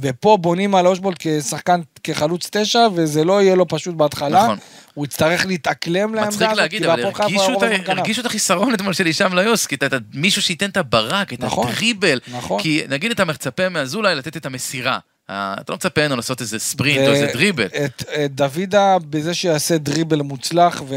ופה 0.00 0.36
בונים 0.40 0.74
על 0.74 0.86
אושבולט 0.86 1.16
כשחקן, 1.20 1.80
כחלוץ 2.04 2.48
תשע, 2.52 2.86
וזה 2.94 3.24
לא 3.24 3.42
יהיה 3.42 3.54
לו 3.54 3.68
פשוט 3.68 3.94
בהתחלה. 3.94 4.42
נכון. 4.44 4.58
הוא 4.94 5.04
יצטרך 5.04 5.46
להתאקלם 5.46 6.14
לעמדה 6.14 6.28
מצחיק 6.30 6.42
הזאת, 6.46 6.56
להגיד, 6.56 6.82
כי 6.82 6.88
אבל 6.92 7.04
הרגישו 7.04 7.52
רוב 7.52 7.64
את. 7.64 7.88
הרגישו 7.88 8.20
את 8.20 8.26
החיסרון 8.26 8.74
אתמול 8.74 8.92
של 8.92 9.06
הישאם 9.06 9.34
ליוסקי, 9.34 9.74
את 9.74 9.92
ה- 9.92 9.96
מישהו 10.14 10.42
שייתן 10.42 10.70
את 10.70 10.76
הברק, 10.76 11.32
את 11.32 11.40
נכון, 11.40 11.68
הדריבל. 11.68 12.20
נכון. 12.28 12.62
כי 12.62 12.82
נגיד 12.88 13.10
אתה 13.10 13.24
מצפה 13.24 13.68
מאזולאי 13.68 14.14
לתת 14.14 14.36
את 14.36 14.46
המסירה. 14.46 14.98
אה, 15.30 15.54
אתה 15.60 15.72
לא 15.72 15.76
מצפה 15.76 16.00
ממנו 16.00 16.16
לעשות 16.16 16.40
איזה 16.40 16.58
ספרינט 16.58 17.08
או 17.08 17.12
איזה 17.12 17.26
דריבל. 17.32 17.66
את, 17.66 18.02
את 18.24 18.34
דוידה 18.34 18.96
בזה 19.10 19.34
שיעשה 19.34 19.78
דריבל 19.78 20.22
מוצלח 20.22 20.82
ו... 20.88 20.94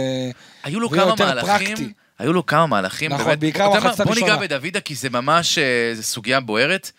היו 0.63 0.79
לו 0.79 0.89
כמה 0.89 1.13
מהלכים, 1.19 1.67
פרקטי. 1.67 1.93
היו 2.19 2.33
לו 2.33 2.45
כמה 2.45 2.65
מהלכים, 2.65 3.11
נכון, 3.11 3.25
באמת. 3.25 3.39
בעיקר 3.39 3.69
מה? 3.69 3.79
במחצית 3.79 4.05
בוא 4.05 4.15
ניגע 4.15 4.27
הראשונה. 4.27 4.47
בדוידה, 4.47 4.79
כי 4.79 4.95
זה 4.95 5.09
ממש, 5.09 5.57
אה, 5.57 5.91
זו 5.95 6.03
סוגיה 6.03 6.39
בוערת. 6.39 6.91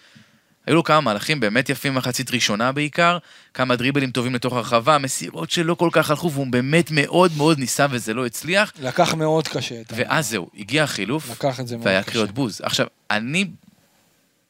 היו 0.66 0.74
לו 0.74 0.84
כמה 0.84 1.00
מהלכים 1.00 1.40
באמת 1.40 1.68
יפים 1.68 1.94
במחצית 1.94 2.30
ראשונה 2.30 2.72
בעיקר, 2.72 3.18
כמה 3.54 3.76
דריבלים 3.76 4.10
טובים 4.10 4.34
לתוך 4.34 4.52
הרחבה, 4.52 4.98
מסירות 4.98 5.50
שלא 5.50 5.74
כל 5.74 5.88
כך 5.92 6.10
הלכו, 6.10 6.32
והוא 6.32 6.46
באמת 6.46 6.90
מאוד 6.90 7.32
מאוד 7.36 7.58
ניסה 7.58 7.86
וזה 7.90 8.14
לא 8.14 8.26
הצליח. 8.26 8.72
לקח 8.82 9.14
מאוד 9.14 9.48
קשה. 9.48 9.82
ואז 9.90 10.30
זהו, 10.30 10.50
הגיע 10.58 10.82
החילוף, 10.82 11.30
לקח 11.30 11.60
את 11.60 11.68
זה 11.68 11.76
מאוד 11.76 11.86
והיה. 11.86 12.02
קריאות 12.02 12.30
בוז. 12.30 12.60
עכשיו, 12.64 12.86
אני, 13.10 13.46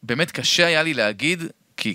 באמת 0.02 0.30
קשה 0.30 0.66
היה 0.66 0.82
לי 0.82 0.94
להגיד, 0.94 1.42
כי, 1.76 1.94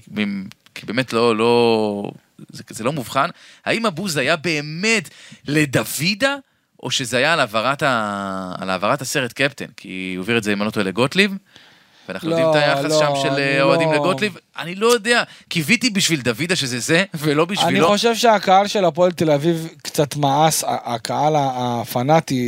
כי 0.75 0.85
באמת 0.85 1.13
לא, 1.13 1.35
לא, 1.37 2.11
זה, 2.49 2.63
זה 2.69 2.83
לא 2.83 2.91
מובחן, 2.93 3.29
האם 3.65 3.85
הבוז 3.85 4.17
היה 4.17 4.35
באמת 4.35 5.09
לדוידה, 5.47 6.35
או 6.83 6.91
שזה 6.91 7.17
היה 7.17 7.33
על 7.33 7.39
העברת, 7.39 7.83
ה, 7.83 8.53
על 8.59 8.69
העברת 8.69 9.01
הסרט 9.01 9.33
קפטן, 9.33 9.65
כי 9.77 10.13
הוא 10.17 10.23
העביר 10.23 10.37
את 10.37 10.43
זה, 10.43 10.53
אם 10.53 10.61
אני 10.61 10.65
לא 10.65 10.71
טועה, 10.71 10.85
לגוטליב, 10.85 11.31
ואנחנו 12.09 12.29
לא, 12.29 12.35
יודעים 12.35 12.49
את 12.49 12.55
היחס 12.55 12.91
לא, 12.91 12.99
שם 12.99 13.11
של 13.21 13.27
אני 13.29 13.41
אה, 13.41 13.59
האוהדים 13.59 13.87
לא- 13.91 13.95
לגוטליב, 13.95 14.37
אני 14.57 14.75
לא 14.75 14.87
יודע, 14.87 15.23
קיוויתי 15.49 15.89
בשביל 15.89 16.21
דוידה 16.21 16.55
שזה 16.55 16.79
זה, 16.79 17.03
ולא 17.13 17.43
אני 17.43 17.51
בשבילו. 17.55 17.87
חושב 17.87 18.15
שהקהל 18.15 18.67
של 18.67 18.85
הפועל 18.85 19.11
תל 19.11 19.31
אביב 19.31 19.67
קצת 19.83 20.15
מאס, 20.15 20.63
הקהל 20.67 21.33
הפנאטי 21.37 22.39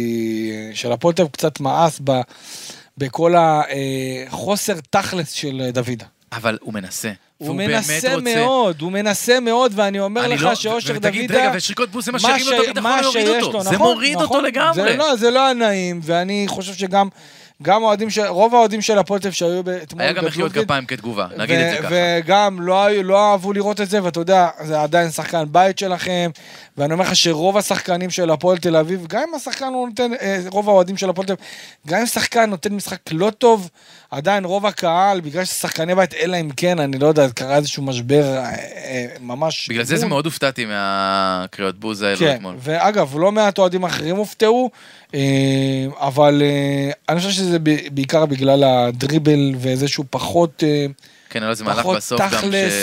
של 0.73 0.91
הפועל 0.91 1.13
תל 1.13 1.21
אביב 1.21 1.31
קצת 1.31 1.59
מאס 1.59 1.99
ב- 2.03 2.21
בכל 2.97 3.33
החוסר 3.37 4.73
תכלס 4.89 5.31
של 5.31 5.69
דוידה. 5.73 6.05
אבל 6.33 6.57
הוא 6.61 6.73
מנסה. 6.73 7.11
הוא 7.37 7.55
מנסה 7.55 8.15
רוצה- 8.15 8.35
מאוד, 8.35 8.81
הוא 8.81 8.91
מנסה 8.91 9.39
מאוד, 9.39 9.71
ואני 9.75 9.99
אומר 9.99 10.27
לך 10.27 10.41
לא- 10.43 10.55
שאושר 10.55 10.93
ו- 10.93 10.95
ותגיד, 10.97 11.31
דוידה... 11.31 11.43
רגע, 11.47 11.57
ושריקות 11.57 11.89
בוז 11.89 12.05
זה 12.05 12.11
מה 12.11 12.17
מה 12.21 12.27
שהרים 12.29 12.45
לו 12.45 12.51
את 12.51 12.57
ש- 12.57 12.63
הביטחון 12.65 12.83
מה 12.91 13.01
להוריד 13.01 13.27
אותו. 13.43 13.61
זה 13.63 13.71
נכון, 13.71 13.87
מוריד 13.87 14.15
אותו 14.15 14.25
נכון. 14.25 14.45
לגמרי. 14.45 14.73
זה 14.73 14.95
לא, 14.97 15.15
זה 15.15 15.31
לא 15.31 15.45
היה 15.45 15.53
נעים, 15.53 15.99
ואני 16.03 16.45
חושב 16.47 16.73
שגם 16.73 17.07
גם 17.63 17.83
האוהדים, 17.83 18.09
של- 18.09 18.25
רוב 18.27 18.55
האוהדים 18.55 18.81
של 18.81 18.97
הפועל 18.97 19.19
תל 19.19 19.27
אביב 19.27 19.35
שהיו 19.35 19.59
אתמול 19.83 20.01
היה 20.01 20.13
גם 20.13 20.25
מחיאות 20.25 20.51
בבלומפילד, 20.51 20.65
כפיים 20.65 20.85
כתגובה, 20.85 21.27
נגיד 21.37 21.59
את 21.59 21.71
זה 21.71 21.77
ככה. 21.77 21.87
וגם 21.91 22.61
לא, 22.61 22.89
לא 23.03 23.31
אהבו 23.31 23.53
לראות 23.53 23.81
את 23.81 23.89
זה, 23.89 24.03
ואתה 24.03 24.19
יודע, 24.19 24.47
זה 24.63 24.81
עדיין 24.81 25.11
שחקן 25.11 25.43
בית 25.51 25.79
שלכם, 25.79 26.31
ואני 26.77 26.93
אומר 26.93 27.03
לך 27.05 27.15
שרוב 27.15 27.57
השחקנים 27.57 28.09
של 28.09 28.29
הפועל 28.29 28.57
תל 28.57 28.75
אביב, 28.75 29.05
גם 29.07 29.21
אם 29.29 29.35
השחקן 29.35 29.65
הוא 29.65 29.87
נותן, 29.87 30.11
אה, 30.21 30.39
רוב 30.47 30.69
האוהדים 30.69 30.97
של 30.97 31.09
הפועל 31.09 31.27
תל 31.27 31.33
אביב, 31.33 31.45
גם 31.87 31.99
אם 31.99 32.05
שחקן 32.05 32.49
נותן 32.49 32.73
משחק 32.73 32.99
לא 33.11 33.29
טוב, 33.29 33.69
עדיין 34.11 34.45
רוב 34.45 34.65
הקהל, 34.65 35.21
בגלל 35.21 35.45
ששחקני 35.45 35.95
בית, 35.95 36.13
אלא 36.13 36.37
אם 36.41 36.49
כן, 36.57 36.79
אני 36.79 36.99
לא 36.99 37.07
יודע, 37.07 37.29
קרה 37.29 37.55
איזשהו 37.55 37.83
משבר 37.83 38.23
אה, 38.37 38.49
אה, 38.53 39.05
ממש... 39.21 39.69
בגלל 39.69 39.83
זה 39.83 39.97
זה. 39.97 40.05
מאוד 40.05 40.25
הופתעתי 40.25 40.65
מהקריאות 40.65 41.79
בוז 41.79 42.01
האלו 42.01 42.17
כן, 42.17 42.35
אתמול. 42.35 42.55
ואגב, 42.59 43.17
לא 43.17 43.31
מעט 43.31 43.57
אוהדים 43.57 43.83
אחרים 43.83 44.15
הופתעו, 44.15 44.69
אבל 45.97 46.41
אה, 46.45 46.91
אני 47.09 47.19
חושב 47.19 47.31
שזה 47.31 47.57
בעיקר 47.91 48.25
בגלל 48.25 48.63
הדריבל 48.63 49.51
ואיזשהו 49.57 50.03
פחות... 50.09 50.63
אה, 50.63 50.85
כן, 51.29 51.43
היה 51.43 51.49
איזה 51.49 51.63
מהלך 51.63 51.85
בסוף 51.85 52.21
גם 52.21 52.29
תכלס. 52.29 52.73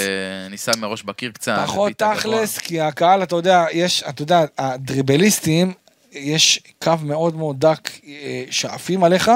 שניסה 0.47 0.73
מראש 0.79 1.03
בקיר 1.03 1.31
קצת. 1.31 1.59
פחות. 1.65 1.93
תכלס, 1.93 2.59
כי 2.59 2.81
הקהל, 2.81 3.23
אתה 3.23 3.37
יודע, 3.37 3.65
יש, 3.73 4.03
אתה 4.09 4.23
יודע, 4.23 4.45
הדריבליסטים, 4.59 5.73
יש 6.13 6.61
קו 6.83 6.93
מאוד 7.03 7.37
מאוד 7.37 7.61
דק 7.61 7.91
אה, 8.07 8.45
שעפים 8.51 9.05
עליך, 9.05 9.31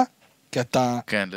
כי 0.52 0.60
אתה... 0.60 0.98
כן, 1.06 1.28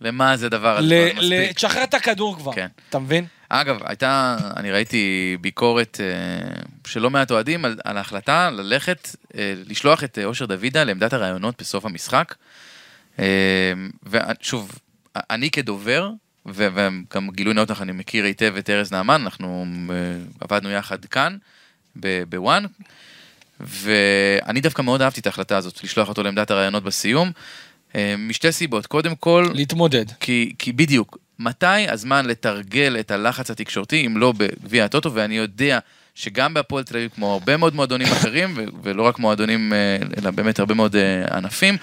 למה 0.00 0.36
זה 0.36 0.48
דבר 0.48 0.78
הזה. 0.78 1.10
תשחרר 1.54 1.84
את 1.84 1.94
הכדור 1.94 2.36
כבר, 2.36 2.52
כן. 2.52 2.66
אתה 2.88 2.98
מבין? 2.98 3.24
אגב, 3.52 3.78
הייתה, 3.84 4.36
אני 4.56 4.70
ראיתי 4.70 5.36
ביקורת 5.40 6.00
אה, 6.00 6.62
של 6.86 7.00
לא 7.00 7.10
מעט 7.10 7.30
אוהדים 7.30 7.64
על, 7.64 7.78
על 7.84 7.96
ההחלטה 7.96 8.50
ללכת, 8.50 9.16
אה, 9.36 9.54
לשלוח 9.66 10.04
את 10.04 10.18
אה, 10.18 10.24
אושר 10.24 10.46
דוידה 10.46 10.84
לעמדת 10.84 11.12
הראיונות 11.12 11.54
בסוף 11.60 11.84
המשחק. 11.84 12.34
ושוב, 14.06 14.78
אני 15.16 15.50
כדובר, 15.50 16.10
וגם 16.46 17.30
גילוי 17.30 17.54
נאות 17.54 17.70
לך, 17.70 17.82
אני 17.82 17.92
מכיר 17.92 18.24
היטב 18.24 18.54
את 18.58 18.70
ארז 18.70 18.92
נעמן, 18.92 19.20
אנחנו 19.20 19.66
עבדנו 20.40 20.70
יחד 20.70 21.04
כאן, 21.04 21.36
בוואן, 22.28 22.64
ואני 23.60 24.60
דווקא 24.60 24.82
מאוד 24.82 25.02
אהבתי 25.02 25.20
את 25.20 25.26
ההחלטה 25.26 25.56
הזאת, 25.56 25.84
לשלוח 25.84 26.08
אותו 26.08 26.22
לעמדת 26.22 26.50
הרעיונות 26.50 26.82
בסיום, 26.82 27.32
משתי 28.18 28.52
סיבות. 28.52 28.86
קודם 28.86 29.14
כל, 29.14 29.46
להתמודד. 29.54 30.04
כי, 30.20 30.52
כי 30.58 30.72
בדיוק, 30.72 31.18
מתי 31.38 31.88
הזמן 31.88 32.26
לתרגל 32.26 32.96
את 33.00 33.10
הלחץ 33.10 33.50
התקשורתי, 33.50 34.06
אם 34.06 34.16
לא 34.16 34.32
בגביע 34.32 34.84
הטוטו, 34.84 35.14
ואני 35.14 35.36
יודע 35.36 35.78
שגם 36.14 36.54
בהפועל 36.54 36.84
תל 36.84 36.96
אביב, 36.96 37.10
כמו 37.14 37.32
הרבה 37.32 37.56
מאוד 37.56 37.74
מועדונים 37.74 38.06
אחרים, 38.12 38.52
ו- 38.56 38.64
ולא 38.82 39.02
רק 39.02 39.18
מועדונים, 39.18 39.72
אה, 39.72 39.96
אלא 40.18 40.30
באמת 40.30 40.58
הרבה 40.58 40.74
מאוד 40.74 40.96
אה, 40.96 41.36
ענפים, 41.36 41.76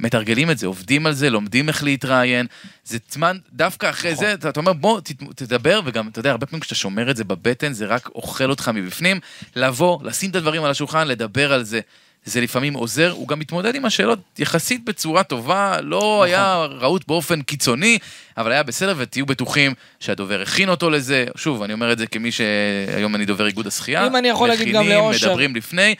מתרגלים 0.00 0.50
את 0.50 0.58
זה, 0.58 0.66
עובדים 0.66 1.06
על 1.06 1.12
זה, 1.12 1.30
לומדים 1.30 1.68
איך 1.68 1.84
להתראיין. 1.84 2.46
זה 2.84 2.98
זמן, 3.10 3.36
דווקא 3.52 3.90
אחרי 3.90 4.14
זה, 4.14 4.32
אתה, 4.34 4.48
אתה 4.48 4.60
אומר, 4.60 4.72
בוא, 4.72 5.00
תדבר, 5.34 5.80
וגם, 5.84 6.08
אתה 6.08 6.18
יודע, 6.18 6.30
הרבה 6.30 6.46
פעמים 6.46 6.60
כשאתה 6.60 6.74
שומר 6.74 7.10
את 7.10 7.16
זה 7.16 7.24
בבטן, 7.24 7.72
זה 7.72 7.86
רק 7.86 8.08
אוכל 8.14 8.50
אותך 8.50 8.70
מבפנים. 8.74 9.20
לבוא, 9.56 10.04
לשים 10.04 10.30
את 10.30 10.36
הדברים 10.36 10.64
על 10.64 10.70
השולחן, 10.70 11.08
לדבר 11.08 11.52
על 11.52 11.62
זה. 11.62 11.80
זה 12.24 12.40
לפעמים 12.40 12.74
עוזר, 12.74 13.10
הוא 13.10 13.28
גם 13.28 13.38
מתמודד 13.38 13.74
עם 13.74 13.84
השאלות 13.84 14.18
יחסית 14.38 14.84
בצורה 14.84 15.22
טובה, 15.22 15.80
לא 15.80 16.22
היה 16.22 16.66
רהוט 16.80 17.06
באופן 17.08 17.42
קיצוני, 17.42 17.98
אבל 18.36 18.52
היה 18.52 18.62
בסדר, 18.62 18.94
ותהיו 18.96 19.26
בטוחים 19.26 19.74
שהדובר 20.00 20.42
הכין 20.42 20.68
אותו 20.68 20.90
לזה. 20.90 21.26
שוב, 21.36 21.62
אני 21.62 21.72
אומר 21.72 21.92
את 21.92 21.98
זה 21.98 22.06
כמי 22.06 22.32
שהיום 22.32 23.14
אני 23.14 23.24
דובר 23.24 23.46
איגוד 23.46 23.66
השחייה. 23.66 24.06
אם 24.06 24.16
אני 24.16 24.28
יכול 24.28 24.48
להגיד 24.48 24.74
גם 24.74 24.82
מכינים, 24.82 24.98
לאושר. 24.98 25.28
מדברים 25.28 25.56
לפני, 25.56 25.94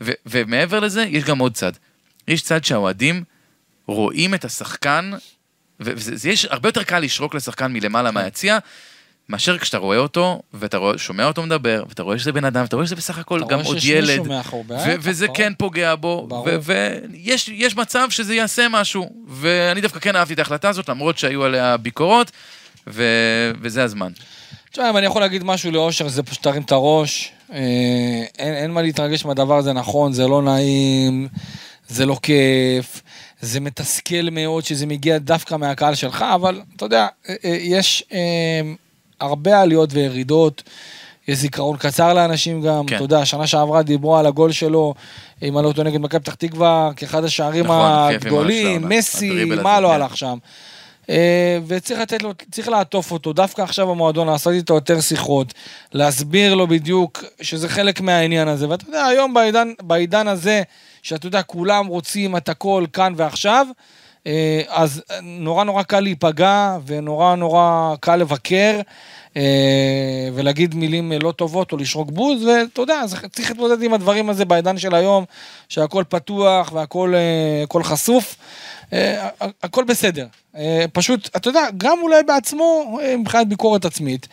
ו- 0.00 0.12
ומעבר 0.26 0.80
לזה, 0.80 1.02
יש 1.02 1.24
גם 1.24 1.38
עוד 1.38 1.54
צד. 1.54 1.72
יש 2.28 2.42
צד 2.42 2.64
שהאוהדים 2.64 3.24
רואים 3.86 4.34
את 4.34 4.44
השחקן, 4.44 5.10
ויש 5.80 6.44
הרבה 6.44 6.68
יותר 6.68 6.82
קל 6.82 6.98
לשרוק 6.98 7.34
לשחקן 7.34 7.72
מלמעלה 7.72 8.10
מהיציע, 8.10 8.58
מאשר 9.28 9.58
כשאתה 9.58 9.78
רואה 9.78 9.98
אותו, 9.98 10.42
ואתה 10.54 10.76
רואה, 10.76 10.98
שומע 10.98 11.24
אותו 11.24 11.42
מדבר, 11.42 11.84
ואתה 11.88 12.02
רואה 12.02 12.18
שזה 12.18 12.32
בן 12.32 12.44
אדם, 12.44 12.62
ואתה 12.62 12.76
רואה 12.76 12.86
שזה 12.86 12.96
בסך 12.96 13.18
הכל 13.18 13.40
גם 13.48 13.60
עוד 13.64 13.76
ילד, 13.82 14.26
מאחורי, 14.26 14.64
ו- 14.68 14.94
וזה. 15.00 15.26
כן 15.34 15.52
פוגע 15.58 15.94
בו. 15.94 16.28
ויש 16.62 17.48
יש 17.48 17.76
מצב 17.76 18.10
שזה 18.10 18.34
יעשה 18.34 18.66
משהו, 18.70 19.10
ואני 19.28 19.80
דווקא 19.80 20.00
כן 20.00 20.16
אהבתי 20.16 20.34
את 20.34 20.38
ההחלטה 20.38 20.68
הזאת, 20.68 20.88
למרות 20.88 21.18
שהיו 21.18 21.44
עליה 21.44 21.76
ביקורות, 21.76 22.30
וזה 22.86 23.84
הזמן. 23.84 24.12
תשמע, 24.72 24.90
אם 24.90 24.96
אני 24.96 25.06
יכול 25.06 25.20
להגיד 25.22 25.44
משהו 25.44 25.70
לאושר, 25.70 26.08
זה 26.08 26.22
פשוט 26.22 26.42
תרים 26.42 26.62
את 26.62 26.72
הראש. 26.72 27.32
אה, 27.52 27.58
אין, 28.38 28.54
אין 28.54 28.70
מה 28.70 28.82
להתרגש 28.82 29.24
מהדבר 29.24 29.56
הזה, 29.56 29.72
נכון, 29.72 30.12
זה 30.12 30.26
לא 30.26 30.42
נעים, 30.42 31.28
זה 31.88 32.06
לא 32.06 32.18
כיף, 32.22 33.02
זה 33.40 33.60
מתסכל 33.60 34.30
מאוד 34.32 34.64
שזה 34.64 34.86
מגיע 34.86 35.18
דווקא 35.18 35.54
מהקהל 35.54 35.94
שלך, 35.94 36.24
אבל 36.34 36.60
אתה 36.76 36.84
יודע, 36.84 37.06
אה, 37.28 37.34
אה, 37.44 37.56
יש 37.60 38.04
הרבה 39.20 39.60
עליות 39.60 39.90
וירידות. 39.92 40.62
יש 41.28 41.38
זיכרון 41.38 41.76
קצר 41.76 42.14
לאנשים 42.14 42.62
גם, 42.62 42.86
כן. 42.86 42.96
אתה 42.96 43.04
יודע, 43.04 43.24
שנה 43.24 43.46
שעברה 43.46 43.82
דיברו 43.82 44.16
על 44.16 44.26
הגול 44.26 44.52
שלו, 44.52 44.94
אם 45.42 45.58
אני 45.58 45.66
לא 45.66 45.72
טועה 45.72 45.88
נגד 45.88 46.00
מכבי 46.00 46.20
פתח 46.20 46.34
תקווה, 46.34 46.90
כאחד 46.96 47.24
השערים 47.24 47.64
נכון, 47.64 47.76
הגדולים, 47.80 48.66
העונה. 48.66 48.96
מסי, 48.96 49.44
מה 49.44 49.80
לא 49.80 49.88
כן. 49.88 49.94
הלך 49.94 50.16
שם. 50.16 50.38
אה, 51.10 51.58
וצריך 51.66 52.00
לתת 52.00 52.22
לו, 52.22 52.32
צריך 52.50 52.68
לעטוף 52.68 53.12
אותו, 53.12 53.32
דווקא 53.32 53.62
עכשיו 53.62 53.86
במועדון, 53.86 54.26
לעשות 54.26 54.52
איתו 54.52 54.74
יותר 54.74 55.00
שיחות, 55.00 55.54
להסביר 55.92 56.54
לו 56.54 56.66
בדיוק 56.66 57.24
שזה 57.40 57.68
חלק 57.68 58.00
מהעניין 58.00 58.48
הזה. 58.48 58.68
ואתה 58.68 58.84
יודע, 58.88 59.06
היום 59.06 59.34
בעידן, 59.34 59.72
בעידן 59.82 60.28
הזה, 60.28 60.62
שאתה 61.02 61.26
יודע, 61.26 61.42
כולם 61.42 61.86
רוצים 61.86 62.36
את 62.36 62.48
הכל 62.48 62.84
כאן 62.92 63.12
ועכשיו, 63.16 63.66
אז 64.68 65.02
נורא 65.22 65.64
נורא 65.64 65.82
קל 65.82 66.00
להיפגע, 66.00 66.78
ונורא 66.86 67.34
נורא 67.34 67.94
קל 68.00 68.16
לבקר, 68.16 68.80
אה, 69.36 70.28
ולהגיד 70.34 70.74
מילים 70.74 71.12
לא 71.22 71.32
טובות 71.32 71.72
או 71.72 71.76
לשרוק 71.76 72.10
בוז, 72.10 72.44
ואתה 72.44 72.82
יודע, 72.82 73.02
צריך 73.32 73.50
להתמודד 73.50 73.82
עם 73.82 73.94
הדברים 73.94 74.30
הזה 74.30 74.44
בעידן 74.44 74.78
של 74.78 74.94
היום, 74.94 75.24
שהכל 75.68 76.04
פתוח 76.08 76.72
והכל 76.72 77.14
אה, 77.14 77.62
הכל 77.62 77.82
חשוף. 77.82 78.36
אה, 78.92 79.28
הכל 79.62 79.84
בסדר. 79.84 80.26
אה, 80.56 80.84
פשוט, 80.92 81.36
אתה 81.36 81.48
יודע, 81.48 81.66
גם 81.76 81.98
אולי 82.02 82.22
בעצמו, 82.22 82.98
אה, 83.02 83.16
מבחינת 83.16 83.48
ביקורת 83.48 83.84
עצמית, 83.84 84.28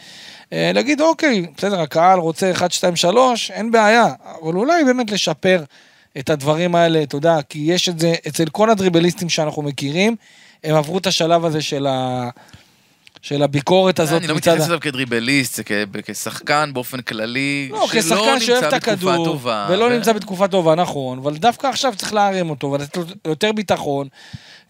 אה, 0.53 0.71
להגיד, 0.73 1.01
אוקיי, 1.01 1.45
בסדר, 1.57 1.81
הקהל 1.81 2.19
רוצה 2.19 2.51
1, 2.51 2.71
2, 2.71 2.95
3, 2.95 3.51
אין 3.51 3.71
בעיה, 3.71 4.07
אבל 4.41 4.53
אולי 4.53 4.83
באמת 4.83 5.11
לשפר 5.11 5.63
את 6.19 6.29
הדברים 6.29 6.75
האלה, 6.75 7.03
אתה 7.03 7.15
יודע, 7.15 7.37
כי 7.49 7.59
יש 7.59 7.89
את 7.89 7.99
זה 7.99 8.13
אצל 8.27 8.45
כל 8.45 8.69
הדריבליסטים 8.69 9.29
שאנחנו 9.29 9.61
מכירים, 9.61 10.15
הם 10.63 10.75
עברו 10.75 10.97
את 10.97 11.07
השלב 11.07 11.45
הזה 11.45 11.61
של, 11.61 11.87
ה... 11.87 12.29
של 13.21 13.43
הביקורת 13.43 13.99
הזאת 13.99 14.19
אני 14.19 14.27
לא 14.27 14.35
מתייחס 14.35 14.67
אליו 14.67 14.79
כדריבליסט, 14.79 15.55
זה 15.55 15.63
כשחקן 16.05 16.69
באופן 16.73 17.01
כללי, 17.01 17.69
לא, 17.71 17.87
כשחקן 17.91 18.39
שאוהב 18.39 18.63
את 18.63 18.73
הכדור. 18.73 19.39
ולא 19.69 19.85
ו- 19.85 19.89
נמצא 19.89 20.13
בתקופה 20.13 20.47
טובה, 20.47 20.75
נכון, 20.75 21.17
אבל 21.17 21.37
דווקא 21.37 21.67
עכשיו 21.67 21.93
צריך 21.95 22.13
להרים 22.13 22.49
אותו 22.49 22.71
ולתת 22.71 22.97
לו 22.97 23.03
יותר 23.25 23.51
ביטחון, 23.51 24.07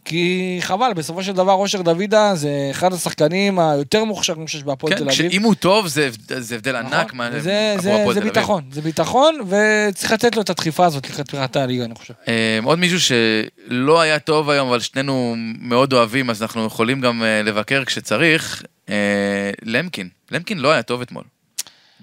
כי 0.05 0.57
חבל, 0.61 0.91
בסופו 0.95 1.23
של 1.23 1.31
דבר 1.33 1.53
אושר 1.53 1.81
דוידה 1.81 2.35
זה 2.35 2.49
אחד 2.71 2.93
השחקנים 2.93 3.59
היותר 3.59 4.03
מוכשרים 4.03 4.47
שיש 4.47 4.63
בהפועל 4.63 4.93
כן, 4.93 4.99
תל 4.99 5.03
אביב. 5.09 5.15
שאם 5.31 5.43
הוא 5.43 5.55
טוב 5.55 5.87
זה 5.87 6.09
זה 6.37 6.55
הבדל 6.55 6.75
ענק. 6.75 6.93
נכון? 6.93 7.17
מה- 7.17 7.31
זה, 7.31 7.39
זה, 7.39 7.75
זה 7.81 8.01
אביב. 8.11 8.23
ביטחון, 8.23 8.63
זה 8.71 8.81
ביטחון, 8.81 9.35
וצריך 9.49 10.11
לתת 10.11 10.35
לו 10.35 10.41
את 10.41 10.49
הדחיפה 10.49 10.85
הזאת 10.85 11.09
לקראת 11.09 11.27
פתיחת 11.27 11.55
הליגה, 11.55 11.85
אני 11.85 11.95
חושב. 11.95 12.13
אה, 12.27 12.59
עוד 12.63 12.79
מישהו 12.79 12.99
שלא 12.99 14.01
היה 14.01 14.19
טוב 14.19 14.49
היום, 14.49 14.67
אבל 14.69 14.79
שנינו 14.79 15.35
מאוד 15.59 15.93
אוהבים, 15.93 16.29
אז 16.29 16.41
אנחנו 16.41 16.65
יכולים 16.65 17.01
גם 17.01 17.23
אה, 17.23 17.41
לבקר 17.43 17.83
כשצריך, 17.85 18.63
אה, 18.89 18.95
למקין. 19.63 20.09
למקין 20.31 20.59
לא 20.59 20.71
היה 20.71 20.81
טוב 20.81 21.01
אתמול. 21.01 21.23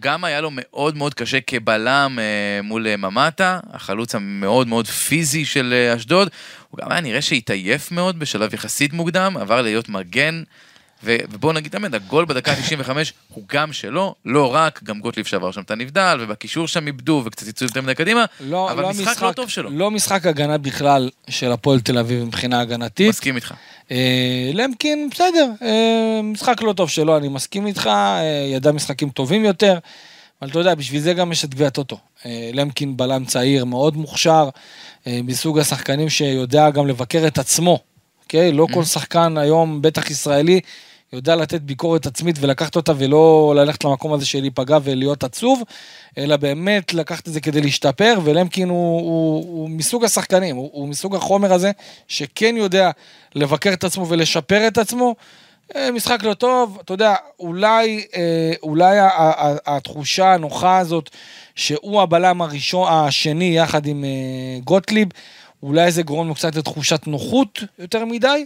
גם 0.01 0.25
היה 0.25 0.41
לו 0.41 0.51
מאוד 0.53 0.97
מאוד 0.97 1.15
קשה 1.15 1.41
כבלם 1.41 2.19
אה, 2.19 2.63
מול 2.63 2.87
אה, 2.87 2.97
ממטה, 2.97 3.61
החלוץ 3.73 4.15
המאוד 4.15 4.69
מאוד 4.69 4.87
פיזי 4.87 5.45
של 5.45 5.73
אה, 5.73 5.97
אשדוד. 5.97 6.29
הוא 6.71 6.79
גם 6.79 6.93
היה 6.93 7.01
נראה 7.01 7.23
שהתעייף 7.23 7.93
מאוד 7.93 8.19
בשלב 8.19 8.55
יחסית 8.55 8.93
מוקדם, 8.93 9.37
עבר 9.41 9.63
להיות 9.63 9.89
מגן. 9.89 10.43
ובואו 11.05 11.53
נגיד 11.53 11.73
תמיד, 11.73 11.95
הגול 11.95 12.25
בדקה 12.25 12.53
ה-95 12.53 12.91
הוא 13.29 13.45
גם 13.53 13.73
שלו, 13.73 14.15
לא 14.25 14.55
רק, 14.55 14.81
גם 14.85 15.01
גוטליב 15.01 15.27
שעבר 15.27 15.51
שם 15.51 15.61
את 15.61 15.71
הנבדל, 15.71 16.19
ובקישור 16.21 16.69
שם 16.69 16.87
איבדו, 16.87 17.23
וקצת 17.25 17.47
יצאו 17.47 17.67
יותר 17.67 17.81
מדי 17.81 17.95
קדימה, 17.95 18.25
לא, 18.41 18.71
אבל 18.71 18.83
לא 18.83 18.91
משחק 18.91 19.23
לא 19.23 19.33
טוב 19.33 19.49
שלו. 19.49 19.71
לא 19.71 19.91
משחק 19.91 20.27
הגנה 20.27 20.59
בכלל 20.59 21.11
של 21.29 21.53
הפועל 21.53 21.81
תל 21.81 21.99
אביב 21.99 22.25
מבחינה 22.25 22.61
הגנתית. 22.61 23.09
מסכים 23.09 23.37
איתך. 23.37 23.55
אה, 23.91 24.51
למקין, 24.55 25.09
בסדר, 25.13 25.51
אה, 25.63 26.21
משחק 26.23 26.63
לא 26.63 26.73
טוב 26.73 26.91
שלו, 26.91 27.17
אני 27.17 27.29
מסכים 27.29 27.67
איתך, 27.67 27.87
אה, 27.87 28.47
ידע 28.53 28.73
משחקים 28.73 29.11
טובים 29.11 29.45
יותר, 29.45 29.79
אבל 30.43 30.51
אתה 30.51 30.59
יודע, 30.59 30.75
בשביל 30.75 31.01
זה 31.01 31.15
גם 31.15 31.33
יש 31.33 31.45
את 31.45 31.51
גביע 31.51 31.71
טוטו. 31.71 31.99
אה, 32.27 32.51
למקין 32.53 32.97
בלם 32.97 33.25
צעיר, 33.25 33.65
מאוד 33.65 33.97
מוכשר, 33.97 34.49
אה, 35.07 35.21
מסוג 35.25 35.59
השחקנים 35.59 36.09
שיודע 36.09 36.71
גם 36.71 36.87
לבקר 36.87 37.27
את 37.27 37.39
עצמו, 37.39 37.79
אוקיי? 38.23 38.53
לא 38.53 38.67
כל 38.73 38.85
שחקן 38.85 39.39
היום, 39.39 39.83
בטח 39.83 40.11
ישראלי, 40.11 40.61
יודע 41.13 41.37
לתת 41.37 41.61
ביקורת 41.61 42.07
עצמית 42.07 42.37
ולקחת 42.41 42.77
אותה 42.77 42.93
ולא 42.99 43.53
ללכת 43.57 43.85
למקום 43.85 44.13
הזה 44.13 44.27
של 44.27 44.41
להיפגע 44.41 44.79
ולהיות 44.83 45.25
עצוב, 45.25 45.63
אלא 46.19 46.37
באמת 46.37 46.95
לקחת 46.95 47.29
את 47.29 47.33
זה 47.33 47.41
כדי 47.41 47.61
להשתפר, 47.61 48.19
ולמקין 48.25 48.69
הוא, 48.69 49.01
הוא, 49.01 49.45
הוא 49.45 49.71
מסוג 49.71 50.05
השחקנים, 50.05 50.57
הוא, 50.57 50.71
הוא 50.73 50.89
מסוג 50.89 51.15
החומר 51.15 51.53
הזה 51.53 51.71
שכן 52.09 52.55
יודע 52.57 52.91
לבקר 53.35 53.73
את 53.73 53.85
עצמו 53.85 54.09
ולשפר 54.09 54.67
את 54.67 54.79
עצמו. 54.79 55.15
אה, 55.77 55.91
משחק 55.91 56.23
לא 56.23 56.35
טוב, 56.35 56.79
אתה 56.85 56.95
יודע, 56.95 57.15
אולי, 57.39 58.05
אה, 58.17 58.53
אולי 58.63 58.97
התחושה 59.67 60.35
הנוחה 60.35 60.79
הזאת 60.79 61.11
שהוא 61.55 62.03
הבלם 62.03 62.43
הראשון, 62.43 62.89
השני 62.93 63.57
יחד 63.57 63.87
עם 63.87 64.05
אה, 64.05 64.61
גוטליב, 64.65 65.09
אולי 65.63 65.91
זה 65.91 66.03
גורם 66.03 66.29
לו 66.29 66.35
קצת 66.35 66.57
לתחושת 66.57 67.07
נוחות 67.07 67.63
יותר 67.79 68.05
מדי. 68.05 68.45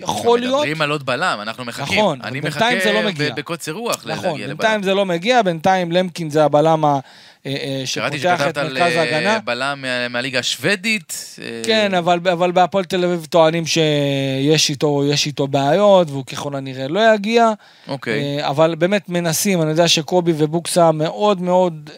יכול 0.00 0.40
להיות. 0.40 0.54
מדברים 0.60 0.82
על 0.82 0.90
עוד 0.90 1.06
בלם, 1.06 1.38
אנחנו 1.42 1.64
מחכים. 1.64 1.98
נכון, 1.98 2.18
אני 2.24 2.40
בינתיים 2.40 2.78
לא 2.78 2.92
מחכה 3.00 3.06
מגיע. 3.08 3.30
ב- 3.32 3.36
בקוצר 3.36 3.72
רוח 3.72 3.96
נכון, 4.06 4.08
להגיע 4.30 4.46
בינתיים 4.46 4.72
לבלם. 4.72 4.82
זה 4.82 4.94
לא 4.94 5.06
מגיע, 5.06 5.42
בינתיים 5.42 5.92
למקין 5.92 6.30
זה 6.30 6.44
הבלם 6.44 6.84
ה- 6.84 6.98
אה, 7.46 7.50
אה, 7.52 7.82
קראתי 7.94 8.18
שפותח 8.18 8.36
שכתבת 8.38 8.48
את 8.52 8.56
על 8.58 8.72
מרכז 8.78 8.92
אה, 8.96 9.00
ההגנה. 9.00 9.38
בלם 9.44 9.78
מה- 9.82 10.08
מהליגה 10.08 10.38
השוודית. 10.38 11.36
כן, 11.62 11.94
אבל, 11.94 12.18
אבל 12.32 12.52
בהפועל 12.52 12.84
תל 12.84 13.04
אביב 13.04 13.26
טוענים 13.30 13.64
שיש 13.66 14.70
איתו, 14.70 15.02
איתו 15.26 15.48
בעיות, 15.48 16.10
והוא 16.10 16.24
ככל 16.24 16.56
הנראה 16.56 16.88
לא 16.88 17.14
יגיע. 17.14 17.50
אוקיי. 17.88 18.46
אבל 18.48 18.74
באמת 18.74 19.08
מנסים, 19.08 19.62
אני 19.62 19.70
יודע 19.70 19.88
שקובי 19.88 20.32
ובוקסה 20.36 20.92
מאוד 20.92 21.42
מאוד... 21.42 21.90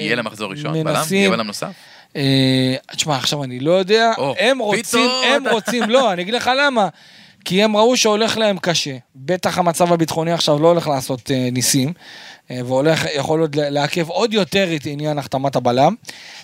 יהיה 0.00 0.16
למחזור 0.16 0.50
ראשון, 0.50 0.84
בלם? 0.84 1.02
יהיה 1.10 1.30
בלם 1.30 1.46
נוסף? 1.46 1.66
אה, 2.16 2.74
תשמע, 2.96 3.16
עכשיו 3.16 3.44
אני 3.44 3.60
לא 3.60 3.72
יודע, 3.72 4.12
או, 4.18 4.34
הם 4.38 4.58
רוצים, 4.58 4.84
פתאום 4.84 5.24
הם 5.24 5.48
רוצים, 5.48 5.82
לא, 5.90 6.12
אני 6.12 6.22
אגיד 6.22 6.34
לך 6.34 6.50
למה. 6.58 6.88
כי 7.44 7.62
הם 7.62 7.76
ראו 7.76 7.96
שהולך 7.96 8.36
להם 8.38 8.58
קשה. 8.58 8.96
בטח 9.16 9.58
המצב 9.58 9.92
הביטחוני 9.92 10.32
עכשיו 10.32 10.58
לא 10.58 10.68
הולך 10.68 10.88
לעשות 10.88 11.30
אה, 11.30 11.48
ניסים, 11.52 11.92
אה, 12.50 12.60
והולך, 12.66 13.06
יכול 13.16 13.40
עוד 13.40 13.56
לעכב 13.56 14.08
עוד 14.08 14.34
יותר 14.34 14.68
את 14.76 14.86
עניין 14.86 15.18
החתמת 15.18 15.56
הבלם. 15.56 15.94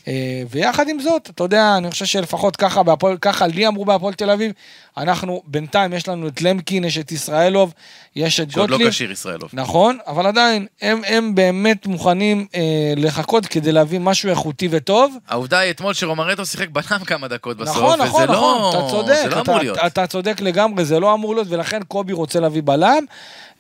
אה, 0.09 0.43
ויחד 0.51 0.89
עם 0.89 1.01
זאת, 1.01 1.31
אתה 1.31 1.45
יודע, 1.45 1.75
אני 1.77 1.91
חושב 1.91 2.05
שלפחות 2.05 2.57
ככה, 2.57 2.83
בהפועל, 2.83 3.17
ככה 3.21 3.47
לי 3.47 3.67
אמרו 3.67 3.85
בהפועל 3.85 4.15
תל 4.15 4.31
אביב, 4.31 4.53
אנחנו, 4.97 5.43
בינתיים 5.47 5.93
יש 5.93 6.09
לנו 6.09 6.29
את 6.29 6.43
למקין, 6.43 6.85
יש 6.85 6.99
את 6.99 7.13
ישראלוב, 7.13 7.73
יש 8.17 8.41
את 8.41 8.51
שעוד 8.51 8.71
לא 8.71 8.77
גוטליב. 8.77 8.91
כשיר 8.91 9.13
ישראלוב. 9.13 9.51
נכון, 9.53 9.99
אבל 10.07 10.27
עדיין, 10.27 10.67
הם, 10.83 11.03
הם 11.07 11.35
באמת 11.35 11.87
מוכנים 11.87 12.47
אה, 12.55 12.61
לחכות 12.97 13.47
כדי 13.47 13.73
להביא 13.73 13.99
משהו 13.99 14.31
איכותי 14.31 14.69
וטוב. 14.71 15.17
העובדה 15.29 15.59
היא 15.59 15.71
אתמול 15.71 15.95
שרומרטו 15.95 16.47
שיחק 16.47 16.69
בנם 16.69 17.05
כמה 17.07 17.29
דקות 17.29 17.57
בסוף, 17.57 17.77
נכון, 17.77 18.01
נכון, 18.01 18.23
וזה 18.23 18.33
נכון, 18.33 18.59
לא, 18.61 18.71
אתה 18.71 18.91
צודק, 18.91 19.21
זה 19.23 19.29
לא 19.29 19.41
אתה, 19.41 19.51
אמור 19.51 19.59
להיות. 19.59 19.79
אתה, 19.79 19.87
אתה 19.87 20.07
צודק 20.07 20.41
לגמרי, 20.41 20.85
זה 20.85 21.01
לא 21.01 21.15
אמור 21.15 21.35
להיות, 21.35 21.47
ולכן 21.51 21.83
קובי 21.83 22.13
רוצה 22.13 22.41
להביא 22.41 22.63
בלם, 22.65 23.05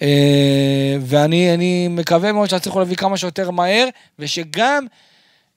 אה, 0.02 0.96
ואני 1.00 1.54
אני 1.54 1.88
מקווה 1.88 2.32
מאוד 2.32 2.50
שיצליחו 2.50 2.78
להביא 2.78 2.96
כמה 2.96 3.16
שיותר 3.16 3.50
מהר, 3.50 3.88
ושגם 4.18 4.86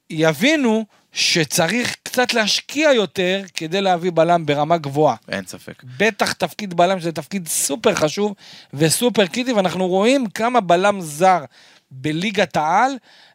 יבינו 0.10 0.86
שצריך 1.14 1.96
קצת 2.04 2.34
להשקיע 2.34 2.90
יותר 2.94 3.42
כדי 3.54 3.82
להביא 3.82 4.12
בלם 4.14 4.46
ברמה 4.46 4.78
גבוהה. 4.78 5.16
אין 5.32 5.46
ספק. 5.46 5.84
בטח 6.00 6.34
תפקיד 6.34 6.74
בלם 6.74 7.00
שזה 7.00 7.12
תפקיד 7.12 7.48
סופר 7.48 7.96
חשוב 7.96 8.34
וסופר 8.74 9.26
קריטי, 9.26 9.54
ואנחנו 9.54 9.88
רואים 9.88 10.26
כמה 10.28 10.60
בלם 10.62 11.02
זר 11.02 11.40
בליגת 11.92 12.58
העל 12.58 12.92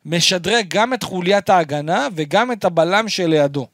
משדרג 0.07 0.65
גם 0.69 0.95
את 0.95 1.03
חוליית 1.03 1.51
ההגנה 1.51 2.09
וגם 2.15 2.53
את 2.53 2.65
הבלם 2.65 3.09
שלידו. 3.09 3.67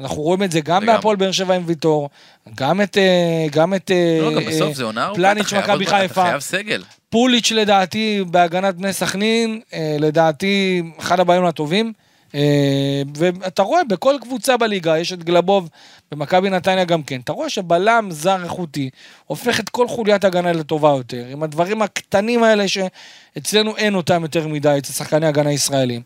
אנחנו 0.00 0.22
רואים 0.22 0.42
את 0.42 0.50
זה 0.50 0.60
גם. 0.60 0.86
בהפועל 0.86 1.16
באר 1.16 1.32
שבע 1.32 1.54
עם 1.54 1.62
ויטור, 1.66 2.08
גם 2.54 2.80
את, 2.82 2.96
אה, 2.96 3.46
גם 3.50 3.74
את 3.74 3.90
אה, 3.90 4.18
לא, 4.22 4.30
גם 4.32 4.38
אה, 4.38 4.48
בסוף 4.48 4.74
זה 4.74 4.84
עונה 4.84 5.04
ארוכה, 5.04 5.16
פלניץ' 5.20 5.52
מכבי 5.52 5.72
עוד- 5.72 5.82
אתה 5.82 5.90
חיפה, 5.98 6.22
חייב 6.22 6.40
סגל. 6.40 6.82
פוליץ' 7.10 7.52
לדעתי 7.52 8.24
בהגנת 8.30 8.74
בני 8.74 8.92
סכנין, 8.92 9.60
לדעתי 10.00 10.82
אחד 10.98 11.20
הבעלים 11.20 11.44
הטובים. 11.44 11.92
אה, 12.34 13.02
ואתה 13.16 13.62
רואה 13.62 13.84
בכל 13.84 14.14
קבוצה 14.20 14.56
בליגה, 14.56 14.98
יש 14.98 15.12
את 15.12 15.24
גלבוב 15.24 15.68
במכבי 16.12 16.50
נתניה 16.50 16.84
גם 16.84 17.02
כן, 17.02 17.20
אתה 17.20 17.32
רואה 17.32 17.50
שבלם 17.50 18.08
זר 18.10 18.44
איכותי 18.44 18.90
הופך 19.26 19.60
את 19.60 19.68
כל 19.68 19.88
חוליית 19.88 20.24
הגנה 20.24 20.52
לטובה 20.52 20.88
יותר, 20.88 21.24
עם 21.30 21.42
הדברים 21.42 21.82
הקטנים 21.82 22.42
האלה 22.42 22.64
שאצלנו 22.68 23.76
אין 23.76 23.94
אותם 23.94 24.22
יותר 24.22 24.48
מדי, 24.48 24.74
אצל 24.78 24.92
שחקני 24.92 25.26
הגנה 25.26 25.52
ישראלים. 25.52 26.02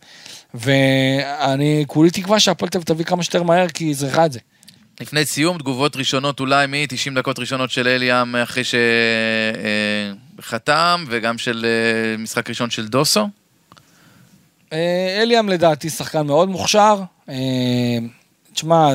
ואני 0.55 1.85
כולי 1.87 2.11
תקווה 2.11 2.41
שהפועל 2.41 2.71
תביא 2.71 3.05
כמה 3.05 3.23
שיותר 3.23 3.43
מהר, 3.43 3.69
כי 3.69 3.85
היא 3.85 3.97
צריכה 3.97 4.27
את 4.27 4.33
זה. 4.33 4.39
לפני 5.01 5.25
סיום, 5.25 5.59
תגובות 5.59 5.97
ראשונות 5.97 6.41
אולי 6.41 6.67
מ-90 6.67 7.15
דקות 7.15 7.39
ראשונות 7.39 7.71
של 7.71 7.89
אליאם 7.89 8.37
אחרי 8.37 8.63
שחתם, 10.39 11.05
וגם 11.09 11.39
של 11.39 11.67
אה, 11.67 12.17
משחק 12.17 12.49
ראשון 12.49 12.71
של 12.71 12.89
דוסו. 12.89 13.29
אה, 14.73 15.19
אליאם 15.23 15.49
לדעתי 15.49 15.91
שחקן 15.91 16.27
מאוד 16.27 16.49
מוכשר. 16.49 17.03
אה, 17.29 17.35
תשמע, 18.53 18.91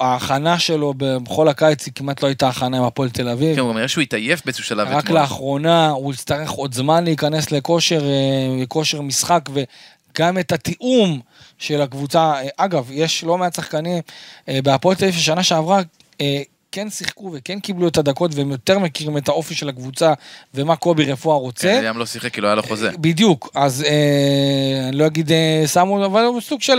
ההכנה 0.00 0.58
שלו 0.58 0.94
בכל 0.96 1.48
הקיץ 1.48 1.86
היא 1.86 1.94
כמעט 1.94 2.22
לא 2.22 2.28
הייתה 2.28 2.48
הכנה 2.48 2.78
עם 2.78 2.84
הפועל 2.84 3.10
תל 3.10 3.28
אביב. 3.28 3.54
כן, 3.54 3.60
הוא 3.60 3.70
גם 3.70 3.76
נראה 3.76 3.88
שהוא 3.88 4.02
התעייף 4.02 4.44
באיזשהו 4.44 4.64
שלב 4.64 4.88
רק 4.88 5.04
אתמול. 5.04 5.20
לאחרונה 5.20 5.90
הוא 5.90 6.12
יצטרך 6.12 6.50
עוד 6.50 6.74
זמן 6.74 7.04
להיכנס 7.04 7.52
לכושר, 7.52 8.04
אה, 8.04 8.66
כושר 8.66 9.00
משחק 9.00 9.48
וגם 9.52 10.38
את 10.38 10.52
התיאום 10.52 11.20
של 11.58 11.80
הקבוצה. 11.80 12.32
אה, 12.32 12.48
אגב, 12.56 12.88
יש 12.92 13.24
לא 13.24 13.38
מעט 13.38 13.54
שחקנים 13.54 14.02
אה, 14.48 14.58
בהפועל 14.64 14.96
תל 14.96 15.04
אביב 15.04 15.16
ששנה 15.16 15.42
שעברה 15.42 15.80
אה, 16.20 16.42
כן 16.74 16.90
שיחקו 16.90 17.32
וכן 17.34 17.60
קיבלו 17.60 17.88
את 17.88 17.96
הדקות 17.96 18.34
והם 18.34 18.50
יותר 18.50 18.78
מכירים 18.78 19.16
את 19.16 19.28
האופי 19.28 19.54
של 19.54 19.68
הקבוצה 19.68 20.12
ומה 20.54 20.76
קובי 20.76 21.04
רפואה 21.04 21.36
רוצה. 21.36 21.68
כן, 21.68 21.78
אליאם 21.78 21.98
לא 21.98 22.06
שיחק 22.06 22.34
כי 22.34 22.40
לא 22.40 22.46
היה 22.46 22.54
לו 22.54 22.62
חוזה. 22.62 22.90
בדיוק, 22.98 23.50
אז 23.54 23.82
אה, 23.82 24.88
אני 24.88 24.96
לא 24.96 25.06
אגיד 25.06 25.32
אה, 25.32 25.64
שמו, 25.66 26.06
אבל 26.06 26.24
הוא 26.24 26.40
סוג 26.40 26.62
של 26.62 26.78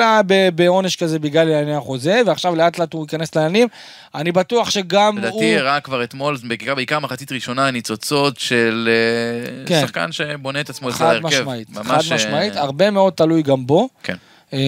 בעונש 0.56 0.96
כזה 0.96 1.20
בגלל 1.20 1.48
ענייני 1.48 1.76
החוזה, 1.76 2.22
ועכשיו 2.26 2.56
לאט 2.56 2.80
לאט 2.80 2.93
הוא 2.93 3.04
ייכנס 3.04 3.36
לעניינים. 3.36 3.68
אני 4.16 4.32
בטוח 4.32 4.70
שגם 4.70 5.18
הוא... 5.18 5.20
לדעתי 5.20 5.58
הראה 5.58 5.80
כבר 5.80 6.04
אתמול, 6.04 6.38
בעיקר, 6.43 6.76
בעיקר 6.76 7.00
מחצית 7.00 7.32
ראשונה, 7.32 7.72
ניצוצות 7.72 8.39
של 8.39 8.89
אה, 8.91 9.66
כן. 9.66 9.82
שחקן 9.82 10.12
שבונה 10.12 10.62
את 10.62 10.70
עצמו 10.70 10.89
אצל 10.89 10.98
חד 10.98 11.06
ההרכב. 11.06 11.28
משמעית, 11.28 11.68
חד 11.84 12.02
אה, 12.12 12.16
משמעית, 12.16 12.56
הרבה 12.56 12.91
מאוד 12.91 13.14
תלוי 13.14 13.41
גם 13.41 13.68
בו, 13.68 13.89
כן. 14.04 14.16
אה, 14.54 14.60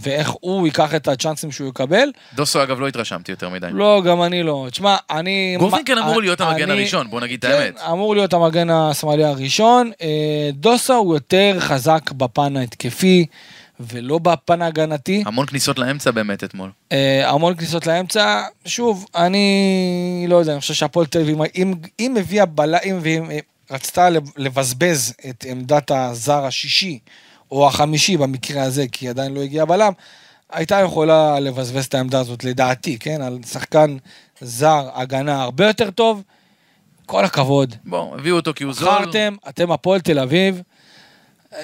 ואיך 0.00 0.30
הוא 0.40 0.66
ייקח 0.66 0.94
את 0.94 1.08
הצ'אנסים 1.08 1.52
שהוא 1.52 1.68
יקבל. 1.68 2.08
דוסו 2.34 2.62
אגב 2.62 2.80
לא 2.80 2.88
התרשמתי 2.88 3.32
יותר 3.32 3.48
מדי. 3.48 3.66
לא, 3.72 4.02
גם 4.06 4.22
אני 4.22 4.42
לא. 4.42 4.66
תשמע, 4.70 4.96
אני... 5.10 5.56
גורפינקל 5.58 5.98
אמור 5.98 6.12
אני- 6.12 6.20
להיות 6.20 6.40
המגן 6.40 6.70
הראשון, 6.70 7.10
בוא 7.10 7.20
נגיד 7.20 7.44
את 7.44 7.50
כן, 7.50 7.58
האמת. 7.60 7.80
אמור 7.92 8.14
להיות 8.14 8.32
המגן 8.32 8.70
השמאלי 8.70 9.24
הראשון. 9.24 9.90
אה, 10.02 10.50
דוסה 10.52 10.94
הוא 10.94 11.14
יותר 11.14 11.56
חזק 11.58 12.10
בפן 12.12 12.56
ההתקפי, 12.56 13.26
ולא 13.80 14.18
בפן 14.18 14.62
ההגנתי. 14.62 15.22
המון 15.26 15.46
כניסות 15.46 15.78
לאמצע 15.78 16.10
באמת 16.10 16.44
אתמול. 16.44 16.70
אה, 16.92 17.30
המון 17.30 17.54
כניסות 17.56 17.86
לאמצע. 17.86 18.42
שוב, 18.64 19.06
אני 19.14 20.26
לא 20.28 20.36
יודע, 20.36 20.52
אני 20.52 20.60
חושב 20.60 20.74
שהפועל 20.74 21.06
תל 21.06 21.20
אביב, 21.20 21.38
אם, 21.56 21.74
אם 22.00 22.16
הביאה 22.16 22.46
בלם, 22.46 22.78
אה, 23.30 23.38
רצתה 23.70 24.08
לבזבז 24.36 25.14
את 25.30 25.44
עמדת 25.48 25.90
הזר 25.90 26.44
השישי, 26.44 26.98
או 27.50 27.66
החמישי 27.66 28.16
במקרה 28.16 28.62
הזה, 28.62 28.84
כי 28.92 29.08
עדיין 29.08 29.34
לא 29.34 29.40
הגיע 29.40 29.64
בלם, 29.64 29.92
הייתה 30.52 30.80
יכולה 30.80 31.40
לבזבז 31.40 31.84
את 31.84 31.94
העמדה 31.94 32.20
הזאת, 32.20 32.44
לדעתי, 32.44 32.98
כן? 32.98 33.22
על 33.22 33.38
שחקן 33.46 33.96
זר, 34.40 34.88
הגנה 34.94 35.42
הרבה 35.42 35.66
יותר 35.66 35.90
טוב. 35.90 36.22
כל 37.06 37.24
הכבוד. 37.24 37.74
בוא, 37.84 38.14
הביאו 38.14 38.36
אותו 38.36 38.52
כי 38.54 38.64
הוא 38.64 38.72
זול. 38.72 38.88
בחרתם, 38.88 39.34
אתם 39.48 39.72
הפועל 39.72 40.00
תל 40.00 40.18
אביב. 40.18 40.62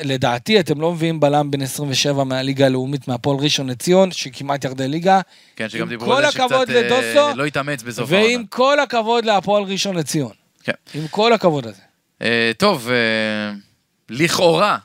לדעתי 0.02 0.60
אתם 0.60 0.80
לא 0.80 0.92
מביאים 0.92 1.20
בלם 1.20 1.50
בן 1.50 1.62
27 1.62 2.24
מהליגה 2.24 2.66
הלאומית 2.66 3.08
מהפועל 3.08 3.38
ראשון 3.38 3.70
לציון, 3.70 4.12
שכמעט 4.12 4.64
ירדה 4.64 4.86
ליגה. 4.86 5.20
כן, 5.56 5.68
שגם 5.68 5.88
דיברו 5.88 6.14
על 6.14 6.24
זה 6.24 6.32
שקצת 6.32 6.52
אה, 6.52 6.82
לדוסו, 6.82 7.36
לא 7.36 7.44
התאמץ 7.46 7.82
בסוף 7.82 8.10
ועם 8.10 8.30
העונה. 8.30 8.44
כל 8.48 8.80
הכבוד 8.80 9.24
להפועל 9.24 9.62
ראשון 9.62 9.96
לציון. 9.96 10.32
כן. 10.62 10.72
עם 10.94 11.08
כל 11.08 11.32
הכבוד 11.32 11.66
הזה. 11.66 11.80
אה, 12.22 12.52
טוב, 12.58 12.88
אה, 12.90 13.54
לכאורה, 14.10 14.78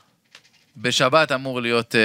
בשבת 0.80 1.32
אמור 1.32 1.60
להיות 1.62 1.94
אה, 1.94 2.00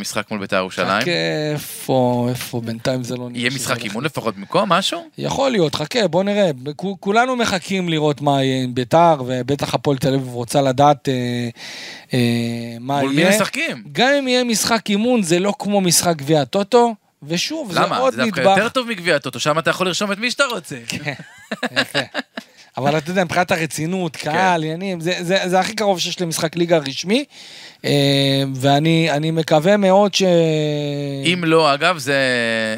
משחק 0.00 0.30
מול 0.30 0.40
בית"ר 0.40 0.56
ירושלים. 0.56 1.00
חכה, 1.02 1.10
איפה, 1.52 2.26
איפה, 2.30 2.60
בינתיים 2.60 3.02
זה 3.04 3.16
לא 3.16 3.28
נראה. 3.28 3.40
יהיה 3.40 3.50
משחק. 3.50 3.84
אימון 3.84 4.04
לפחות 4.04 4.36
במקום, 4.36 4.72
משהו? 4.72 5.08
יכול 5.18 5.50
להיות, 5.50 5.74
חכה, 5.74 6.08
בוא 6.08 6.24
נראה. 6.24 6.50
כו- 6.76 6.96
כולנו 7.00 7.36
מחכים 7.36 7.88
לראות 7.88 8.20
מה 8.20 8.42
יהיה 8.44 8.62
עם 8.64 8.74
ביתר, 8.74 9.22
ובטח 9.26 9.74
הפועל 9.74 9.96
תל 9.98 10.14
אביב 10.14 10.28
רוצה 10.34 10.62
לדעת 10.62 11.08
אה, 11.08 11.48
אה, 12.14 12.18
מה 12.80 13.00
מול 13.00 13.12
מי 13.12 13.20
יהיה. 13.22 13.30
משחקים? 13.36 13.82
גם 13.92 14.08
אם 14.18 14.28
יהיה 14.28 14.44
משחק 14.44 14.90
אימון, 14.90 15.22
זה 15.22 15.38
לא 15.38 15.54
כמו 15.58 15.80
משחק 15.80 16.16
גביע 16.16 16.40
הטוטו, 16.40 16.94
ושוב, 17.22 17.72
זה 17.72 17.80
למה? 17.80 17.98
עוד 17.98 18.14
זה 18.14 18.24
דווקא 18.24 18.40
נדבך. 18.40 18.56
יותר 18.56 18.68
טוב 18.68 18.88
מגביע 18.88 19.16
הטוטו, 19.16 19.40
שם 19.40 19.58
אתה 19.58 19.70
יכול 19.70 19.86
לרשום 19.86 20.12
את 20.12 20.18
מי 20.18 20.30
שאתה 20.30 20.44
רוצה. 20.44 20.76
כן, 20.88 21.12
יפה. 21.80 21.98
אבל 22.76 22.98
אתה 22.98 23.10
יודע, 23.10 23.24
מבחינת 23.24 23.50
הרצינות, 23.50 24.16
כן. 24.16 24.32
קהל, 24.32 24.62
עניינים, 24.62 25.00
זה, 25.00 25.14
זה, 25.20 25.38
זה 25.46 25.60
הכי 25.60 25.74
קרוב 25.74 25.98
שיש 25.98 26.20
למשחק 26.20 26.56
ליגה 26.56 26.78
רשמי, 26.78 27.24
אה, 27.84 28.42
ואני 28.54 29.10
אני 29.10 29.30
מקווה 29.30 29.76
מאוד 29.76 30.14
ש... 30.14 30.22
אם 31.24 31.44
לא, 31.46 31.74
אגב, 31.74 31.98
זה... 31.98 32.16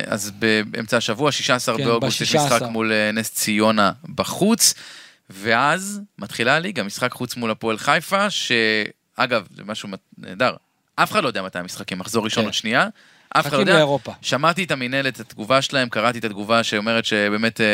אז 0.07 0.31
באמצע 0.31 0.97
השבוע, 0.97 1.33
16 1.33 1.79
כן, 1.79 1.85
באוגוסט, 1.85 2.21
יש 2.21 2.35
משחק 2.35 2.49
16. 2.49 2.69
מול 2.69 2.93
אה, 2.93 3.11
נס 3.13 3.31
ציונה 3.31 3.93
בחוץ, 4.15 4.75
ואז 5.31 6.01
מתחילה 6.19 6.57
הליגה, 6.57 6.83
משחק 6.83 7.13
חוץ 7.13 7.37
מול 7.37 7.51
הפועל 7.51 7.79
חיפה, 7.79 8.31
שאגב, 8.31 9.47
זה 9.57 9.63
משהו 9.65 9.89
נהדר. 10.19 10.55
אף 10.97 11.11
אחד 11.13 11.23
לא 11.23 11.29
יודע 11.29 11.43
מתי 11.43 11.59
המשחקים, 11.59 11.99
מחזור 11.99 12.25
ראשון 12.25 12.43
כן. 12.43 12.47
עוד 12.47 12.55
שנייה. 12.55 12.89
אף 13.37 13.47
אחד 13.47 13.57
לא 13.57 13.61
יודע. 13.61 13.75
לאירופה. 13.75 14.13
שמעתי 14.23 14.65
את 14.65 14.71
המינהלת, 14.71 15.15
את 15.15 15.21
התגובה 15.21 15.63
שלהם, 15.63 15.89
קראתי 15.89 16.19
את 16.19 16.25
התגובה 16.25 16.63
שאומרת 16.63 17.05
שבאמת, 17.05 17.61
אה, 17.61 17.67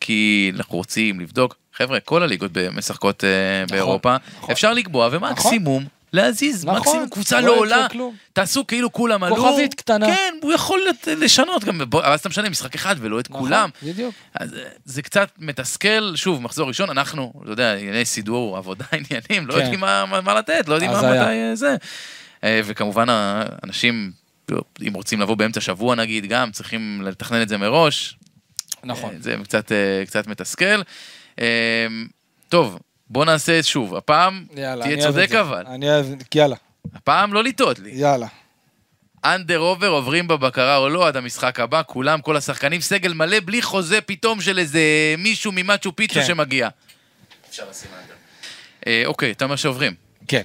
כי 0.00 0.52
אנחנו 0.56 0.76
רוצים 0.76 1.20
לבדוק. 1.20 1.56
חבר'ה, 1.76 2.00
כל 2.00 2.22
הליגות 2.22 2.50
משחקות 2.72 3.24
אה, 3.24 3.28
באירופה. 3.70 4.16
נכון. 4.38 4.50
אפשר 4.50 4.72
לקבוע, 4.72 5.08
ומקסימום 5.12 5.84
להזיז. 6.12 6.64
נכון. 6.64 6.80
מקסימום 6.80 7.08
קבוצה 7.08 7.40
לא 7.40 7.46
לא 7.46 7.56
עולה. 7.58 7.86
תעשו 8.32 8.66
כאילו 8.66 8.92
כולם 8.92 9.24
עלו. 9.24 9.36
כוכבית 9.36 9.74
קטנה. 9.74 10.06
כן, 10.06 10.34
הוא 10.42 10.52
יכול 10.52 10.80
לת- 10.88 11.08
לשנות 11.08 11.64
גם, 11.64 11.80
אבל 11.80 12.02
אז 12.04 12.20
אתה 12.20 12.28
משנה 12.28 12.48
משחק 12.50 12.74
אחד 12.74 12.96
ולא 12.98 13.20
את 13.20 13.30
נכון, 13.30 13.42
כולם. 13.42 13.68
בדיוק. 13.82 14.14
אז 14.34 14.54
אה, 14.54 14.60
זה 14.84 15.02
קצת 15.02 15.28
מתסכל, 15.38 16.12
שוב, 16.14 16.42
מחזור 16.42 16.68
ראשון, 16.68 16.90
אנחנו, 16.90 17.32
אתה 17.42 17.50
יודע, 17.52 17.74
ענייני 17.74 18.04
סידור, 18.04 18.56
עבודה, 18.56 18.84
עניינים, 19.10 19.46
לא 19.48 19.54
כן. 19.54 19.60
יודעים 19.60 19.80
מה, 19.80 20.04
מה, 20.06 20.20
מה 20.20 20.34
לתת, 20.34 20.68
לא 20.68 20.74
יודעים 20.74 20.90
מה. 20.90 20.98
מתי 20.98 21.08
אה, 21.18 21.50
זה. 21.54 21.76
אה, 22.44 22.60
וכמובן, 22.64 23.06
האנשים, 23.08 24.10
אם 24.88 24.94
רוצים 24.94 25.20
לבוא 25.20 25.34
באמצע 25.34 25.60
שבוע 25.60 25.94
נגיד, 25.94 26.26
גם 26.26 26.50
צריכים 26.52 27.02
לתכנן 27.04 27.42
את 27.42 27.48
זה 27.48 27.58
מראש. 27.58 28.16
נכון. 28.84 29.14
אה, 29.14 29.20
זה 29.20 29.36
קצת, 29.44 29.72
אה, 29.72 30.02
קצת 30.06 30.26
מתסכל. 30.26 30.82
אה, 31.40 31.86
טוב, 32.48 32.78
בוא 33.10 33.24
נעשה 33.24 33.62
שוב, 33.62 33.96
הפעם 33.96 34.46
יאללה, 34.56 34.84
תהיה 34.84 34.96
את 34.96 35.02
צודק. 35.02 35.32
אבל, 35.40 35.66
אני 35.66 35.90
אוהב, 35.90 36.06
יאללה, 36.34 36.56
הפעם 36.94 37.32
לא 37.32 37.44
לטעות 37.44 37.78
לי. 37.78 37.90
יאללה. 37.90 38.26
אנדר 39.24 39.58
עובר 39.58 39.88
עוברים 39.88 40.28
בבקרה 40.28 40.76
או 40.76 40.88
לא 40.88 41.08
עד 41.08 41.16
המשחק 41.16 41.60
הבא, 41.60 41.82
כולם, 41.86 42.20
כל 42.20 42.36
השחקנים, 42.36 42.80
סגל 42.80 43.12
מלא, 43.12 43.40
בלי 43.40 43.62
חוזה 43.62 44.00
פתאום 44.00 44.40
של 44.40 44.58
איזה 44.58 44.80
מישהו 45.18 45.52
ממצ'ו 45.54 45.96
פיצ'ו 45.96 46.14
כן. 46.14 46.26
שמגיע. 46.26 46.68
אפשר 47.50 47.62
לשים 47.70 47.90
under. 47.94 48.14
אה, 48.86 49.02
אוקיי, 49.06 49.30
אתה 49.30 49.44
אומר 49.44 49.56
שעוברים. 49.56 49.94
כן. 50.28 50.42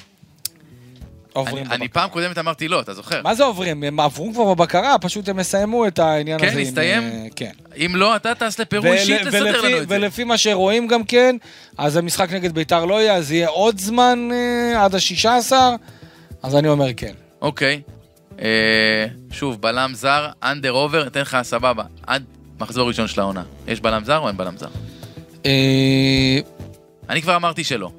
עוברים 1.37 1.55
אני, 1.57 1.63
בבקרה. 1.63 1.75
אני 1.77 1.87
פעם 1.87 2.09
קודמת 2.09 2.37
אמרתי 2.37 2.67
לא, 2.67 2.79
אתה 2.79 2.93
זוכר? 2.93 3.21
מה 3.23 3.35
זה 3.35 3.43
עוברים? 3.43 3.83
הם 3.83 3.99
עברו 3.99 4.33
כבר 4.33 4.53
בבקרה, 4.53 4.97
פשוט 4.99 5.29
הם 5.29 5.39
יסיימו 5.39 5.87
את 5.87 5.99
העניין 5.99 6.39
כן, 6.39 6.47
הזה. 6.47 6.59
עם, 6.59 6.67
הסתיים? 6.67 7.03
אה, 7.03 7.25
כן. 7.35 7.51
אם 7.77 7.91
לא, 7.95 8.15
אתה 8.15 8.35
טס 8.35 8.59
לפרו 8.59 8.79
ול- 8.83 8.87
אישית 8.87 9.21
לסדר 9.21 9.45
ולפי- 9.45 9.67
לנו 9.67 9.81
את 9.81 9.89
זה. 9.89 9.95
ולפי 9.95 10.23
מה 10.23 10.37
שרואים 10.37 10.87
גם 10.87 11.03
כן, 11.03 11.35
אז 11.77 11.95
המשחק 11.95 12.31
נגד 12.33 12.51
ביתר 12.53 12.85
לא 12.85 13.01
יהיה, 13.01 13.15
אז 13.15 13.31
יהיה 13.31 13.47
עוד 13.47 13.77
זמן 13.79 14.29
אה, 14.31 14.83
עד 14.85 14.95
ה-16, 14.95 15.51
אז 16.43 16.55
אני 16.55 16.67
אומר 16.67 16.87
כן. 16.97 17.13
אוקיי. 17.41 17.81
אה, 18.41 19.05
שוב, 19.31 19.61
בלם 19.61 19.91
זר, 19.93 20.29
under 20.43 20.71
over, 20.71 21.07
אתן 21.07 21.21
לך 21.21 21.37
סבבה. 21.43 21.83
עד 22.07 22.23
מחזור 22.59 22.87
ראשון 22.87 23.07
של 23.07 23.21
העונה. 23.21 23.43
יש 23.67 23.81
בלם 23.81 24.03
זר 24.03 24.17
או 24.17 24.27
אין 24.27 24.37
בלם 24.37 24.57
זר? 24.57 24.67
אה, 25.45 26.39
אני 27.09 27.21
כבר 27.21 27.35
אמרתי 27.35 27.63
שלא. 27.63 27.89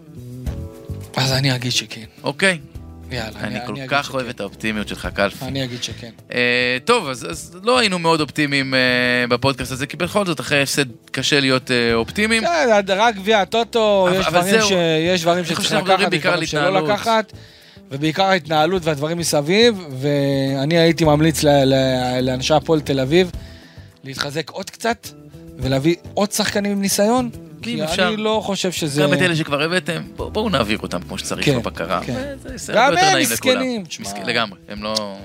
אז 1.17 1.33
אני 1.33 1.55
אגיד 1.55 1.73
שכן. 1.73 2.05
אוקיי. 2.23 2.59
יאללה, 3.11 3.41
אני 3.41 3.59
כל 3.67 3.73
אגיד 3.73 3.85
כך 3.89 4.05
שכן. 4.05 4.15
אוהב 4.15 4.29
את 4.29 4.41
האופטימיות 4.41 4.89
שלך, 4.89 5.09
קלפי. 5.15 5.45
אני 5.45 5.65
אגיד 5.65 5.83
שכן. 5.83 6.11
אה, 6.33 6.39
טוב, 6.85 7.09
אז, 7.09 7.27
אז 7.31 7.57
לא 7.63 7.79
היינו 7.79 7.99
מאוד 7.99 8.21
אופטימיים 8.21 8.75
אה, 8.75 8.79
בפודקאסט 9.29 9.73
הזה, 9.73 9.87
כי 9.87 9.97
בכל 9.97 10.27
זאת, 10.27 10.41
אחרי 10.41 10.63
הפסד 10.63 10.85
קשה 11.11 11.41
להיות 11.41 11.71
אה, 11.71 11.95
אופטימיים. 11.95 12.43
כן, 12.43 12.69
רק 12.89 13.15
גביע 13.15 13.41
הטוטו, 13.41 14.09
יש 14.15 14.27
זהו. 14.51 14.69
ש- 14.69 14.73
יש 15.15 15.23
דברים 15.23 15.39
אני 15.39 15.47
שצריך 15.47 15.73
לקחת, 15.73 16.13
יש 16.13 16.21
דברים 16.23 16.47
שלא. 16.47 16.89
לקחת, 16.89 17.33
ובעיקר 17.91 18.25
ההתנהלות 18.25 18.85
והדברים 18.85 19.19
מסביב, 19.19 19.85
ואני 20.01 20.79
הייתי 20.79 21.05
ממליץ 21.05 21.43
ל- 21.45 21.49
ל- 21.65 22.19
לאנשי 22.23 22.55
הפועל 22.55 22.81
תל 22.81 23.01
אביב 23.01 23.31
להתחזק 24.05 24.51
עוד 24.51 24.71
קצת, 24.71 25.09
ולהביא 25.59 25.95
עוד 26.15 26.33
שחקנים 26.33 26.73
עם 26.73 26.81
ניסיון, 26.81 27.31
כי. 27.63 27.83
אני 27.99 28.17
לא 28.17 28.41
חושב 28.45 28.73
שזה... 28.73 29.03
גם 29.03 29.13
את 29.13 29.19
אלה 29.19 29.37
שכבר 29.37 29.63
הבאתם, 29.63 30.03
בואו 30.17 30.31
בואו 30.31 30.49
נעביר 30.49 30.79
אותם 30.79 31.01
כמו 31.03 31.19
שצריך 31.19 31.47
כן, 31.47 31.59
בבקרה. 31.59 32.01
כן. 32.07 32.35
וזה 32.43 32.73
יעשה 32.73 32.73
גם 32.73 32.95
הם. 32.99 33.19
מסכנים. 33.21 33.85
מסכ- 34.01 34.25
לגמרי, 34.27 34.59
הם 34.69 34.83
לא... 34.83 35.19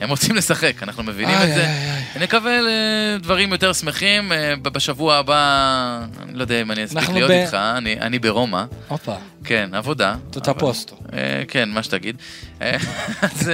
הם 0.00 0.10
רוצים 0.10 0.36
לשחק, 0.36 0.82
אנחנו 0.82 1.02
מבינים 1.02 1.34
איי, 1.34 1.50
את 1.50 1.54
זה. 1.54 1.64
איי, 1.66 1.90
איי. 2.16 2.22
נקווה 2.22 2.58
לדברים 2.62 3.52
יותר 3.52 3.72
שמחים. 3.72 4.32
אה, 4.32 4.54
בשבוע 4.62 5.14
הבא, 5.16 5.38
אני 6.22 6.34
לא 6.38 6.42
יודע 6.42 6.60
אם 6.62 6.70
אני 6.72 6.84
אספיק 6.84 7.08
להיות 7.10 7.30
ב- 7.30 7.34
איתך, 7.34 7.54
אני 7.54 8.00
אני 8.00 8.18
ברומא. 8.18 8.64
הופה, 8.88 9.14
כן, 9.44 9.70
עבודה. 9.72 10.14
תודה 10.30 10.50
אבל- 10.50 10.60
פוסטו. 10.60 10.96
אה, 11.12 11.42
כן, 11.48 11.68
מה 11.68 11.82
שתגיד. 11.82 12.16
אה, 12.62 12.76
אז, 13.22 13.50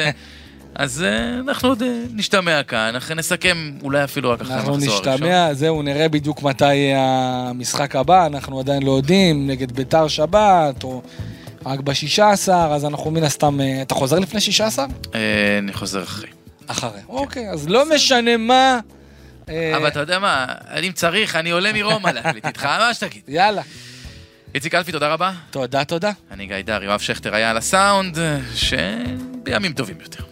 אז 0.78 1.02
אה, 1.02 1.38
אנחנו 1.40 1.68
עוד 1.68 1.82
אה, 1.82 2.02
נשתמע 2.14 2.62
כאן, 2.62 2.96
אחרי 2.96 3.16
נסכם 3.16 3.72
אולי 3.82 4.04
אפילו 4.04 4.30
רק 4.30 4.40
אחרי 4.40 4.54
אנחנו 4.54 4.74
המחזור 4.74 4.94
הראשון. 4.94 5.12
נשתמע, 5.14 5.54
זהו, 5.54 5.82
נראה 5.82 6.08
בדיוק 6.08 6.42
מתי 6.42 6.74
יהיה 6.74 7.00
המשחק 7.48 7.96
הבא, 7.96 8.26
אנחנו 8.26 8.60
עדיין 8.60 8.82
לא 8.82 8.96
יודעים, 8.96 9.46
נגד 9.46 9.72
ביתר 9.72 10.08
שבת, 10.08 10.84
או 10.84 11.02
רק 11.66 11.80
ב-16, 11.80 12.52
אז 12.52 12.84
אנחנו 12.84 13.10
מן 13.10 13.22
הסתם... 13.22 13.60
אה, 13.60 13.82
אתה 13.82 13.94
חוזר 13.94 14.18
לפני 14.18 14.40
16? 14.40 14.86
אה, 15.14 15.58
אני 15.58 15.72
חוזר 15.72 16.02
אחרי. 16.02 16.28
אחרי. 16.66 17.00
אוקיי, 17.08 17.50
אז 17.50 17.68
לא 17.68 17.94
משנה 17.94 18.36
מה. 18.36 18.80
אה, 19.48 19.76
אבל 19.76 19.88
אתה 19.88 20.00
יודע 20.00 20.18
מה, 20.18 20.46
אם 20.82 20.92
צריך, 20.92 21.36
אני 21.36 21.50
עולה 21.50 21.72
מרומא 21.72 22.08
להקליט 22.08 22.46
איתך, 22.46 22.64
מה 22.64 22.94
שתגיד. 22.94 23.22
יאללה. 23.28 23.62
איציק 24.54 24.74
אלפי, 24.74 24.92
תודה 24.92 25.08
רבה. 25.12 25.32
תודה, 25.50 25.84
תודה. 25.84 26.12
אני 26.30 26.46
גיא 26.46 26.56
דר, 26.64 26.82
יואב 26.82 27.00
שכטר 27.00 27.34
היה 27.34 27.50
על 27.50 27.56
הסאונד, 27.56 28.18
שבימים 28.54 29.72
טובים 29.72 29.96
יותר. 30.00 30.24